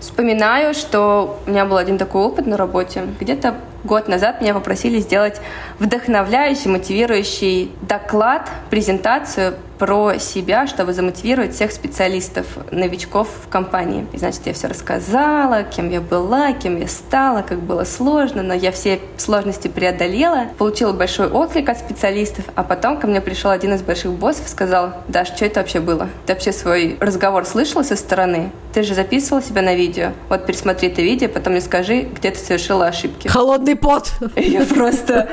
Вспоминаю, 0.00 0.74
что 0.74 1.38
у 1.46 1.50
меня 1.50 1.64
был 1.64 1.76
один 1.76 1.96
такой 1.96 2.22
опыт 2.22 2.44
на 2.46 2.56
работе. 2.56 3.02
Где-то 3.20 3.54
год 3.84 4.08
назад 4.08 4.40
меня 4.40 4.54
попросили 4.54 5.00
сделать 5.00 5.40
вдохновляющий, 5.78 6.70
мотивирующий 6.70 7.72
доклад, 7.82 8.50
презентацию 8.70 9.54
про 9.82 10.16
себя, 10.20 10.68
чтобы 10.68 10.92
замотивировать 10.92 11.56
всех 11.56 11.72
специалистов, 11.72 12.46
новичков 12.70 13.28
в 13.44 13.48
компании. 13.48 14.06
И, 14.12 14.16
значит, 14.16 14.42
я 14.44 14.52
все 14.52 14.68
рассказала, 14.68 15.64
кем 15.64 15.90
я 15.90 16.00
была, 16.00 16.52
кем 16.52 16.78
я 16.78 16.86
стала, 16.86 17.42
как 17.42 17.58
было 17.58 17.82
сложно, 17.82 18.44
но 18.44 18.54
я 18.54 18.70
все 18.70 19.00
сложности 19.16 19.66
преодолела, 19.66 20.46
получила 20.56 20.92
большой 20.92 21.28
отклик 21.28 21.68
от 21.68 21.78
специалистов, 21.78 22.44
а 22.54 22.62
потом 22.62 23.00
ко 23.00 23.08
мне 23.08 23.20
пришел 23.20 23.50
один 23.50 23.74
из 23.74 23.82
больших 23.82 24.12
боссов 24.12 24.46
и 24.46 24.50
сказал, 24.50 24.92
Даш, 25.08 25.34
что 25.34 25.46
это 25.46 25.58
вообще 25.58 25.80
было? 25.80 26.08
Ты 26.26 26.34
вообще 26.34 26.52
свой 26.52 26.96
разговор 27.00 27.44
слышала 27.44 27.82
со 27.82 27.96
стороны? 27.96 28.52
Ты 28.72 28.84
же 28.84 28.94
записывала 28.94 29.42
себя 29.42 29.62
на 29.62 29.74
видео. 29.74 30.12
Вот 30.28 30.46
пересмотри 30.46 30.90
это 30.90 31.02
видео, 31.02 31.28
потом 31.28 31.54
мне 31.54 31.60
скажи, 31.60 32.02
где 32.02 32.30
ты 32.30 32.38
совершила 32.38 32.86
ошибки. 32.86 33.26
Холодный 33.26 33.71
пот. 33.74 34.12
Я 34.36 34.64
просто 34.64 35.28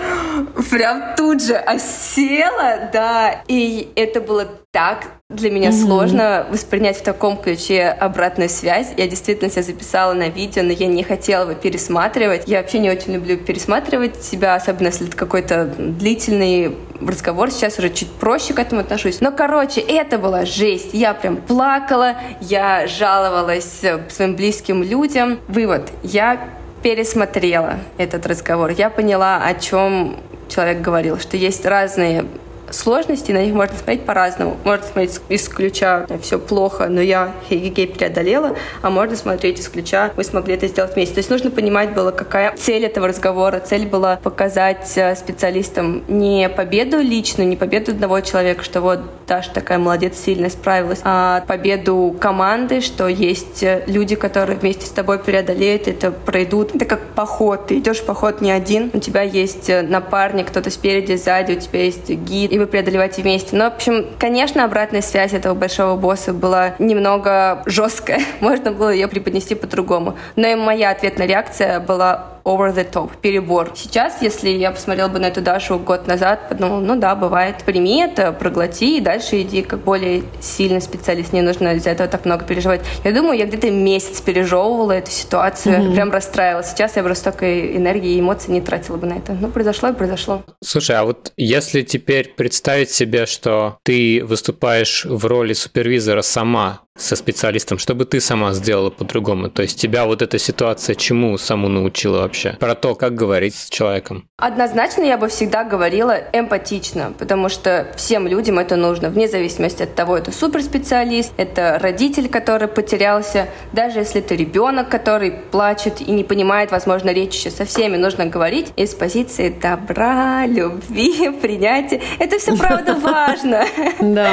прям 0.69 1.15
тут 1.15 1.43
же 1.43 1.55
осела, 1.55 2.89
да, 2.91 3.41
и 3.47 3.89
это 3.95 4.21
было 4.21 4.47
так 4.71 5.05
для 5.29 5.51
меня 5.51 5.69
mm-hmm. 5.69 5.85
сложно 5.85 6.47
воспринять 6.49 6.97
в 6.97 7.03
таком 7.03 7.37
ключе 7.37 7.85
обратную 7.85 8.49
связь. 8.49 8.93
Я 8.97 9.07
действительно 9.07 9.51
себя 9.51 9.61
записала 9.61 10.13
на 10.13 10.29
видео, 10.29 10.63
но 10.63 10.71
я 10.71 10.87
не 10.87 11.03
хотела 11.03 11.43
его 11.43 11.53
пересматривать. 11.53 12.43
Я 12.47 12.61
вообще 12.61 12.79
не 12.79 12.89
очень 12.89 13.13
люблю 13.13 13.37
пересматривать 13.37 14.23
себя, 14.23 14.55
особенно 14.55 14.87
если 14.87 15.07
это 15.07 15.15
какой-то 15.15 15.65
длительный 15.77 16.75
разговор. 16.99 17.51
Сейчас 17.51 17.77
уже 17.77 17.91
чуть 17.91 18.11
проще 18.11 18.55
к 18.55 18.59
этому 18.59 18.81
отношусь. 18.81 19.21
Но, 19.21 19.31
короче, 19.31 19.81
это 19.81 20.17
была 20.17 20.45
жесть. 20.45 20.93
Я 20.93 21.13
прям 21.13 21.37
плакала, 21.37 22.15
я 22.41 22.87
жаловалась 22.87 23.83
своим 24.09 24.35
близким 24.35 24.81
людям. 24.81 25.39
Вывод. 25.47 25.89
Я 26.01 26.39
пересмотрела 26.81 27.79
этот 27.97 28.25
разговор. 28.25 28.71
Я 28.71 28.89
поняла, 28.89 29.43
о 29.43 29.53
чем 29.53 30.17
человек 30.47 30.81
говорил, 30.81 31.19
что 31.19 31.37
есть 31.37 31.65
разные 31.65 32.25
сложности, 32.71 33.31
на 33.31 33.43
них 33.43 33.53
можно 33.53 33.75
смотреть 33.75 34.05
по-разному. 34.05 34.57
Можно 34.63 34.85
смотреть 34.85 35.19
из 35.29 35.47
ключа 35.47 36.05
«все 36.21 36.39
плохо, 36.39 36.87
но 36.87 37.01
я 37.01 37.33
хей 37.49 37.69
преодолела», 37.69 38.55
а 38.81 38.89
можно 38.89 39.15
смотреть 39.15 39.59
из 39.59 39.67
ключа 39.67 40.11
«мы 40.15 40.23
смогли 40.23 40.55
это 40.55 40.67
сделать 40.67 40.95
вместе». 40.95 41.15
То 41.15 41.19
есть 41.19 41.29
нужно 41.29 41.51
понимать 41.51 41.93
было, 41.93 42.11
какая 42.11 42.55
цель 42.55 42.85
этого 42.85 43.07
разговора. 43.07 43.59
Цель 43.59 43.85
была 43.87 44.17
показать 44.17 44.91
э, 44.95 45.15
специалистам 45.15 46.03
не 46.07 46.49
победу 46.49 46.99
личную, 46.99 47.47
не 47.47 47.55
победу 47.55 47.91
одного 47.91 48.21
человека, 48.21 48.63
что 48.63 48.81
вот 48.81 48.99
Даша 49.27 49.51
такая 49.53 49.77
молодец, 49.77 50.17
сильно 50.17 50.49
справилась, 50.49 50.99
а 51.03 51.43
победу 51.47 52.15
команды, 52.19 52.81
что 52.81 53.07
есть 53.07 53.63
э, 53.63 53.83
люди, 53.87 54.15
которые 54.15 54.57
вместе 54.57 54.85
с 54.85 54.89
тобой 54.89 55.19
преодолеют 55.19 55.87
это, 55.87 56.11
пройдут. 56.11 56.75
Это 56.75 56.85
как 56.85 57.01
поход. 57.15 57.67
Ты 57.67 57.79
идешь 57.79 57.99
в 57.99 58.05
поход 58.05 58.41
не 58.41 58.51
один, 58.51 58.91
у 58.93 58.99
тебя 58.99 59.21
есть 59.21 59.69
э, 59.69 59.81
напарник, 59.81 60.47
кто-то 60.49 60.69
спереди, 60.69 61.15
сзади, 61.15 61.53
у 61.53 61.59
тебя 61.59 61.83
есть 61.83 62.09
гид, 62.09 62.51
и 62.51 62.58
вы 62.59 62.67
преодолеваете 62.67 63.21
вместе. 63.21 63.55
Но, 63.55 63.69
в 63.69 63.73
общем, 63.73 64.05
конечно, 64.19 64.63
обратная 64.63 65.01
связь 65.01 65.33
этого 65.33 65.53
большого 65.53 65.95
босса 65.95 66.33
была 66.33 66.75
немного 66.79 67.63
жесткая. 67.65 68.21
Можно 68.39 68.71
было 68.71 68.89
ее 68.89 69.07
преподнести 69.07 69.55
по-другому. 69.55 70.17
Но 70.35 70.47
и 70.47 70.55
моя 70.55 70.91
ответная 70.91 71.27
реакция 71.27 71.79
была 71.79 72.38
over 72.43 72.73
the 72.73 72.89
top, 72.89 73.11
перебор. 73.21 73.71
Сейчас, 73.75 74.21
если 74.21 74.49
я 74.49 74.71
посмотрела 74.71 75.07
бы 75.07 75.19
на 75.19 75.27
эту 75.27 75.41
Дашу 75.41 75.79
год 75.79 76.07
назад, 76.07 76.49
подумала, 76.49 76.79
ну 76.79 76.95
да, 76.95 77.15
бывает. 77.15 77.63
Прими 77.65 78.01
это, 78.01 78.31
проглоти 78.31 78.97
и 78.97 79.01
дальше 79.01 79.41
иди 79.41 79.61
как 79.61 79.79
более 79.79 80.23
сильный 80.41 80.81
специалист. 80.81 81.33
Не 81.33 81.41
нужно 81.41 81.75
из-за 81.75 81.91
этого 81.91 82.09
так 82.09 82.25
много 82.25 82.45
переживать. 82.45 82.81
Я 83.03 83.11
думаю, 83.11 83.37
я 83.37 83.45
где-то 83.45 83.71
месяц 83.71 84.21
пережевывала 84.21 84.93
эту 84.93 85.11
ситуацию, 85.11 85.75
mm-hmm. 85.75 85.93
прям 85.93 86.11
расстраивалась. 86.11 86.69
Сейчас 86.71 86.95
я 86.95 87.03
бы 87.03 87.13
столько 87.15 87.75
энергии 87.75 88.15
и 88.15 88.19
эмоций 88.19 88.53
не 88.53 88.61
тратила 88.61 88.97
бы 88.97 89.07
на 89.07 89.13
это. 89.13 89.33
Ну, 89.33 89.49
произошло 89.49 89.89
и 89.89 89.93
произошло. 89.93 90.43
Слушай, 90.63 90.97
а 90.97 91.03
вот 91.03 91.33
если 91.37 91.81
теперь 91.81 92.29
представить 92.29 92.91
себе, 92.91 93.25
что 93.25 93.77
ты 93.83 94.23
выступаешь 94.23 95.05
в 95.05 95.25
роли 95.25 95.53
супервизора 95.53 96.21
сама, 96.21 96.81
со 96.99 97.15
специалистом, 97.15 97.77
чтобы 97.77 98.05
ты 98.05 98.19
сама 98.19 98.53
сделала 98.53 98.89
по-другому? 98.89 99.49
То 99.49 99.61
есть 99.61 99.79
тебя 99.79 100.05
вот 100.05 100.21
эта 100.21 100.37
ситуация 100.37 100.95
чему 100.95 101.37
саму 101.37 101.69
научила 101.69 102.19
вообще? 102.19 102.57
Про 102.59 102.75
то, 102.75 102.95
как 102.95 103.15
говорить 103.15 103.55
с 103.55 103.69
человеком. 103.69 104.27
Однозначно 104.37 105.03
я 105.03 105.17
бы 105.17 105.27
всегда 105.27 105.63
говорила 105.63 106.17
эмпатично, 106.33 107.13
потому 107.17 107.49
что 107.49 107.87
всем 107.95 108.27
людям 108.27 108.59
это 108.59 108.75
нужно, 108.75 109.09
вне 109.09 109.27
зависимости 109.27 109.83
от 109.83 109.95
того, 109.95 110.17
это 110.17 110.31
суперспециалист, 110.31 111.31
это 111.37 111.79
родитель, 111.81 112.29
который 112.29 112.67
потерялся, 112.67 113.47
даже 113.73 113.99
если 113.99 114.21
это 114.21 114.35
ребенок, 114.35 114.89
который 114.89 115.31
плачет 115.31 116.01
и 116.01 116.11
не 116.11 116.23
понимает, 116.23 116.71
возможно, 116.71 117.09
речь 117.09 117.35
еще 117.35 117.51
со 117.51 117.65
всеми, 117.65 117.97
нужно 117.97 118.25
говорить 118.25 118.67
из 118.75 118.93
позиции 118.93 119.49
добра, 119.49 120.45
любви, 120.45 121.29
принятия. 121.41 122.01
Это 122.19 122.39
все 122.39 122.55
правда 122.55 122.95
важно. 122.95 123.65
Да, 123.99 124.31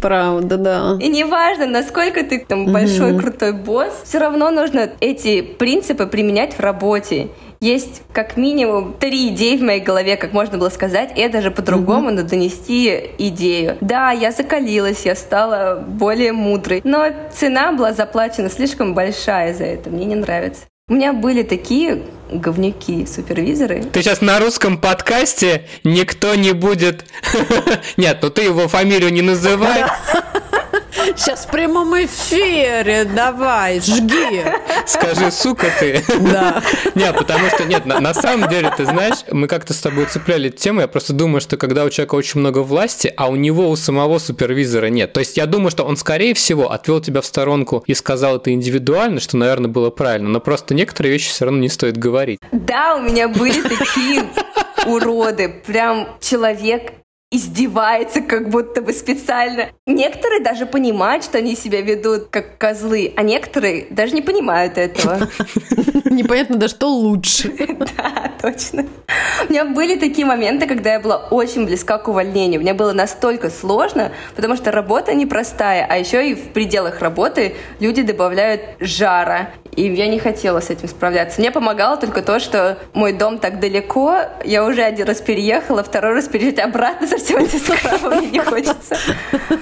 правда, 0.00 0.56
да. 0.56 0.98
И 1.00 1.08
не 1.08 1.24
важно, 1.24 1.66
насколько 1.66 2.07
насколько 2.08 2.28
ты 2.28 2.44
там 2.44 2.66
большой 2.66 3.18
крутой 3.18 3.52
босс, 3.52 4.02
все 4.04 4.18
равно 4.18 4.50
нужно 4.50 4.90
эти 5.00 5.42
принципы 5.42 6.06
применять 6.06 6.54
в 6.54 6.60
работе. 6.60 7.28
Есть 7.60 8.02
как 8.12 8.36
минимум 8.36 8.94
три 8.98 9.28
идеи 9.28 9.56
в 9.56 9.62
моей 9.62 9.80
голове, 9.80 10.16
как 10.16 10.32
можно 10.32 10.58
было 10.58 10.68
сказать, 10.68 11.12
и 11.16 11.20
это 11.20 11.42
же 11.42 11.50
по-другому, 11.50 12.10
но 12.10 12.22
донести 12.22 13.10
идею. 13.18 13.76
Да, 13.80 14.12
я 14.12 14.30
закалилась, 14.30 15.04
я 15.04 15.16
стала 15.16 15.84
более 15.86 16.32
мудрой, 16.32 16.80
но 16.84 17.08
цена 17.32 17.72
была 17.72 17.92
заплачена 17.92 18.48
слишком 18.48 18.94
большая 18.94 19.54
за 19.54 19.64
это, 19.64 19.90
мне 19.90 20.04
не 20.04 20.14
нравится. 20.14 20.66
У 20.90 20.94
меня 20.94 21.12
были 21.12 21.42
такие 21.42 22.02
говнюки 22.32 23.04
супервизоры. 23.04 23.82
Ты 23.92 24.02
сейчас 24.02 24.22
на 24.22 24.38
русском 24.38 24.78
подкасте 24.78 25.66
никто 25.84 26.34
не 26.34 26.52
будет... 26.52 27.04
Нет, 27.98 28.20
ну 28.22 28.30
ты 28.30 28.42
его 28.42 28.68
фамилию 28.68 29.12
не 29.12 29.20
называй. 29.20 29.84
Сейчас 31.16 31.46
в 31.46 31.50
прямом 31.50 31.94
эфире, 32.04 33.04
давай, 33.04 33.80
жги. 33.80 34.44
Скажи, 34.86 35.30
сука 35.30 35.66
ты. 35.78 36.02
Да. 36.20 36.62
Нет, 36.94 37.16
потому 37.16 37.48
что, 37.48 37.64
нет, 37.64 37.86
на, 37.86 38.00
на 38.00 38.14
самом 38.14 38.48
деле, 38.48 38.72
ты 38.76 38.84
знаешь, 38.84 39.24
мы 39.30 39.46
как-то 39.46 39.74
с 39.74 39.78
тобой 39.80 40.06
цепляли 40.06 40.48
тему, 40.48 40.80
я 40.80 40.88
просто 40.88 41.12
думаю, 41.12 41.40
что 41.40 41.56
когда 41.56 41.84
у 41.84 41.90
человека 41.90 42.14
очень 42.14 42.40
много 42.40 42.58
власти, 42.58 43.12
а 43.16 43.28
у 43.28 43.36
него 43.36 43.68
у 43.70 43.76
самого 43.76 44.18
супервизора 44.18 44.86
нет. 44.86 45.12
То 45.12 45.20
есть 45.20 45.36
я 45.36 45.46
думаю, 45.46 45.70
что 45.70 45.84
он, 45.84 45.96
скорее 45.96 46.34
всего, 46.34 46.70
отвел 46.70 47.00
тебя 47.00 47.20
в 47.20 47.26
сторонку 47.26 47.82
и 47.86 47.94
сказал 47.94 48.36
это 48.36 48.52
индивидуально, 48.52 49.20
что, 49.20 49.36
наверное, 49.36 49.70
было 49.70 49.90
правильно, 49.90 50.28
но 50.28 50.40
просто 50.40 50.74
некоторые 50.74 51.12
вещи 51.12 51.30
все 51.30 51.44
равно 51.46 51.60
не 51.60 51.68
стоит 51.68 51.96
говорить. 51.96 52.38
Да, 52.52 52.96
у 52.96 53.02
меня 53.02 53.28
были 53.28 53.62
такие 53.62 54.24
уроды. 54.86 55.62
Прям 55.66 56.16
человек 56.20 56.92
издевается 57.30 58.22
как 58.22 58.48
будто 58.48 58.80
бы 58.80 58.92
специально. 58.92 59.68
Некоторые 59.86 60.40
даже 60.40 60.64
понимают, 60.64 61.24
что 61.24 61.38
они 61.38 61.56
себя 61.56 61.82
ведут 61.82 62.28
как 62.30 62.56
козлы, 62.56 63.12
а 63.16 63.22
некоторые 63.22 63.86
даже 63.90 64.14
не 64.14 64.22
понимают 64.22 64.78
этого. 64.78 65.28
Непонятно, 66.06 66.56
да 66.56 66.68
что 66.68 66.88
лучше. 66.88 67.54
Да, 67.98 68.32
точно. 68.40 68.86
У 69.48 69.52
меня 69.52 69.64
были 69.64 69.98
такие 69.98 70.26
моменты, 70.26 70.66
когда 70.66 70.92
я 70.92 71.00
была 71.00 71.16
очень 71.16 71.64
близка 71.64 71.98
к 71.98 72.08
увольнению. 72.08 72.60
Мне 72.60 72.74
было 72.74 72.92
настолько 72.92 73.50
сложно, 73.50 74.12
потому 74.36 74.56
что 74.56 74.70
работа 74.70 75.14
непростая, 75.14 75.86
а 75.88 75.96
еще 75.96 76.30
и 76.30 76.34
в 76.34 76.52
пределах 76.52 77.00
работы 77.00 77.54
люди 77.80 78.02
добавляют 78.02 78.62
жара. 78.78 79.50
И 79.78 79.92
я 79.92 80.08
не 80.08 80.18
хотела 80.18 80.58
с 80.58 80.70
этим 80.70 80.88
справляться. 80.88 81.40
Мне 81.40 81.52
помогало 81.52 81.96
только 81.96 82.20
то, 82.20 82.40
что 82.40 82.78
мой 82.94 83.12
дом 83.12 83.38
так 83.38 83.60
далеко, 83.60 84.22
я 84.44 84.64
уже 84.64 84.82
один 84.82 85.06
раз 85.06 85.20
переехала, 85.20 85.84
второй 85.84 86.14
раз 86.14 86.26
переезжать 86.26 86.58
обратно 86.58 87.06
совсем 87.06 87.44
эти 87.44 87.58
скрабы 87.58 88.16
мне 88.16 88.28
не 88.28 88.40
хочется. 88.40 88.96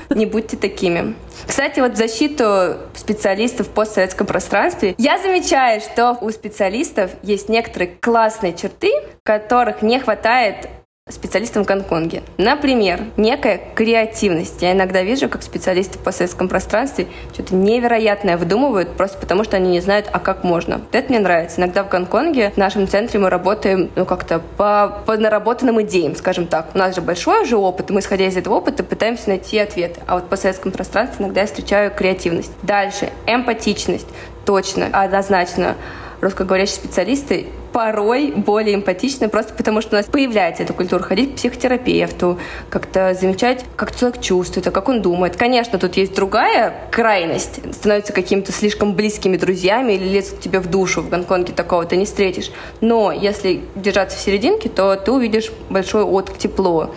Не 0.09 0.25
будьте 0.25 0.57
такими. 0.57 1.15
Кстати, 1.47 1.81
вот 1.81 1.93
в 1.93 1.97
защиту 1.97 2.79
специалистов 2.95 3.67
в 3.67 3.71
постсоветском 3.73 4.27
пространстве 4.27 4.95
я 4.97 5.19
замечаю, 5.19 5.83
что 5.83 6.17
у 6.23 6.31
специалистов 6.31 7.11
есть 7.23 7.51
некоторые 7.51 7.91
классные 8.01 8.55
черты, 8.55 8.93
которых 9.23 9.83
не 9.83 10.01
хватает 10.01 10.71
специалистам 11.13 11.63
в 11.63 11.69
Гонконге. 11.69 12.25
Например, 12.37 13.01
некая 13.17 13.61
креативность. 13.77 14.61
Я 14.61 14.73
иногда 14.73 15.03
вижу, 15.03 15.29
как 15.29 15.45
специалисты 15.45 16.01
по 16.01 16.11
советском 16.11 16.49
пространстве 16.49 17.07
что-то 17.33 17.55
невероятное 17.55 18.37
выдумывают, 18.37 18.97
просто 18.97 19.17
потому 19.19 19.45
что 19.45 19.57
они 19.57 19.71
не 19.71 19.81
знают, 19.81 20.09
а 20.13 20.19
как 20.19 20.43
можно. 20.43 20.81
Это 20.91 21.09
мне 21.11 21.21
нравится. 21.21 21.61
Иногда 21.61 21.85
в 21.85 21.89
Гонконге 21.91 22.51
в 22.51 22.57
нашем 22.57 22.89
центре 22.89 23.21
мы 23.21 23.31
работаем 23.31 23.89
ну, 23.95 24.05
как-то 24.05 24.41
по, 24.57 25.01
по 25.07 25.17
наработанным 25.17 25.81
идеям, 25.83 26.17
скажем 26.17 26.49
так. 26.49 26.71
У 26.75 26.79
нас 26.79 26.97
же 26.97 27.03
большой 27.03 27.43
уже 27.43 27.57
опыт, 27.57 27.91
и 27.91 27.93
мы, 27.93 28.01
исходя 28.01 28.27
из 28.27 28.37
этого 28.37 28.55
опыта, 28.55 28.83
пытаемся 28.83 29.29
найти 29.29 29.59
ответы. 29.59 30.01
А 30.09 30.17
вот 30.17 30.29
по 30.29 30.37
советскому 30.37 30.73
пространству 30.73 31.23
иногда 31.23 31.43
я 31.43 31.47
встречаю 31.47 31.93
креативность. 31.93 32.51
Дальше. 32.63 33.11
Эмпатичность. 33.27 34.09
Точно, 34.45 34.89
однозначно 34.93 35.77
русскоговорящие 36.21 36.77
специалисты 36.77 37.47
порой 37.73 38.33
более 38.33 38.77
эмпатичны, 38.77 39.29
просто 39.29 39.53
потому 39.53 39.83
что 39.83 39.97
у 39.97 39.99
нас 39.99 40.07
появляется 40.07 40.63
эта 40.63 40.73
культура 40.73 41.03
ходить 41.03 41.33
к 41.33 41.37
психотерапевту, 41.37 42.39
как-то 42.71 43.13
замечать, 43.13 43.67
как 43.77 43.95
человек 43.95 44.21
чувствует, 44.23 44.67
а 44.67 44.71
как 44.71 44.89
он 44.89 45.03
думает. 45.03 45.37
Конечно, 45.37 45.79
тут 45.79 45.97
есть 45.97 46.15
другая 46.15 46.75
крайность, 46.91 47.61
становятся 47.75 48.15
какими-то 48.15 48.51
слишком 48.51 48.95
близкими 48.95 49.37
друзьями 49.37 49.93
или 49.93 50.09
лезут 50.09 50.39
к 50.39 50.41
тебе 50.41 50.61
в 50.61 50.71
душу. 50.71 51.03
В 51.03 51.11
Гонконге 51.11 51.53
такого 51.53 51.85
ты 51.85 51.97
не 51.97 52.07
встретишь. 52.07 52.51
Но 52.81 53.13
если 53.13 53.61
держаться 53.75 54.17
в 54.17 54.21
серединке, 54.21 54.71
то 54.71 54.97
ты 54.97 55.13
увидишь 55.13 55.53
большой 55.69 56.03
отклик, 56.03 56.39
тепло. 56.39 56.95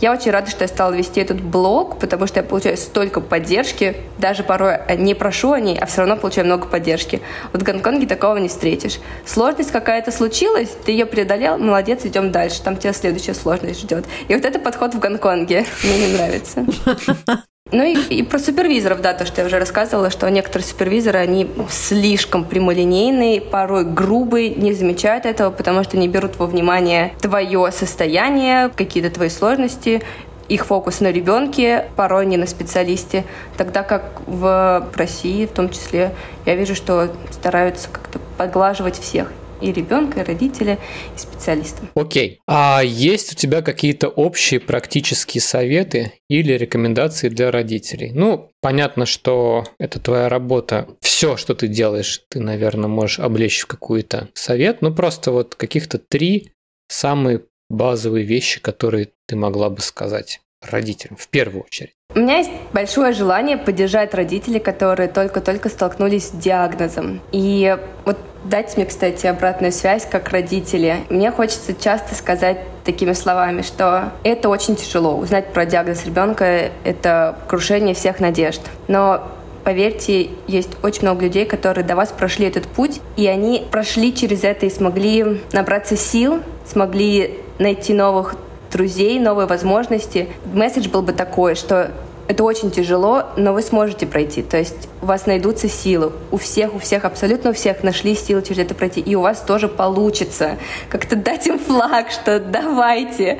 Я 0.00 0.12
очень 0.12 0.30
рада, 0.30 0.50
что 0.50 0.64
я 0.64 0.68
стала 0.68 0.92
вести 0.92 1.20
этот 1.20 1.40
блог, 1.40 1.98
потому 1.98 2.26
что 2.26 2.40
я 2.40 2.44
получаю 2.44 2.76
столько 2.76 3.20
поддержки. 3.20 3.96
Даже 4.18 4.42
порой 4.42 4.78
не 4.96 5.14
прошу 5.14 5.52
о 5.52 5.60
ней, 5.60 5.76
а 5.78 5.86
все 5.86 6.02
равно 6.02 6.16
получаю 6.16 6.46
много 6.46 6.68
поддержки. 6.68 7.20
Вот 7.52 7.62
в 7.62 7.64
Гонконге 7.64 8.06
такого 8.06 8.36
не 8.36 8.48
встретишь. 8.48 8.98
Сложность 9.26 9.72
какая-то 9.72 10.12
случилась, 10.12 10.70
ты 10.84 10.92
ее 10.92 11.06
преодолел, 11.06 11.58
молодец, 11.58 12.04
идем 12.04 12.30
дальше. 12.30 12.62
Там 12.62 12.76
тебя 12.76 12.92
следующая 12.92 13.34
сложность 13.34 13.80
ждет. 13.80 14.04
И 14.28 14.34
вот 14.34 14.44
это 14.44 14.58
подход 14.58 14.94
в 14.94 14.98
Гонконге 15.00 15.66
мне 15.82 16.06
не 16.06 16.12
нравится. 16.14 16.64
Ну 17.70 17.82
и, 17.84 17.94
и 18.14 18.22
про 18.22 18.38
супервизоров, 18.38 19.02
да, 19.02 19.12
то, 19.12 19.26
что 19.26 19.42
я 19.42 19.46
уже 19.46 19.58
рассказывала, 19.58 20.08
что 20.08 20.28
некоторые 20.30 20.66
супервизоры, 20.66 21.18
они 21.18 21.50
слишком 21.68 22.44
прямолинейные, 22.44 23.42
порой 23.42 23.84
грубые, 23.84 24.54
не 24.54 24.72
замечают 24.72 25.26
этого, 25.26 25.50
потому 25.50 25.84
что 25.84 25.98
не 25.98 26.08
берут 26.08 26.38
во 26.38 26.46
внимание 26.46 27.12
твое 27.20 27.70
состояние, 27.70 28.70
какие-то 28.70 29.10
твои 29.10 29.28
сложности, 29.28 30.02
их 30.48 30.64
фокус 30.64 31.00
на 31.00 31.12
ребенке, 31.12 31.84
порой 31.94 32.24
не 32.24 32.38
на 32.38 32.46
специалисте. 32.46 33.24
Тогда 33.58 33.82
как 33.82 34.22
в 34.26 34.88
России, 34.94 35.44
в 35.44 35.50
том 35.50 35.68
числе, 35.68 36.14
я 36.46 36.54
вижу, 36.54 36.74
что 36.74 37.10
стараются 37.30 37.90
как-то 37.92 38.18
подглаживать 38.38 38.98
всех 38.98 39.30
и 39.60 39.72
ребенка, 39.72 40.20
и 40.20 40.24
родителя, 40.24 40.78
и 41.14 41.18
специалиста. 41.18 41.82
Окей. 41.94 42.40
А 42.46 42.82
есть 42.84 43.32
у 43.32 43.36
тебя 43.36 43.62
какие-то 43.62 44.08
общие 44.08 44.60
практические 44.60 45.40
советы 45.40 46.12
или 46.28 46.52
рекомендации 46.52 47.28
для 47.28 47.50
родителей? 47.50 48.12
Ну, 48.12 48.50
понятно, 48.60 49.06
что 49.06 49.64
это 49.78 50.00
твоя 50.00 50.28
работа. 50.28 50.88
Все, 51.00 51.36
что 51.36 51.54
ты 51.54 51.68
делаешь, 51.68 52.22
ты, 52.28 52.40
наверное, 52.40 52.88
можешь 52.88 53.18
облечь 53.18 53.60
в 53.60 53.66
какой-то 53.66 54.28
совет. 54.34 54.82
Ну, 54.82 54.94
просто 54.94 55.32
вот 55.32 55.54
каких-то 55.54 55.98
три 55.98 56.52
самые 56.88 57.42
базовые 57.68 58.24
вещи, 58.24 58.60
которые 58.60 59.10
ты 59.26 59.36
могла 59.36 59.70
бы 59.70 59.80
сказать 59.80 60.40
родителям 60.62 61.16
в 61.16 61.28
первую 61.28 61.64
очередь? 61.64 61.94
У 62.14 62.20
меня 62.20 62.38
есть 62.38 62.50
большое 62.72 63.12
желание 63.12 63.58
поддержать 63.58 64.14
родителей, 64.14 64.60
которые 64.60 65.08
только-только 65.08 65.68
столкнулись 65.68 66.28
с 66.28 66.30
диагнозом. 66.30 67.20
И 67.32 67.76
вот 68.06 68.16
дайте 68.44 68.76
мне, 68.76 68.86
кстати, 68.86 69.26
обратную 69.26 69.72
связь 69.72 70.06
как 70.06 70.30
родители. 70.30 70.96
Мне 71.10 71.30
хочется 71.30 71.74
часто 71.74 72.14
сказать 72.14 72.58
такими 72.84 73.12
словами, 73.12 73.60
что 73.60 74.12
это 74.24 74.48
очень 74.48 74.74
тяжело. 74.74 75.16
Узнать 75.16 75.52
про 75.52 75.66
диагноз 75.66 76.06
ребенка— 76.06 76.70
это 76.84 77.36
крушение 77.46 77.94
всех 77.94 78.20
надежд. 78.20 78.62
Но 78.88 79.28
поверьте, 79.64 80.30
есть 80.46 80.70
очень 80.82 81.02
много 81.02 81.24
людей, 81.24 81.44
которые 81.44 81.84
до 81.84 81.94
вас 81.94 82.10
прошли 82.10 82.46
этот 82.46 82.66
путь, 82.66 83.02
и 83.18 83.26
они 83.26 83.66
прошли 83.70 84.14
через 84.14 84.44
это 84.44 84.64
и 84.64 84.70
смогли 84.70 85.42
набраться 85.52 85.94
сил, 85.94 86.42
смогли 86.66 87.38
найти 87.58 87.92
новых 87.92 88.34
друзей, 88.70 89.18
новые 89.18 89.46
возможности. 89.46 90.28
Месседж 90.52 90.88
был 90.88 91.02
бы 91.02 91.12
такой, 91.12 91.54
что 91.54 91.90
это 92.28 92.44
очень 92.44 92.70
тяжело, 92.70 93.24
но 93.36 93.54
вы 93.54 93.62
сможете 93.62 94.06
пройти. 94.06 94.42
То 94.42 94.58
есть 94.58 94.88
у 95.00 95.06
вас 95.06 95.24
найдутся 95.24 95.68
силы. 95.68 96.12
У 96.30 96.36
всех, 96.36 96.74
у 96.74 96.78
всех, 96.78 97.06
абсолютно 97.06 97.50
у 97.50 97.52
всех 97.54 97.82
нашли 97.82 98.14
силы 98.14 98.42
через 98.42 98.58
это 98.58 98.74
пройти. 98.74 99.00
И 99.00 99.14
у 99.14 99.22
вас 99.22 99.40
тоже 99.40 99.66
получится. 99.66 100.58
Как-то 100.90 101.16
дать 101.16 101.46
им 101.46 101.58
флаг, 101.58 102.10
что 102.10 102.38
давайте. 102.38 103.38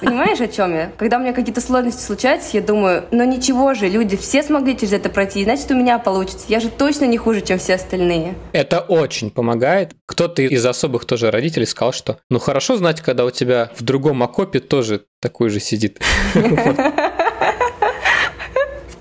Понимаешь, 0.00 0.40
о 0.40 0.46
чем 0.46 0.74
я? 0.74 0.92
Когда 0.96 1.16
у 1.16 1.20
меня 1.20 1.32
какие-то 1.32 1.60
сложности 1.60 2.00
случаются, 2.00 2.50
я 2.52 2.62
думаю, 2.62 3.04
ну 3.10 3.24
ничего 3.24 3.74
же, 3.74 3.88
люди 3.88 4.16
все 4.16 4.44
смогли 4.44 4.76
через 4.76 4.92
это 4.92 5.08
пройти, 5.08 5.42
значит 5.42 5.70
у 5.72 5.74
меня 5.74 5.98
получится. 5.98 6.46
Я 6.48 6.60
же 6.60 6.68
точно 6.68 7.06
не 7.06 7.18
хуже, 7.18 7.40
чем 7.40 7.58
все 7.58 7.74
остальные. 7.74 8.36
Это 8.52 8.78
очень 8.78 9.30
помогает. 9.30 9.92
Кто-то 10.06 10.42
из 10.42 10.64
особых 10.64 11.04
тоже 11.04 11.32
родителей 11.32 11.66
сказал, 11.66 11.92
что 11.92 12.18
ну 12.30 12.38
хорошо 12.38 12.76
знать, 12.76 13.00
когда 13.00 13.24
у 13.24 13.30
тебя 13.30 13.70
в 13.76 13.82
другом 13.82 14.22
окопе 14.22 14.60
тоже 14.60 15.02
такой 15.20 15.48
же 15.48 15.58
сидит. 15.58 16.00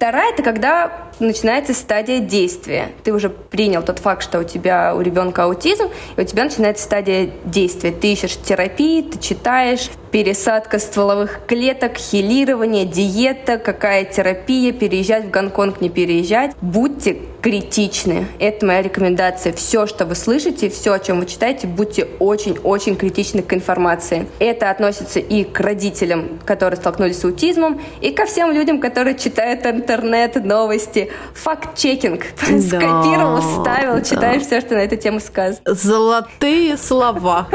Вторая– 0.04 0.32
это 0.34 0.44
когда 0.44 1.03
начинается 1.20 1.74
стадия 1.74 2.20
действия. 2.20 2.90
Ты 3.04 3.14
уже 3.14 3.30
принял 3.30 3.84
тот 3.84 4.00
факт, 4.00 4.24
что 4.24 4.40
у 4.40 4.44
тебя 4.44 4.96
у 4.96 5.02
ребенка 5.02 5.44
аутизм, 5.44 5.90
и 6.16 6.22
у 6.22 6.24
тебя 6.24 6.46
начинается 6.46 6.84
стадия 6.84 7.30
действия. 7.46 7.92
Ты 7.92 8.14
ищешь 8.14 8.38
терапии, 8.38 9.02
ты 9.02 9.20
читаешь, 9.20 9.90
пересадка 10.14 10.78
стволовых 10.78 11.42
клеток, 11.48 11.98
хилирование, 11.98 12.86
диета, 12.86 13.58
какая 13.58 14.06
терапия, 14.06 14.72
переезжать 14.72 15.26
в 15.26 15.32
Гонконг, 15.32 15.82
не 15.82 15.90
переезжать. 15.90 16.52
Будьте 16.62 17.18
критичны. 17.42 18.28
Это 18.40 18.66
моя 18.66 18.84
рекомендация. 18.84 19.52
Все, 19.54 19.88
что 19.88 20.06
вы 20.06 20.14
слышите, 20.16 20.70
все, 20.70 20.94
о 20.94 21.00
чем 21.00 21.20
вы 21.20 21.26
читаете, 21.26 21.66
будьте 21.66 22.08
очень-очень 22.20 22.96
критичны 22.96 23.42
к 23.42 23.54
информации. 23.54 24.28
Это 24.38 24.70
относится 24.70 25.20
и 25.20 25.44
к 25.44 25.60
родителям, 25.60 26.40
которые 26.46 26.80
столкнулись 26.80 27.20
с 27.20 27.26
аутизмом, 27.26 27.82
и 28.00 28.12
ко 28.12 28.26
всем 28.26 28.52
людям, 28.52 28.80
которые 28.80 29.18
читают 29.18 29.66
интернет, 29.66 30.36
новости. 30.46 31.03
Факт-чекинг. 31.36 32.26
Да, 32.50 32.80
Скопировал, 32.80 33.42
вставил, 33.42 33.96
да. 33.96 34.02
читаешь 34.02 34.44
все, 34.44 34.62
что 34.62 34.76
на 34.76 34.80
эту 34.80 34.96
тему 34.96 35.20
сказано. 35.20 35.60
Золотые 35.66 36.78
слова. 36.78 37.48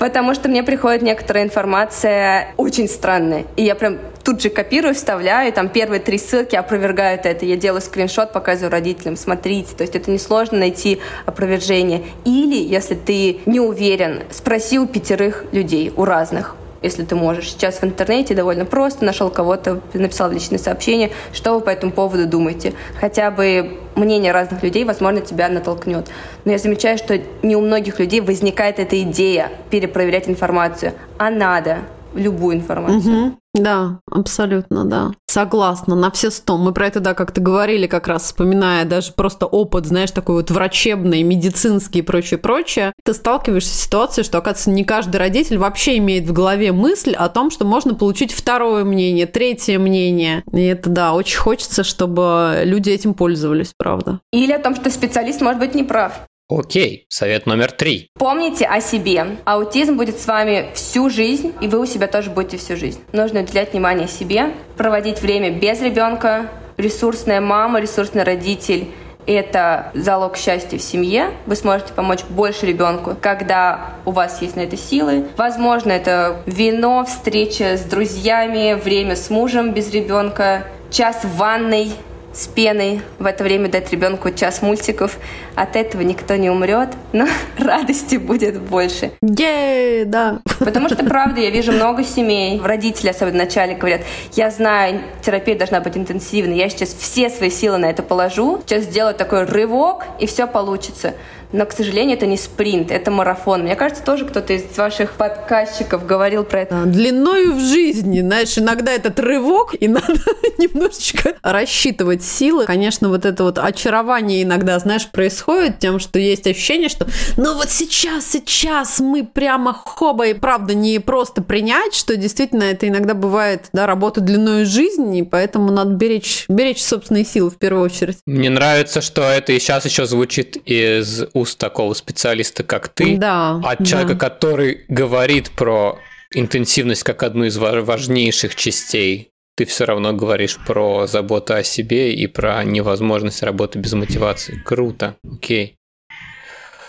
потому 0.00 0.34
что 0.34 0.48
мне 0.48 0.62
приходит 0.62 1.02
некоторая 1.02 1.44
информация 1.44 2.54
очень 2.56 2.88
странная. 2.88 3.44
И 3.56 3.62
я 3.62 3.74
прям 3.74 3.98
тут 4.24 4.40
же 4.40 4.48
копирую, 4.48 4.94
вставляю, 4.94 5.52
там 5.52 5.68
первые 5.68 6.00
три 6.00 6.16
ссылки 6.16 6.56
опровергают 6.56 7.26
это. 7.26 7.44
Я 7.44 7.56
делаю 7.56 7.82
скриншот, 7.82 8.32
показываю 8.32 8.72
родителям, 8.72 9.16
смотрите. 9.16 9.76
То 9.76 9.82
есть 9.82 9.94
это 9.94 10.10
несложно 10.10 10.58
найти 10.58 11.00
опровержение. 11.26 12.02
Или, 12.24 12.56
если 12.56 12.94
ты 12.94 13.40
не 13.44 13.60
уверен, 13.60 14.22
спроси 14.30 14.78
у 14.78 14.86
пятерых 14.86 15.44
людей, 15.52 15.92
у 15.94 16.06
разных 16.06 16.56
если 16.82 17.04
ты 17.04 17.14
можешь. 17.14 17.50
Сейчас 17.50 17.80
в 17.80 17.84
интернете 17.84 18.34
довольно 18.34 18.64
просто, 18.64 19.04
нашел 19.04 19.30
кого-то, 19.30 19.80
написал 19.94 20.30
личное 20.30 20.58
сообщение, 20.58 21.10
что 21.32 21.54
вы 21.54 21.60
по 21.60 21.70
этому 21.70 21.92
поводу 21.92 22.26
думаете. 22.26 22.74
Хотя 22.98 23.30
бы 23.30 23.78
мнение 23.96 24.32
разных 24.32 24.62
людей, 24.62 24.84
возможно, 24.84 25.20
тебя 25.20 25.48
натолкнет. 25.48 26.08
Но 26.44 26.52
я 26.52 26.58
замечаю, 26.58 26.98
что 26.98 27.20
не 27.42 27.56
у 27.56 27.60
многих 27.60 27.98
людей 27.98 28.20
возникает 28.20 28.78
эта 28.78 29.00
идея 29.02 29.50
перепроверять 29.70 30.28
информацию, 30.28 30.92
а 31.18 31.30
надо 31.30 31.78
любую 32.14 32.56
информацию. 32.56 33.26
Угу. 33.26 33.39
Да, 33.52 33.98
абсолютно, 34.08 34.84
да. 34.84 35.12
Согласна, 35.26 35.96
на 35.96 36.10
все 36.10 36.30
сто. 36.30 36.56
Мы 36.56 36.72
про 36.72 36.86
это, 36.86 37.00
да, 37.00 37.14
как-то 37.14 37.40
говорили, 37.40 37.88
как 37.88 38.06
раз 38.06 38.24
вспоминая 38.24 38.84
даже 38.84 39.12
просто 39.12 39.46
опыт, 39.46 39.86
знаешь, 39.86 40.12
такой 40.12 40.36
вот 40.36 40.50
врачебный, 40.50 41.22
медицинский 41.24 41.98
и 41.98 42.02
прочее, 42.02 42.38
прочее. 42.38 42.92
Ты 43.04 43.12
сталкиваешься 43.12 43.74
с 43.74 43.80
ситуацией, 43.80 44.24
что, 44.24 44.38
оказывается, 44.38 44.70
не 44.70 44.84
каждый 44.84 45.16
родитель 45.16 45.58
вообще 45.58 45.98
имеет 45.98 46.26
в 46.26 46.32
голове 46.32 46.70
мысль 46.70 47.12
о 47.12 47.28
том, 47.28 47.50
что 47.50 47.64
можно 47.64 47.94
получить 47.94 48.32
второе 48.32 48.84
мнение, 48.84 49.26
третье 49.26 49.78
мнение. 49.80 50.44
И 50.52 50.62
это, 50.62 50.88
да, 50.88 51.12
очень 51.12 51.38
хочется, 51.38 51.82
чтобы 51.82 52.62
люди 52.64 52.90
этим 52.90 53.14
пользовались, 53.14 53.72
правда. 53.76 54.20
Или 54.32 54.52
о 54.52 54.60
том, 54.60 54.76
что 54.76 54.90
специалист 54.90 55.40
может 55.40 55.58
быть 55.58 55.74
неправ. 55.74 56.20
Окей, 56.50 57.06
совет 57.08 57.46
номер 57.46 57.70
три. 57.70 58.08
Помните 58.18 58.66
о 58.66 58.80
себе. 58.80 59.36
Аутизм 59.44 59.96
будет 59.96 60.18
с 60.18 60.26
вами 60.26 60.70
всю 60.74 61.08
жизнь, 61.08 61.54
и 61.60 61.68
вы 61.68 61.78
у 61.78 61.86
себя 61.86 62.08
тоже 62.08 62.30
будете 62.30 62.56
всю 62.56 62.76
жизнь. 62.76 63.00
Нужно 63.12 63.40
уделять 63.40 63.72
внимание 63.72 64.08
себе, 64.08 64.52
проводить 64.76 65.22
время 65.22 65.52
без 65.52 65.80
ребенка. 65.80 66.48
Ресурсная 66.76 67.40
мама, 67.40 67.80
ресурсный 67.80 68.24
родитель– 68.24 68.88
это 69.26 69.92
залог 69.94 70.36
счастья 70.36 70.76
в 70.76 70.82
семье. 70.82 71.30
Вы 71.46 71.54
сможете 71.54 71.92
помочь 71.92 72.24
больше 72.28 72.66
ребенку, 72.66 73.16
когда 73.20 73.92
у 74.04 74.10
вас 74.10 74.42
есть 74.42 74.56
на 74.56 74.60
это 74.62 74.76
силы. 74.76 75.26
Возможно, 75.36 75.92
это 75.92 76.42
вино, 76.46 77.04
встреча 77.04 77.76
с 77.76 77.82
друзьями, 77.82 78.74
время 78.74 79.14
с 79.14 79.30
мужем 79.30 79.72
без 79.72 79.92
ребенка, 79.92 80.64
час 80.90 81.22
в 81.22 81.36
ванной– 81.36 81.92
с 82.32 82.46
пеной, 82.46 83.02
в 83.18 83.26
это 83.26 83.42
время 83.44 83.68
дать 83.68 83.90
ребенку 83.90 84.30
час 84.30 84.62
мультиков. 84.62 85.18
От 85.54 85.76
этого 85.76 86.02
никто 86.02 86.36
не 86.36 86.50
умрет, 86.50 86.90
но 87.12 87.26
радости 87.58 88.16
будет 88.16 88.60
больше. 88.60 89.12
Yeah, 89.22 90.04
да. 90.04 90.40
Потому 90.58 90.88
что, 90.88 90.96
правда, 91.04 91.40
я 91.40 91.50
вижу 91.50 91.72
много 91.72 92.04
семей, 92.04 92.60
родители 92.62 93.08
особенно 93.08 93.30
в 93.30 93.44
начале 93.44 93.74
говорят, 93.74 94.02
я 94.32 94.50
знаю, 94.50 95.00
терапия 95.22 95.56
должна 95.56 95.80
быть 95.80 95.96
интенсивной, 95.96 96.56
я 96.56 96.68
сейчас 96.68 96.90
все 96.94 97.30
свои 97.30 97.50
силы 97.50 97.78
на 97.78 97.86
это 97.86 98.02
положу, 98.02 98.60
сейчас 98.64 98.84
сделаю 98.84 99.14
такой 99.14 99.44
рывок, 99.44 100.04
и 100.18 100.26
все 100.26 100.46
получится. 100.46 101.14
Но, 101.52 101.66
к 101.66 101.72
сожалению, 101.72 102.16
это 102.16 102.26
не 102.26 102.36
спринт, 102.36 102.90
это 102.90 103.10
марафон. 103.10 103.62
Мне 103.62 103.74
кажется, 103.74 104.04
тоже 104.04 104.24
кто-то 104.24 104.52
из 104.52 104.76
ваших 104.76 105.12
подказчиков 105.12 106.06
говорил 106.06 106.44
про 106.44 106.62
это. 106.62 106.84
Длиною 106.84 107.54
в 107.54 107.60
жизни, 107.60 108.20
знаешь, 108.20 108.56
иногда 108.56 108.92
этот 108.92 109.18
рывок, 109.18 109.74
и 109.78 109.88
надо 109.88 110.14
немножечко 110.58 111.34
рассчитывать 111.42 112.22
силы. 112.22 112.66
Конечно, 112.66 113.08
вот 113.08 113.24
это 113.24 113.44
вот 113.44 113.58
очарование 113.58 114.42
иногда, 114.42 114.78
знаешь, 114.78 115.08
происходит 115.08 115.78
тем, 115.78 115.98
что 115.98 116.18
есть 116.18 116.46
ощущение, 116.46 116.88
что 116.88 117.06
ну 117.36 117.54
вот 117.54 117.70
сейчас, 117.70 118.26
сейчас 118.26 119.00
мы 119.00 119.24
прямо 119.24 119.72
хоба, 119.72 120.28
и 120.28 120.34
правда 120.34 120.74
не 120.74 120.98
просто 120.98 121.42
принять, 121.42 121.94
что 121.94 122.16
действительно 122.16 122.64
это 122.64 122.86
иногда 122.86 123.14
бывает, 123.14 123.68
да, 123.72 123.86
работа 123.86 124.20
длиною 124.20 124.66
жизни, 124.66 125.20
и 125.20 125.22
поэтому 125.22 125.72
надо 125.72 125.94
беречь, 125.94 126.44
беречь 126.48 126.82
собственные 126.82 127.24
силы 127.24 127.50
в 127.50 127.56
первую 127.56 127.84
очередь. 127.84 128.18
Мне 128.26 128.50
нравится, 128.50 129.00
что 129.00 129.22
это 129.22 129.52
и 129.52 129.58
сейчас 129.58 129.84
еще 129.84 130.06
звучит 130.06 130.56
из 130.64 131.24
уст 131.40 131.58
такого 131.58 131.94
специалиста, 131.94 132.62
как 132.62 132.88
ты, 132.88 133.16
да, 133.16 133.60
от 133.64 133.86
человека, 133.86 134.14
да. 134.14 134.30
который 134.30 134.84
говорит 134.88 135.50
про 135.50 135.98
интенсивность 136.32 137.02
как 137.02 137.22
одну 137.22 137.44
из 137.44 137.56
важнейших 137.56 138.54
частей 138.54 139.30
ты 139.60 139.66
все 139.66 139.84
равно 139.84 140.14
говоришь 140.14 140.56
про 140.66 141.06
заботу 141.06 141.52
о 141.52 141.62
себе 141.62 142.14
и 142.14 142.26
про 142.26 142.64
невозможность 142.64 143.42
работы 143.42 143.78
без 143.78 143.92
мотивации. 143.92 144.54
Круто, 144.64 145.16
окей. 145.30 145.76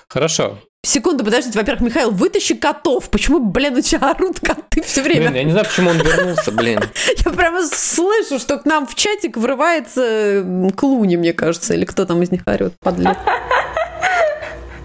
Хорошо. 0.07 0.57
Секунду, 0.83 1.25
подождите. 1.25 1.59
Во-первых, 1.59 1.83
Михаил, 1.83 2.11
вытащи 2.11 2.55
котов. 2.55 3.09
Почему, 3.09 3.39
блин, 3.39 3.75
у 3.75 3.81
тебя 3.81 4.11
орут 4.11 4.39
коты 4.39 4.81
все 4.83 5.03
время? 5.03 5.29
Блин, 5.29 5.35
я 5.35 5.43
не 5.43 5.51
знаю, 5.51 5.65
почему 5.65 5.89
он 5.89 5.97
вернулся, 5.97 6.51
блин. 6.51 6.79
Я 7.25 7.31
прямо 7.31 7.67
слышу, 7.67 8.39
что 8.39 8.57
к 8.57 8.65
нам 8.65 8.87
в 8.87 8.95
чатик 8.95 9.35
врывается 9.37 10.43
Клуни, 10.75 11.17
мне 11.17 11.33
кажется, 11.33 11.73
или 11.73 11.85
кто 11.85 12.05
там 12.05 12.21
из 12.23 12.31
них 12.31 12.43
орет, 12.47 12.73
подлец. 12.79 13.17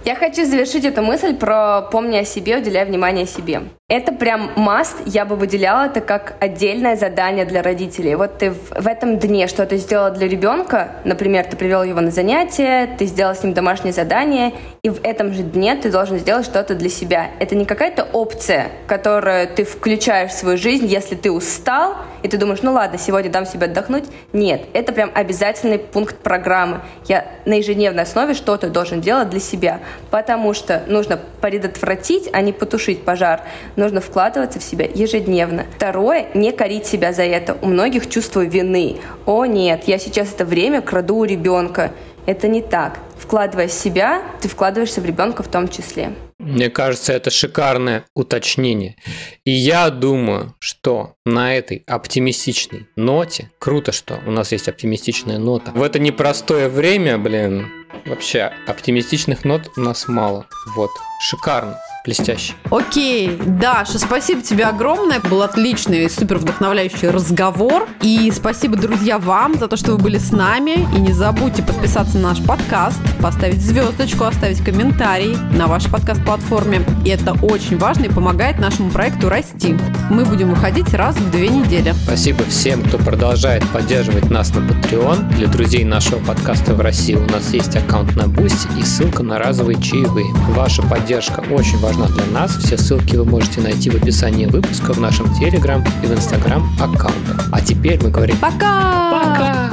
Я 0.07 0.15
хочу 0.15 0.45
завершить 0.45 0.85
эту 0.85 1.03
мысль 1.03 1.35
про 1.35 1.83
«помни 1.91 2.17
о 2.17 2.25
себе, 2.25 2.59
уделяй 2.59 2.85
внимание 2.85 3.27
себе». 3.27 3.63
Это 3.89 4.11
прям 4.11 4.51
маст, 4.57 4.97
я 5.07 5.25
бы 5.25 5.37
выделяла 5.37 5.87
это 5.87 6.01
как 6.01 6.35
отдельное 6.41 6.97
задание 6.97 7.45
для 7.45 7.63
родителей. 7.63 8.17
Вот 8.17 8.39
ты 8.39 8.51
в, 8.51 8.83
в 8.83 8.89
этом 8.89 9.17
дне 9.21 9.47
что-то 9.47 9.77
сделал 9.77 10.13
для 10.13 10.27
ребенка, 10.27 10.91
например, 11.05 11.45
ты 11.45 11.57
привел 11.57 11.85
его 11.85 12.01
на 12.01 12.11
занятие, 12.11 12.89
ты 12.99 13.07
сделал 13.07 13.37
с 13.37 13.45
ним 13.45 13.55
домашнее 13.55 13.93
задание, 13.93 14.55
и 14.83 14.91
в 14.91 15.05
этом 15.05 15.33
же 15.33 15.45
дне 15.45 15.77
ты 15.77 15.93
должен 15.93 16.19
сделать 16.19 16.47
что-то 16.47 16.75
для 16.75 16.89
себя. 16.89 17.31
Это 17.39 17.55
не 17.55 17.65
какая-то 17.65 18.03
опция, 18.13 18.73
которую 18.89 19.47
ты 19.47 19.65
включаешь 19.65 20.33
в 20.33 20.35
свою 20.37 20.59
жизнь, 20.59 20.87
если 20.87 21.15
ты 21.15 21.31
устал, 21.31 21.95
и 22.25 22.29
ты 22.29 22.39
думаешь, 22.39 22.63
ну 22.63 22.73
ладно, 22.73 22.99
сегодня 22.99 23.31
дам 23.31 23.47
себе 23.47 23.67
отдохнуть. 23.67 24.07
Нет, 24.33 24.63
это 24.73 24.93
прям 24.93 25.13
обязательный 25.15 25.79
пункт 25.79 26.17
программы. 26.17 26.81
Я 27.07 27.25
на 27.45 27.55
ежедневной 27.55 28.03
основе 28.03 28.35
что-то 28.35 28.69
должен 28.69 29.01
делать 29.01 29.31
для 29.31 29.39
себя, 29.39 29.79
потому 30.11 30.55
что 30.55 30.83
нужно 30.89 31.21
предотвратить, 31.41 32.29
а 32.33 32.41
не 32.41 32.53
потушить 32.53 33.05
пожар. 33.05 33.43
Нужно 33.77 34.01
вкладываться 34.01 34.59
в 34.59 34.65
себя 34.65 34.87
ежедневно. 34.93 35.67
Второе, 35.77 36.29
не 36.35 36.53
корить 36.53 36.87
себя 36.87 37.13
за 37.13 37.23
это. 37.23 37.57
У 37.63 37.67
многих 37.67 38.09
чувство 38.09 38.45
вины. 38.45 38.97
О 39.27 39.45
нет, 39.47 39.85
я 39.87 39.99
сейчас 39.99 40.33
это 40.33 40.45
время 40.45 40.83
краду 40.83 41.17
у 41.17 41.25
ребенка. 41.25 41.93
Это 42.27 42.49
не 42.49 42.61
так. 42.61 42.99
Вкладывая 43.19 43.69
в 43.69 43.73
себя, 43.73 44.23
ты 44.41 44.49
вкладываешься 44.49 45.01
в 45.01 45.07
ребенка 45.07 45.43
в 45.43 45.49
том 45.49 45.69
числе. 45.69 46.13
Мне 46.39 46.69
кажется, 46.69 47.13
это 47.13 47.31
шикарное 47.31 48.05
уточнение. 48.15 48.97
И 49.45 49.51
я 49.51 49.91
думаю, 49.91 50.55
что 50.59 51.15
на 51.25 51.55
этой 51.55 51.83
оптимистичной 51.87 52.89
ноте, 52.95 53.51
круто, 53.59 53.93
что 53.93 54.21
у 54.27 54.31
нас 54.31 54.53
есть 54.53 54.69
оптимистичная 54.69 55.39
нота, 55.39 55.71
в 55.73 55.83
это 55.83 55.99
непростое 55.99 56.69
время, 56.69 57.17
блин, 57.17 57.69
вообще 58.05 58.53
оптимистичных 58.67 59.45
нот 59.45 59.71
у 59.77 59.81
нас 59.81 60.09
мало. 60.09 60.47
Вот, 60.75 60.91
шикарно 61.21 61.79
блестяще. 62.07 62.55
Окей, 62.71 63.39
Даша, 63.45 63.99
спасибо 63.99 64.41
тебе 64.41 64.65
огромное. 64.65 65.21
Был 65.21 65.43
отличный 65.43 66.05
и 66.05 66.09
супер 66.09 66.39
вдохновляющий 66.39 67.11
разговор. 67.11 67.87
И 68.01 68.33
спасибо, 68.35 68.77
друзья, 68.77 69.19
вам 69.19 69.59
за 69.59 69.67
то, 69.67 69.77
что 69.77 69.93
вы 69.93 69.99
были 69.99 70.19
с 70.19 70.31
нами. 70.31 70.87
И 70.97 71.01
не 71.01 71.13
забудьте 71.13 71.63
подписаться 71.63 72.17
на 72.19 72.31
наш 72.31 72.43
подкаст, 72.43 73.01
поставить 73.21 73.61
звездочку, 73.61 74.25
оставить 74.25 74.65
комментарий 74.65 75.37
на 75.53 75.67
вашей 75.67 75.91
подкаст-платформе. 75.91 76.87
И 77.05 77.11
это 77.11 77.33
очень 77.43 77.77
важно 77.77 78.05
и 78.05 78.09
помогает 78.09 78.59
нашему 78.59 78.91
проекту 78.91 79.29
расти. 79.29 79.77
Мы 80.09 80.25
будем 80.25 80.51
выходить 80.51 80.95
раз 80.95 81.17
в 81.17 81.31
две 81.31 81.49
недели. 81.49 81.93
Спасибо 82.05 82.45
всем, 82.45 82.83
кто 82.83 82.99
продолжает 82.99 83.69
поддерживать 83.71 84.31
нас 84.31 84.55
на 84.55 84.61
Patreon. 84.61 85.35
Для 85.35 85.49
друзей 85.49 85.85
нашего 85.85 86.21
подкаста 86.21 86.75
в 86.75 86.81
России 86.81 87.15
у 87.15 87.27
нас 87.27 87.53
есть 87.53 87.75
аккаунт 87.75 88.15
на 88.15 88.29
Boosty 88.29 88.69
и 88.79 88.85
ссылка 88.85 89.25
на 89.25 89.39
разовые 89.39 89.81
чаевые. 89.83 90.33
Ваша 90.51 90.83
поддержка 90.83 91.43
очень 91.51 91.79
важна 91.79 91.96
важна 91.97 92.15
для 92.15 92.27
нас. 92.33 92.57
Все 92.57 92.77
ссылки 92.77 93.17
вы 93.17 93.25
можете 93.25 93.61
найти 93.61 93.91
в 93.91 93.97
описании 93.97 94.47
выпуска 94.47 94.93
в 94.93 95.01
нашем 95.01 95.33
Телеграм 95.35 95.85
и 96.03 96.07
в 96.07 96.13
Инстаграм 96.13 96.63
аккаунтах. 96.81 97.49
А 97.53 97.61
теперь 97.61 98.03
мы 98.03 98.11
говорим 98.11 98.37
пока! 98.39 99.11
Пока! 99.11 99.71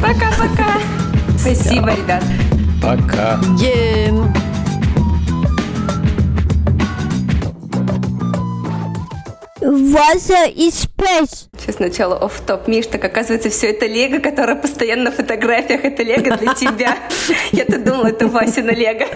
Пока-пока! 0.00 0.78
Спасибо, 1.38 1.90
ребят. 1.94 2.24
Пока. 2.82 3.38
Ген. 3.58 4.32
Вася 9.66 10.44
и 10.44 10.68
Space. 10.70 11.48
Сейчас 11.58 11.76
сначала 11.76 12.16
оф 12.16 12.40
топ 12.46 12.68
Миш, 12.68 12.86
так 12.86 13.04
оказывается, 13.04 13.50
все 13.50 13.70
это 13.70 13.86
Лего, 13.86 14.20
которое 14.20 14.54
постоянно 14.54 15.04
на 15.04 15.10
фотографиях. 15.10 15.84
Это 15.84 16.02
Лего 16.04 16.36
для 16.36 16.54
тебя. 16.54 16.96
Я-то 17.52 17.78
думала, 17.78 18.08
это 18.08 18.28
Васина 18.28 18.70
Лего. 18.70 19.06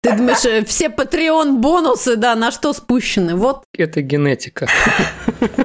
Ты 0.00 0.12
думаешь, 0.12 0.44
э, 0.44 0.64
все 0.64 0.86
Patreon 0.88 1.58
бонусы, 1.58 2.16
да, 2.16 2.34
на 2.34 2.50
что 2.50 2.72
спущены? 2.72 3.36
Вот. 3.36 3.62
Это 3.76 4.02
генетика. 4.02 4.66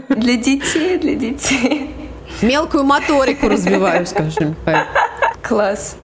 Для 0.09 0.37
детей, 0.37 0.97
для 0.97 1.15
детей. 1.15 1.89
Мелкую 2.41 2.83
моторику 2.83 3.47
развиваю, 3.47 4.05
скажем. 4.05 4.55
Класс. 5.41 5.97